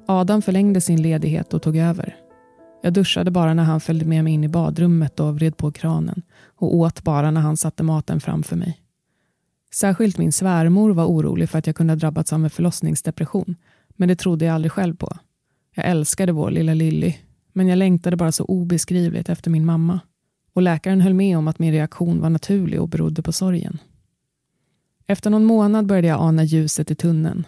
Adam 0.08 0.42
förlängde 0.42 0.82
sin 0.82 1.02
ledighet 1.02 1.54
och 1.54 1.62
tog 1.62 1.78
över. 1.78 2.16
Jag 2.82 2.94
duschade 2.94 3.32
bara 3.32 3.54
när 3.54 3.64
han 3.64 3.80
följde 3.80 4.06
med 4.06 4.24
mig 4.24 4.34
in 4.34 4.44
i 4.44 4.48
badrummet 4.48 5.20
och 5.20 5.36
vred 5.36 5.58
på 5.58 5.72
kranen 5.72 6.22
och 6.56 6.76
åt 6.76 7.04
bara 7.04 7.32
när 7.32 7.42
han 7.42 7.58
satte 7.58 7.84
maten 7.84 8.20
framför 8.20 8.56
mig. 8.56 8.82
Särskilt 9.74 10.18
min 10.18 10.32
svärmor 10.32 10.92
var 10.92 11.06
orolig 11.06 11.50
för 11.50 11.60
att 11.60 11.68
jag 11.68 11.76
kunde 11.76 11.94
ha 11.94 11.98
drabbats 11.98 12.34
av 12.34 12.44
en 12.44 12.50
förlossningsdepression, 12.50 13.56
men 13.96 14.08
det 14.08 14.16
trodde 14.16 14.46
jag 14.46 14.56
aldrig 14.56 14.72
själv 14.72 14.96
på. 14.96 15.18
Jag 15.76 15.86
älskade 15.86 16.32
vår 16.32 16.52
lilla 16.52 16.74
Lilly, 16.74 17.16
men 17.54 17.68
jag 17.68 17.78
längtade 17.78 18.16
bara 18.16 18.32
så 18.32 18.44
obeskrivligt 18.44 19.30
efter 19.30 19.52
min 19.52 19.66
mamma. 19.66 20.00
Och 20.58 20.64
läkaren 20.64 21.02
höll 21.02 21.14
med 21.14 21.38
om 21.38 21.48
att 21.48 21.60
min 21.60 21.72
reaktion 21.72 22.22
var 22.22 22.30
naturlig 22.30 22.82
och 22.82 22.90
berodde 22.90 23.22
på 23.22 23.32
sorgen. 23.32 23.78
Efter 25.08 25.30
någon 25.30 25.46
månad 25.46 25.86
började 25.86 26.08
jag 26.08 26.22
ana 26.22 26.44
ljuset 26.44 26.92
i 26.92 26.96
tunneln. 26.96 27.48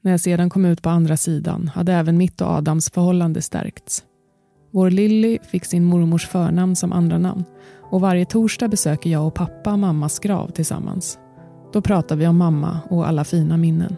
När 0.00 0.10
jag 0.10 0.20
sedan 0.20 0.50
kom 0.50 0.64
ut 0.64 0.82
på 0.82 0.88
andra 0.88 1.16
sidan 1.16 1.70
hade 1.74 1.92
även 1.92 2.16
mitt 2.16 2.40
och 2.40 2.48
Adams 2.48 2.90
förhållande 2.90 3.42
stärkts. 3.42 4.04
Vår 4.70 4.90
Lilly 4.90 5.38
fick 5.50 5.64
sin 5.64 5.84
mormors 5.84 6.26
förnamn 6.26 6.76
som 6.76 6.92
andra 6.92 7.18
namn 7.18 7.44
och 7.90 8.00
varje 8.00 8.24
torsdag 8.24 8.68
besöker 8.68 9.10
jag 9.10 9.26
och 9.26 9.34
pappa 9.34 9.76
mammas 9.76 10.18
grav 10.18 10.48
tillsammans. 10.48 11.18
Då 11.72 11.82
pratar 11.82 12.16
vi 12.16 12.26
om 12.26 12.36
mamma 12.36 12.80
och 12.88 13.08
alla 13.08 13.24
fina 13.24 13.56
minnen. 13.56 13.96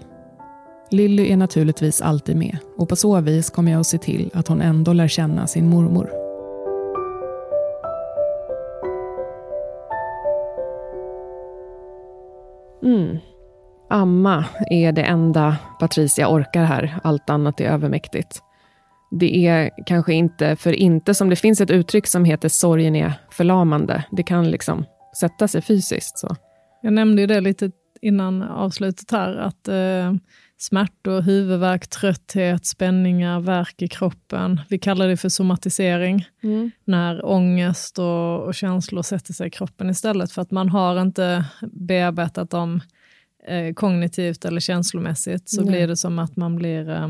Lilly 0.90 1.32
är 1.32 1.36
naturligtvis 1.36 2.00
alltid 2.00 2.36
med 2.36 2.58
och 2.76 2.88
på 2.88 2.96
så 2.96 3.20
vis 3.20 3.50
kommer 3.50 3.72
jag 3.72 3.80
att 3.80 3.86
se 3.86 3.98
till 3.98 4.30
att 4.34 4.48
hon 4.48 4.60
ändå 4.60 4.92
lär 4.92 5.08
känna 5.08 5.46
sin 5.46 5.68
mormor. 5.68 6.21
Mm. 12.82 13.18
Amma 13.90 14.44
är 14.70 14.92
det 14.92 15.02
enda 15.02 15.56
Patricia 15.80 16.28
orkar 16.28 16.64
här. 16.64 16.98
Allt 17.02 17.30
annat 17.30 17.60
är 17.60 17.64
övermäktigt. 17.64 18.42
Det 19.10 19.46
är 19.46 19.70
kanske 19.86 20.14
inte 20.14 20.56
för 20.56 20.72
inte 20.72 21.14
som 21.14 21.30
det 21.30 21.36
finns 21.36 21.60
ett 21.60 21.70
uttryck 21.70 22.06
som 22.06 22.24
heter 22.24 22.48
sorgen 22.48 22.96
är 22.96 23.12
förlamande. 23.30 24.04
Det 24.10 24.22
kan 24.22 24.50
liksom 24.50 24.84
sätta 25.20 25.48
sig 25.48 25.62
fysiskt. 25.62 26.18
Så. 26.18 26.36
Jag 26.82 26.92
nämnde 26.92 27.22
ju 27.22 27.26
det 27.26 27.40
lite 27.40 27.70
innan 28.00 28.42
avslutet 28.42 29.10
här, 29.10 29.36
att 29.36 29.68
eh, 29.68 30.12
smärtor, 30.62 31.20
huvudvärk, 31.20 31.86
trötthet, 31.86 32.66
spänningar, 32.66 33.40
värk 33.40 33.82
i 33.82 33.88
kroppen. 33.88 34.60
Vi 34.68 34.78
kallar 34.78 35.08
det 35.08 35.16
för 35.16 35.28
somatisering. 35.28 36.26
När 36.84 37.26
ångest 37.26 37.98
och, 37.98 38.42
och 38.42 38.54
känslor 38.54 39.02
sätter 39.02 39.32
sig 39.32 39.46
i 39.46 39.50
kroppen 39.50 39.90
istället 39.90 40.32
för 40.32 40.42
att 40.42 40.50
man 40.50 40.68
har 40.68 41.00
inte 41.00 41.44
bearbetat 41.72 42.50
dem 42.50 42.80
eh, 43.46 43.74
kognitivt 43.74 44.44
eller 44.44 44.60
känslomässigt 44.60 45.48
så 45.48 45.60
Nej. 45.60 45.70
blir 45.70 45.88
det 45.88 45.96
som 45.96 46.18
att 46.18 46.36
man 46.36 46.56
blir 46.56 46.90
eh, 46.90 47.08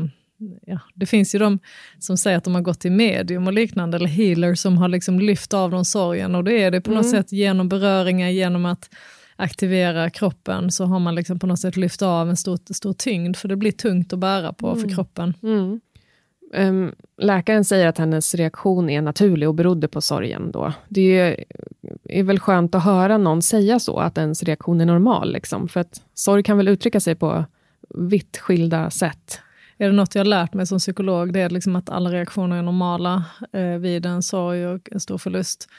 Ja, 0.65 0.79
det 0.93 1.05
finns 1.05 1.35
ju 1.35 1.39
de 1.39 1.59
som 1.99 2.17
säger 2.17 2.37
att 2.37 2.43
de 2.43 2.55
har 2.55 2.61
gått 2.61 2.79
till 2.79 2.91
medium 2.91 3.47
och 3.47 3.53
liknande, 3.53 3.97
eller 3.97 4.07
healer 4.07 4.55
som 4.55 4.77
har 4.77 4.87
liksom 4.87 5.19
lyft 5.19 5.53
av 5.53 5.71
dem 5.71 5.85
sorgen. 5.85 6.35
Och 6.35 6.43
det 6.43 6.63
är 6.63 6.71
det 6.71 6.81
på 6.81 6.91
något 6.91 7.09
sätt 7.09 7.31
genom 7.31 7.69
beröringar, 7.69 8.29
genom 8.29 8.65
att 8.65 8.89
aktivera 9.35 10.09
kroppen, 10.09 10.71
så 10.71 10.85
har 10.85 10.99
man 10.99 11.15
liksom 11.15 11.39
på 11.39 11.47
något 11.47 11.59
sätt 11.59 11.77
lyft 11.77 12.01
av 12.01 12.29
en 12.29 12.37
stor, 12.37 12.73
stor 12.73 12.93
tyngd, 12.93 13.37
för 13.37 13.47
det 13.47 13.55
blir 13.55 13.71
tungt 13.71 14.13
att 14.13 14.19
bära 14.19 14.53
på 14.53 14.75
för 14.75 14.89
kroppen. 14.95 15.33
Ehm, 16.53 16.95
läkaren 17.17 17.65
säger 17.65 17.87
att 17.87 17.97
hennes 17.97 18.35
reaktion 18.35 18.89
är 18.89 19.01
naturlig 19.01 19.47
och 19.47 19.55
berodde 19.55 19.87
på 19.87 20.01
sorgen. 20.01 20.51
Då. 20.51 20.73
Det 20.89 21.01
är 21.01 21.29
ju 21.29 21.45
är 22.03 22.23
väl 22.23 22.39
skönt 22.39 22.75
att 22.75 22.83
höra 22.83 23.17
någon 23.17 23.41
säga 23.41 23.79
så, 23.79 23.99
att 23.99 24.17
ens 24.17 24.43
reaktion 24.43 24.81
är 24.81 24.85
normal. 24.85 25.33
Liksom. 25.33 25.67
För 25.67 25.79
att 25.79 26.01
sorg 26.13 26.43
kan 26.43 26.57
väl 26.57 26.67
uttrycka 26.67 26.99
sig 26.99 27.15
på 27.15 27.45
vitt 27.89 28.37
skilda 28.37 28.89
sätt. 28.89 29.39
Är 29.77 29.85
det 29.87 29.95
något 29.95 30.15
jag 30.15 30.19
har 30.19 30.25
lärt 30.25 30.53
mig 30.53 30.67
som 30.67 30.79
psykolog, 30.79 31.33
det 31.33 31.39
är 31.39 31.49
liksom 31.49 31.75
att 31.75 31.89
alla 31.89 32.11
reaktioner 32.11 32.57
är 32.57 32.61
normala 32.61 33.25
eh, 33.53 33.77
vid 33.77 34.05
en 34.05 34.23
sorg 34.23 34.67
och 34.67 34.89
en 34.91 34.99
stor 34.99 35.17
förlust. 35.17 35.69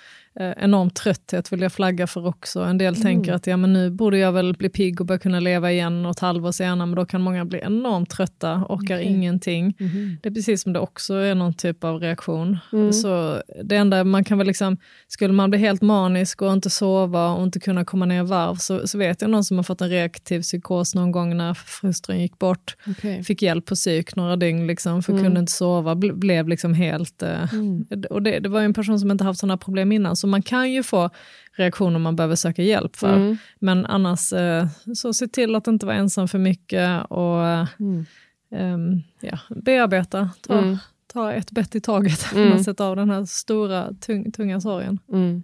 Eh, 0.41 0.53
enorm 0.57 0.91
trötthet 0.91 1.53
vill 1.53 1.61
jag 1.61 1.73
flagga 1.73 2.07
för 2.07 2.27
också. 2.27 2.61
En 2.61 2.79
del 2.79 2.95
mm. 2.95 3.03
tänker 3.03 3.33
att 3.33 3.47
ja, 3.47 3.57
men 3.57 3.73
nu 3.73 3.91
borde 3.91 4.19
jag 4.19 4.33
väl 4.33 4.55
bli 4.55 4.69
pigg 4.69 5.01
och 5.01 5.07
börja 5.07 5.19
kunna 5.19 5.41
leva 5.41 5.73
igen 5.73 6.03
något 6.03 6.19
halvår 6.19 6.53
senare, 6.53 6.87
men 6.87 6.95
då 6.95 7.05
kan 7.05 7.21
många 7.21 7.45
bli 7.45 7.61
enormt 7.63 8.11
trötta, 8.11 8.67
orkar 8.69 8.97
okay. 8.97 9.03
ingenting. 9.03 9.77
Mm. 9.81 10.17
Det 10.23 10.29
är 10.29 10.33
precis 10.35 10.63
som 10.63 10.73
det 10.73 10.81
också 10.81 11.15
är 11.15 11.35
någon 11.35 11.55
typ 11.55 11.85
av 11.85 12.01
reaktion. 12.01 12.59
Mm. 12.73 12.93
Så 12.93 13.43
det 13.65 13.77
enda 13.77 14.05
man 14.05 14.25
kan 14.25 14.39
väl 14.39 14.47
liksom, 14.47 14.77
skulle 15.09 15.33
man 15.33 15.51
bli 15.51 15.59
helt 15.59 15.83
manisk 15.83 16.43
och 16.43 16.53
inte 16.53 16.71
sova 16.71 17.31
och 17.31 17.43
inte 17.43 17.61
kunna 17.61 17.85
komma 17.85 18.07
ner 18.07 18.21
i 18.21 18.27
varv, 18.27 18.55
så, 18.55 18.89
så 18.89 18.99
vet 18.99 19.23
jag 19.23 19.31
någon 19.31 19.45
som 19.45 19.57
har 19.57 19.65
fått 19.65 19.81
en 19.81 19.89
reaktiv 19.89 20.43
psykos 20.43 20.95
någon 20.95 21.13
gång 21.13 21.37
när 21.37 21.55
frustrun 21.55 22.21
gick 22.21 22.39
bort. 22.39 22.77
Okay. 22.87 23.23
Fick 23.23 23.43
hjälp 23.43 23.67
på 23.67 23.75
psyk 23.75 24.17
några 24.17 24.37
dygn, 24.37 24.67
liksom, 24.67 25.03
för 25.03 25.13
mm. 25.13 25.25
kunde 25.25 25.41
inte 25.41 25.53
sova, 25.53 25.95
ble, 25.95 26.13
blev 26.13 26.49
liksom 26.49 26.75
helt... 26.75 27.23
Eh, 27.23 27.55
mm. 27.55 27.87
och 28.11 28.23
det, 28.23 28.39
det 28.39 28.49
var 28.49 28.61
en 28.61 28.75
person 28.75 29.01
som 29.01 29.11
inte 29.11 29.25
haft 29.25 29.41
sådana 29.41 29.57
problem 29.57 29.93
innan, 29.93 30.17
så 30.25 30.29
man 30.29 30.43
kan 30.43 30.73
ju 30.73 30.83
få 30.83 31.11
reaktioner 31.53 31.99
man 31.99 32.17
behöver 32.17 32.37
söka 32.37 32.63
hjälp 32.63 32.97
för. 32.97 33.17
Mm. 33.17 33.37
Men 33.59 33.87
annars, 33.87 34.33
eh, 34.33 34.67
så 34.95 35.13
se 35.13 35.29
till 35.29 35.55
att 35.55 35.67
inte 35.67 35.87
vara 35.87 35.97
ensam 35.97 36.29
för 36.29 36.39
mycket 36.39 37.05
och 37.11 37.45
mm. 37.81 38.07
um, 38.51 39.03
ja, 39.21 39.39
bearbeta. 39.49 40.31
Ta, 40.41 40.59
mm. 40.59 40.79
ta 41.07 41.33
ett 41.33 41.51
bett 41.51 41.75
i 41.75 41.81
taget 41.81 42.33
mm. 42.35 42.53
och 42.53 42.61
sätta 42.61 42.87
av 42.87 42.97
den 42.97 43.11
här 43.11 43.25
stora, 43.25 43.95
tung, 44.01 44.33
tunga 44.33 44.61
sorgen. 44.61 44.99
Mm. 45.13 45.43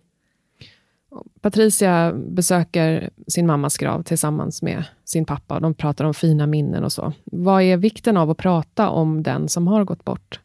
Patricia 1.40 2.12
besöker 2.12 3.10
sin 3.26 3.46
mammas 3.46 3.78
grav 3.78 4.02
tillsammans 4.02 4.62
med 4.62 4.84
sin 5.04 5.24
pappa. 5.24 5.60
De 5.60 5.74
pratar 5.74 6.04
om 6.04 6.14
fina 6.14 6.46
minnen 6.46 6.84
och 6.84 6.92
så. 6.92 7.12
Vad 7.24 7.62
är 7.62 7.76
vikten 7.76 8.16
av 8.16 8.30
att 8.30 8.38
prata 8.38 8.88
om 8.88 9.22
den 9.22 9.48
som 9.48 9.66
har 9.66 9.84
gått 9.84 10.04
bort? 10.04 10.40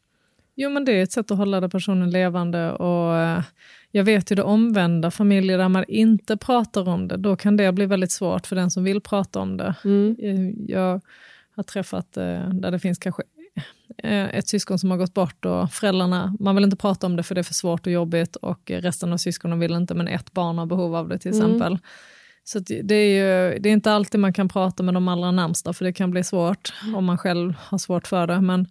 Jo, 0.56 0.70
men 0.70 0.86
det 0.86 0.92
är 0.92 1.04
ett 1.04 1.12
sätt 1.12 1.32
att 1.32 1.38
hålla 1.38 1.70
personen 1.70 2.10
levande 2.10 2.72
och 2.72 3.18
eh, 3.18 3.44
jag 3.92 4.04
vet 4.04 4.32
ju 4.32 4.36
det 4.36 4.44
omvända, 4.44 5.12
familjer 5.12 5.58
där 5.58 5.70
man 5.70 5.86
inte 5.88 6.38
pratar 6.38 6.90
om 6.90 7.08
det, 7.08 7.18
då 7.18 7.36
kan 7.36 7.58
det 7.58 7.72
bli 7.72 7.86
väldigt 7.86 8.12
svårt 8.12 8.48
för 8.48 8.56
den 8.56 8.72
som 8.72 8.84
vill 8.84 9.02
prata 9.02 9.40
om 9.40 9.58
det. 9.58 9.76
Mm. 9.84 10.16
Eh, 10.20 10.66
jag 10.68 11.02
har 11.56 11.64
träffat 11.64 12.18
eh, 12.18 12.50
där 12.50 12.72
det 12.72 12.80
finns 12.80 12.98
kanske 12.98 13.24
ett 14.04 14.48
syskon 14.48 14.80
som 14.80 14.92
har 14.92 14.98
gått 14.98 15.14
bort 15.14 15.46
och 15.46 15.72
föräldrarna, 15.72 16.36
man 16.40 16.56
vill 16.56 16.64
inte 16.64 16.78
prata 16.78 17.08
om 17.08 17.16
det 17.16 17.24
för 17.24 17.36
det 17.36 17.42
är 17.42 17.44
för 17.44 17.54
svårt 17.54 17.88
och 17.88 17.94
jobbigt 17.94 18.36
och 18.36 18.72
resten 18.72 19.14
av 19.14 19.18
syskonen 19.18 19.60
vill 19.60 19.74
inte, 19.74 19.94
men 19.94 20.08
ett 20.08 20.34
barn 20.34 20.58
har 20.58 20.66
behov 20.66 20.96
av 20.96 21.10
det 21.10 21.20
till 21.20 21.32
mm. 21.32 21.46
exempel. 21.46 21.78
Så 22.44 22.60
det 22.60 22.96
är, 22.96 23.08
ju, 23.08 23.60
det 23.60 23.70
är 23.70 23.74
inte 23.74 23.92
alltid 23.92 24.20
man 24.20 24.34
kan 24.34 24.50
prata 24.50 24.84
med 24.84 24.94
de 24.94 25.08
allra 25.08 25.32
närmsta, 25.32 25.74
för 25.74 25.86
det 25.86 25.94
kan 25.94 26.12
bli 26.12 26.24
svårt 26.24 26.74
om 26.96 27.06
man 27.06 27.18
själv 27.18 27.54
har 27.60 27.78
svårt 27.78 28.08
för 28.08 28.28
det. 28.28 28.42
Men 28.42 28.68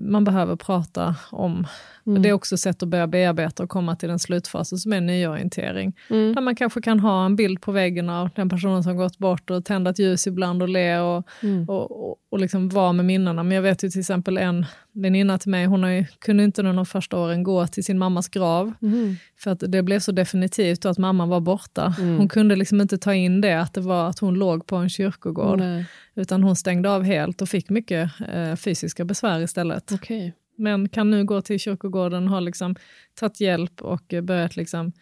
man 0.00 0.24
behöver 0.24 0.56
prata 0.56 1.16
om. 1.30 1.66
Mm. 2.06 2.22
Det 2.22 2.28
är 2.28 2.32
också 2.32 2.56
sätt 2.56 2.82
att 2.82 2.88
börja 2.88 3.06
bearbeta 3.06 3.62
och 3.62 3.68
komma 3.68 3.96
till 3.96 4.08
den 4.08 4.18
slutfasen 4.18 4.78
som 4.78 4.92
är 4.92 5.00
nyorientering. 5.00 5.96
Mm. 6.10 6.34
Där 6.34 6.42
man 6.42 6.56
kanske 6.56 6.80
kan 6.80 7.00
ha 7.00 7.26
en 7.26 7.36
bild 7.36 7.60
på 7.60 7.72
väggen 7.72 8.10
av 8.10 8.30
den 8.34 8.48
personen 8.48 8.82
som 8.82 8.96
gått 8.96 9.18
bort 9.18 9.50
och 9.50 9.64
tända 9.64 9.90
ett 9.90 9.98
ljus 9.98 10.26
ibland 10.26 10.62
och 10.62 10.68
le 10.68 10.98
och, 10.98 11.28
mm. 11.42 11.68
och, 11.68 12.08
och, 12.10 12.16
och 12.30 12.38
liksom 12.38 12.68
vara 12.68 12.92
med 12.92 13.04
minnena. 13.04 13.42
Men 13.42 13.54
jag 13.54 13.62
vet 13.62 13.84
ju 13.84 13.90
till 13.90 14.00
exempel 14.00 14.38
en 14.38 14.66
väninna 14.94 15.38
till 15.38 15.50
mig, 15.50 15.66
hon 15.66 15.82
har 15.82 15.90
ju, 15.90 16.04
kunde 16.18 16.44
inte 16.44 16.60
under 16.60 16.72
de 16.72 16.86
första 16.86 17.18
åren 17.18 17.42
gå 17.42 17.66
till 17.66 17.84
sin 17.84 17.98
mammas 17.98 18.28
grav. 18.28 18.72
Mm. 18.82 19.16
För 19.36 19.50
att 19.50 19.62
det 19.68 19.82
blev 19.82 20.00
så 20.00 20.12
definitivt 20.12 20.84
att 20.84 20.98
mamman 20.98 21.28
var 21.28 21.40
borta. 21.40 21.94
Mm. 21.98 22.18
Hon 22.18 22.28
kunde 22.28 22.56
liksom 22.56 22.80
inte 22.80 22.98
ta 22.98 23.14
in 23.14 23.40
det, 23.40 23.60
att 23.60 23.74
det 23.74 23.80
var 23.80 24.08
att 24.08 24.18
hon 24.18 24.34
låg 24.34 24.66
på 24.66 24.76
en 24.76 24.88
kyrkogård. 24.88 25.58
Nej. 25.58 25.86
Utan 26.14 26.42
hon 26.42 26.56
stängde 26.56 26.90
av 26.90 27.02
helt 27.02 27.42
och 27.42 27.48
fick 27.48 27.70
mycket 27.70 28.10
eh, 28.32 28.56
fysiska 28.56 29.04
besvär 29.04 29.40
istället. 29.40 29.92
Okay. 29.92 30.32
Men 30.56 30.88
kan 30.88 31.10
nu 31.10 31.24
gå 31.24 31.40
till 31.40 31.60
kyrkogården 31.60 32.24
och 32.24 32.30
har 32.30 32.40
liksom 32.40 32.74
tagit 33.14 33.40
hjälp 33.40 33.82
och 33.82 34.14
börjat 34.22 34.56
liksom, 34.56 34.92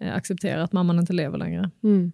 eh, 0.00 0.14
acceptera 0.14 0.62
att 0.62 0.72
mamman 0.72 0.98
inte 0.98 1.12
lever 1.12 1.38
längre. 1.38 1.70
Mm. 1.82 2.12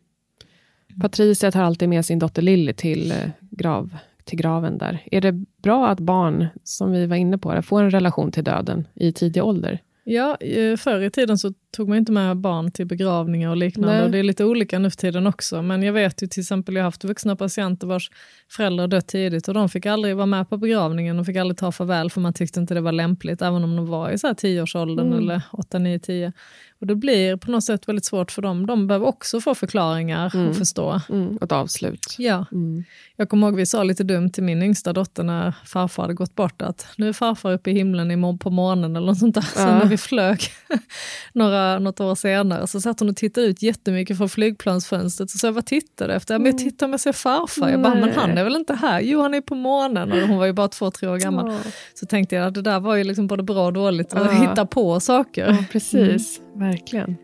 Patricia 1.01 1.53
tar 1.53 1.63
alltid 1.63 1.89
med 1.89 2.05
sin 2.05 2.19
dotter 2.19 2.43
Lilly 2.43 2.73
till, 2.73 3.13
eh, 3.13 3.31
grav, 3.41 3.97
till 4.27 4.39
graven 4.39 4.79
där. 4.79 5.03
Är 5.11 5.21
det 5.21 5.33
bra 5.63 5.89
att 5.89 6.01
barn, 6.01 6.47
som 6.65 6.93
vi 6.93 7.07
var 7.07 7.17
inne 7.17 7.39
på, 7.39 7.63
får 7.63 7.83
en 7.83 7.91
relation 7.91 8.33
till 8.33 8.45
döden 8.45 8.89
i 8.95 9.13
tidig 9.13 9.45
ålder? 9.45 9.81
Ja, 10.09 10.37
förr 10.79 11.01
i 11.01 11.11
tiden 11.11 11.39
så 11.39 11.53
tog 11.77 11.89
man 11.89 11.99
inte 11.99 12.13
med 12.13 12.37
barn 12.37 12.71
till 12.71 12.87
begravningar 12.87 13.51
och 13.51 13.57
liknande. 13.57 14.05
Och 14.05 14.11
det 14.11 14.19
är 14.19 14.23
lite 14.23 14.45
olika 14.45 14.79
nu 14.79 14.91
för 14.91 14.97
tiden 14.97 15.27
också. 15.27 15.63
Men 15.63 15.83
jag 15.83 15.93
vet 15.93 16.23
ju 16.23 16.27
till 16.27 16.41
exempel, 16.41 16.75
jag 16.75 16.83
har 16.83 16.87
haft 16.87 17.05
vuxna 17.05 17.37
patienter 17.37 17.87
vars 17.87 18.11
föräldrar 18.51 18.89
dött 18.89 19.09
tidigt 19.09 19.49
och 19.49 19.55
de 19.55 19.69
fick 19.69 19.87
aldrig 19.87 20.17
vara 20.17 20.27
med 20.27 20.49
på 20.49 20.57
begravningen 20.57 21.19
och 21.19 21.27
fick 21.27 21.37
aldrig 21.37 21.59
ta 21.59 21.73
farväl 21.73 22.11
för 22.11 22.21
man 22.21 22.33
tyckte 22.33 22.61
inte 22.61 22.75
det 22.75 22.81
var 22.81 22.93
lämpligt, 22.93 23.43
även 23.43 23.65
om 23.65 23.77
de 23.77 23.87
var 23.87 24.11
i 24.11 24.19
så 24.19 24.27
här 24.27 24.35
tioårsåldern 24.35 25.07
mm. 25.07 25.19
eller 25.19 25.43
8, 25.53 25.79
9, 25.79 25.99
10. 25.99 26.33
Och 26.81 26.87
det 26.87 26.97
blir 26.97 27.37
på 27.37 27.51
något 27.51 27.65
sätt 27.65 27.89
väldigt 27.89 28.05
svårt 28.05 28.33
för 28.33 28.43
dem. 28.43 28.67
De 28.67 28.87
behöver 28.87 29.07
också 29.07 29.41
få 29.41 29.55
förklaringar 29.55 30.35
mm. 30.35 30.49
och 30.49 30.57
förstå. 30.57 31.01
Mm. 31.09 31.37
Och 31.37 31.43
ett 31.43 31.53
avslut. 31.53 32.15
Ja. 32.19 32.47
Mm. 32.53 32.85
Jag 33.17 33.29
kommer 33.29 33.47
ihåg 33.47 33.57
vi 33.57 33.67
sa 33.67 33.83
lite 33.83 34.05
dumt 34.05 34.31
till 34.31 34.43
min 34.43 34.63
yngsta 34.63 34.93
dotter 34.93 35.23
när 35.23 35.55
farfar 35.65 36.03
hade 36.03 36.15
gått 36.15 36.35
bort 36.35 36.63
att 36.63 36.87
nu 36.97 37.09
är 37.09 37.13
farfar 37.13 37.53
uppe 37.53 37.71
i 37.71 37.75
himlen 37.75 38.39
på 38.39 38.51
morgonen 38.51 38.97
eller 38.97 39.07
något 39.07 39.19
sånt 39.19 39.35
där. 39.35 39.47
Ja. 39.55 39.61
Sen 39.61 39.79
när 39.79 39.87
vi 39.87 39.97
flög 39.97 40.41
några, 41.33 41.79
något 41.79 42.01
år 42.01 42.15
senare 42.15 42.67
så 42.67 42.81
satt 42.81 43.01
hon 43.01 43.09
och 43.09 43.17
tittade 43.17 43.47
ut 43.47 43.63
jättemycket 43.63 44.19
från 44.19 44.29
flygplansfönstret 44.29 45.35
och 45.35 45.41
sa 45.41 45.51
vad 45.51 45.67
tittar 45.67 46.09
du 46.09 46.15
efter? 46.15 46.35
Ja, 46.35 46.39
men 46.39 46.47
jag 46.47 46.59
tittar 46.59 46.87
om 46.87 46.93
jag 46.93 47.01
ser 47.01 47.13
farfar. 47.13 47.71
Jag 47.71 47.83
bara, 47.83 47.95
men 47.95 48.13
han 48.13 48.39
är 48.39 48.45
väl 48.45 48.57
inte 48.57 48.75
här? 48.75 49.01
Jo, 49.01 49.21
han 49.21 49.35
är 49.35 49.41
på 49.41 49.55
månen. 49.55 50.13
Och 50.13 50.29
hon 50.29 50.39
var 50.39 50.47
ju 50.47 50.53
bara 50.53 50.69
två, 50.69 50.91
tre 50.91 51.09
år 51.09 51.17
gammal. 51.17 51.53
Ja. 51.53 51.71
Så 51.95 52.07
tänkte 52.07 52.37
jag 52.37 52.47
att 52.47 52.55
det 52.55 52.63
där 52.63 52.81
var 52.81 52.97
ju 52.97 53.05
liksom 53.05 53.27
både 53.27 53.43
bra 53.43 53.67
och 53.67 53.73
dåligt, 53.73 54.15
att 54.15 54.33
ja. 54.33 54.49
hitta 54.49 54.67
på 54.67 55.01
saker. 55.01 55.47
Ja, 55.49 55.65
precis. 55.73 56.41
Verkligen. 56.59 57.17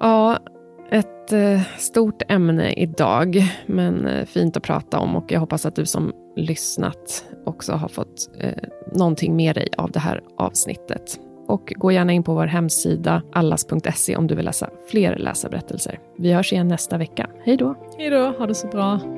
Ja, 0.00 0.38
ett 0.90 1.32
eh, 1.32 1.60
stort 1.78 2.22
ämne 2.28 2.72
idag, 2.72 3.42
men 3.66 4.06
eh, 4.06 4.26
fint 4.26 4.56
att 4.56 4.62
prata 4.62 4.98
om 4.98 5.16
och 5.16 5.32
jag 5.32 5.40
hoppas 5.40 5.66
att 5.66 5.76
du 5.76 5.86
som 5.86 6.12
lyssnat 6.36 7.24
också 7.46 7.72
har 7.72 7.88
fått 7.88 8.30
eh, 8.40 8.52
någonting 8.92 9.36
med 9.36 9.54
dig 9.54 9.68
av 9.76 9.90
det 9.90 10.00
här 10.00 10.22
avsnittet. 10.36 11.20
Och 11.46 11.72
gå 11.76 11.92
gärna 11.92 12.12
in 12.12 12.22
på 12.22 12.34
vår 12.34 12.46
hemsida 12.46 13.22
allas.se 13.32 14.16
om 14.16 14.26
du 14.26 14.34
vill 14.34 14.44
läsa 14.44 14.70
fler 14.90 15.16
läsarberättelser. 15.16 15.98
Vi 16.18 16.32
hörs 16.32 16.52
igen 16.52 16.68
nästa 16.68 16.98
vecka. 16.98 17.30
Hej 17.44 17.56
då! 17.56 17.74
Hej 17.98 18.10
då, 18.10 18.34
ha 18.38 18.46
det 18.46 18.54
så 18.54 18.66
bra. 18.66 19.17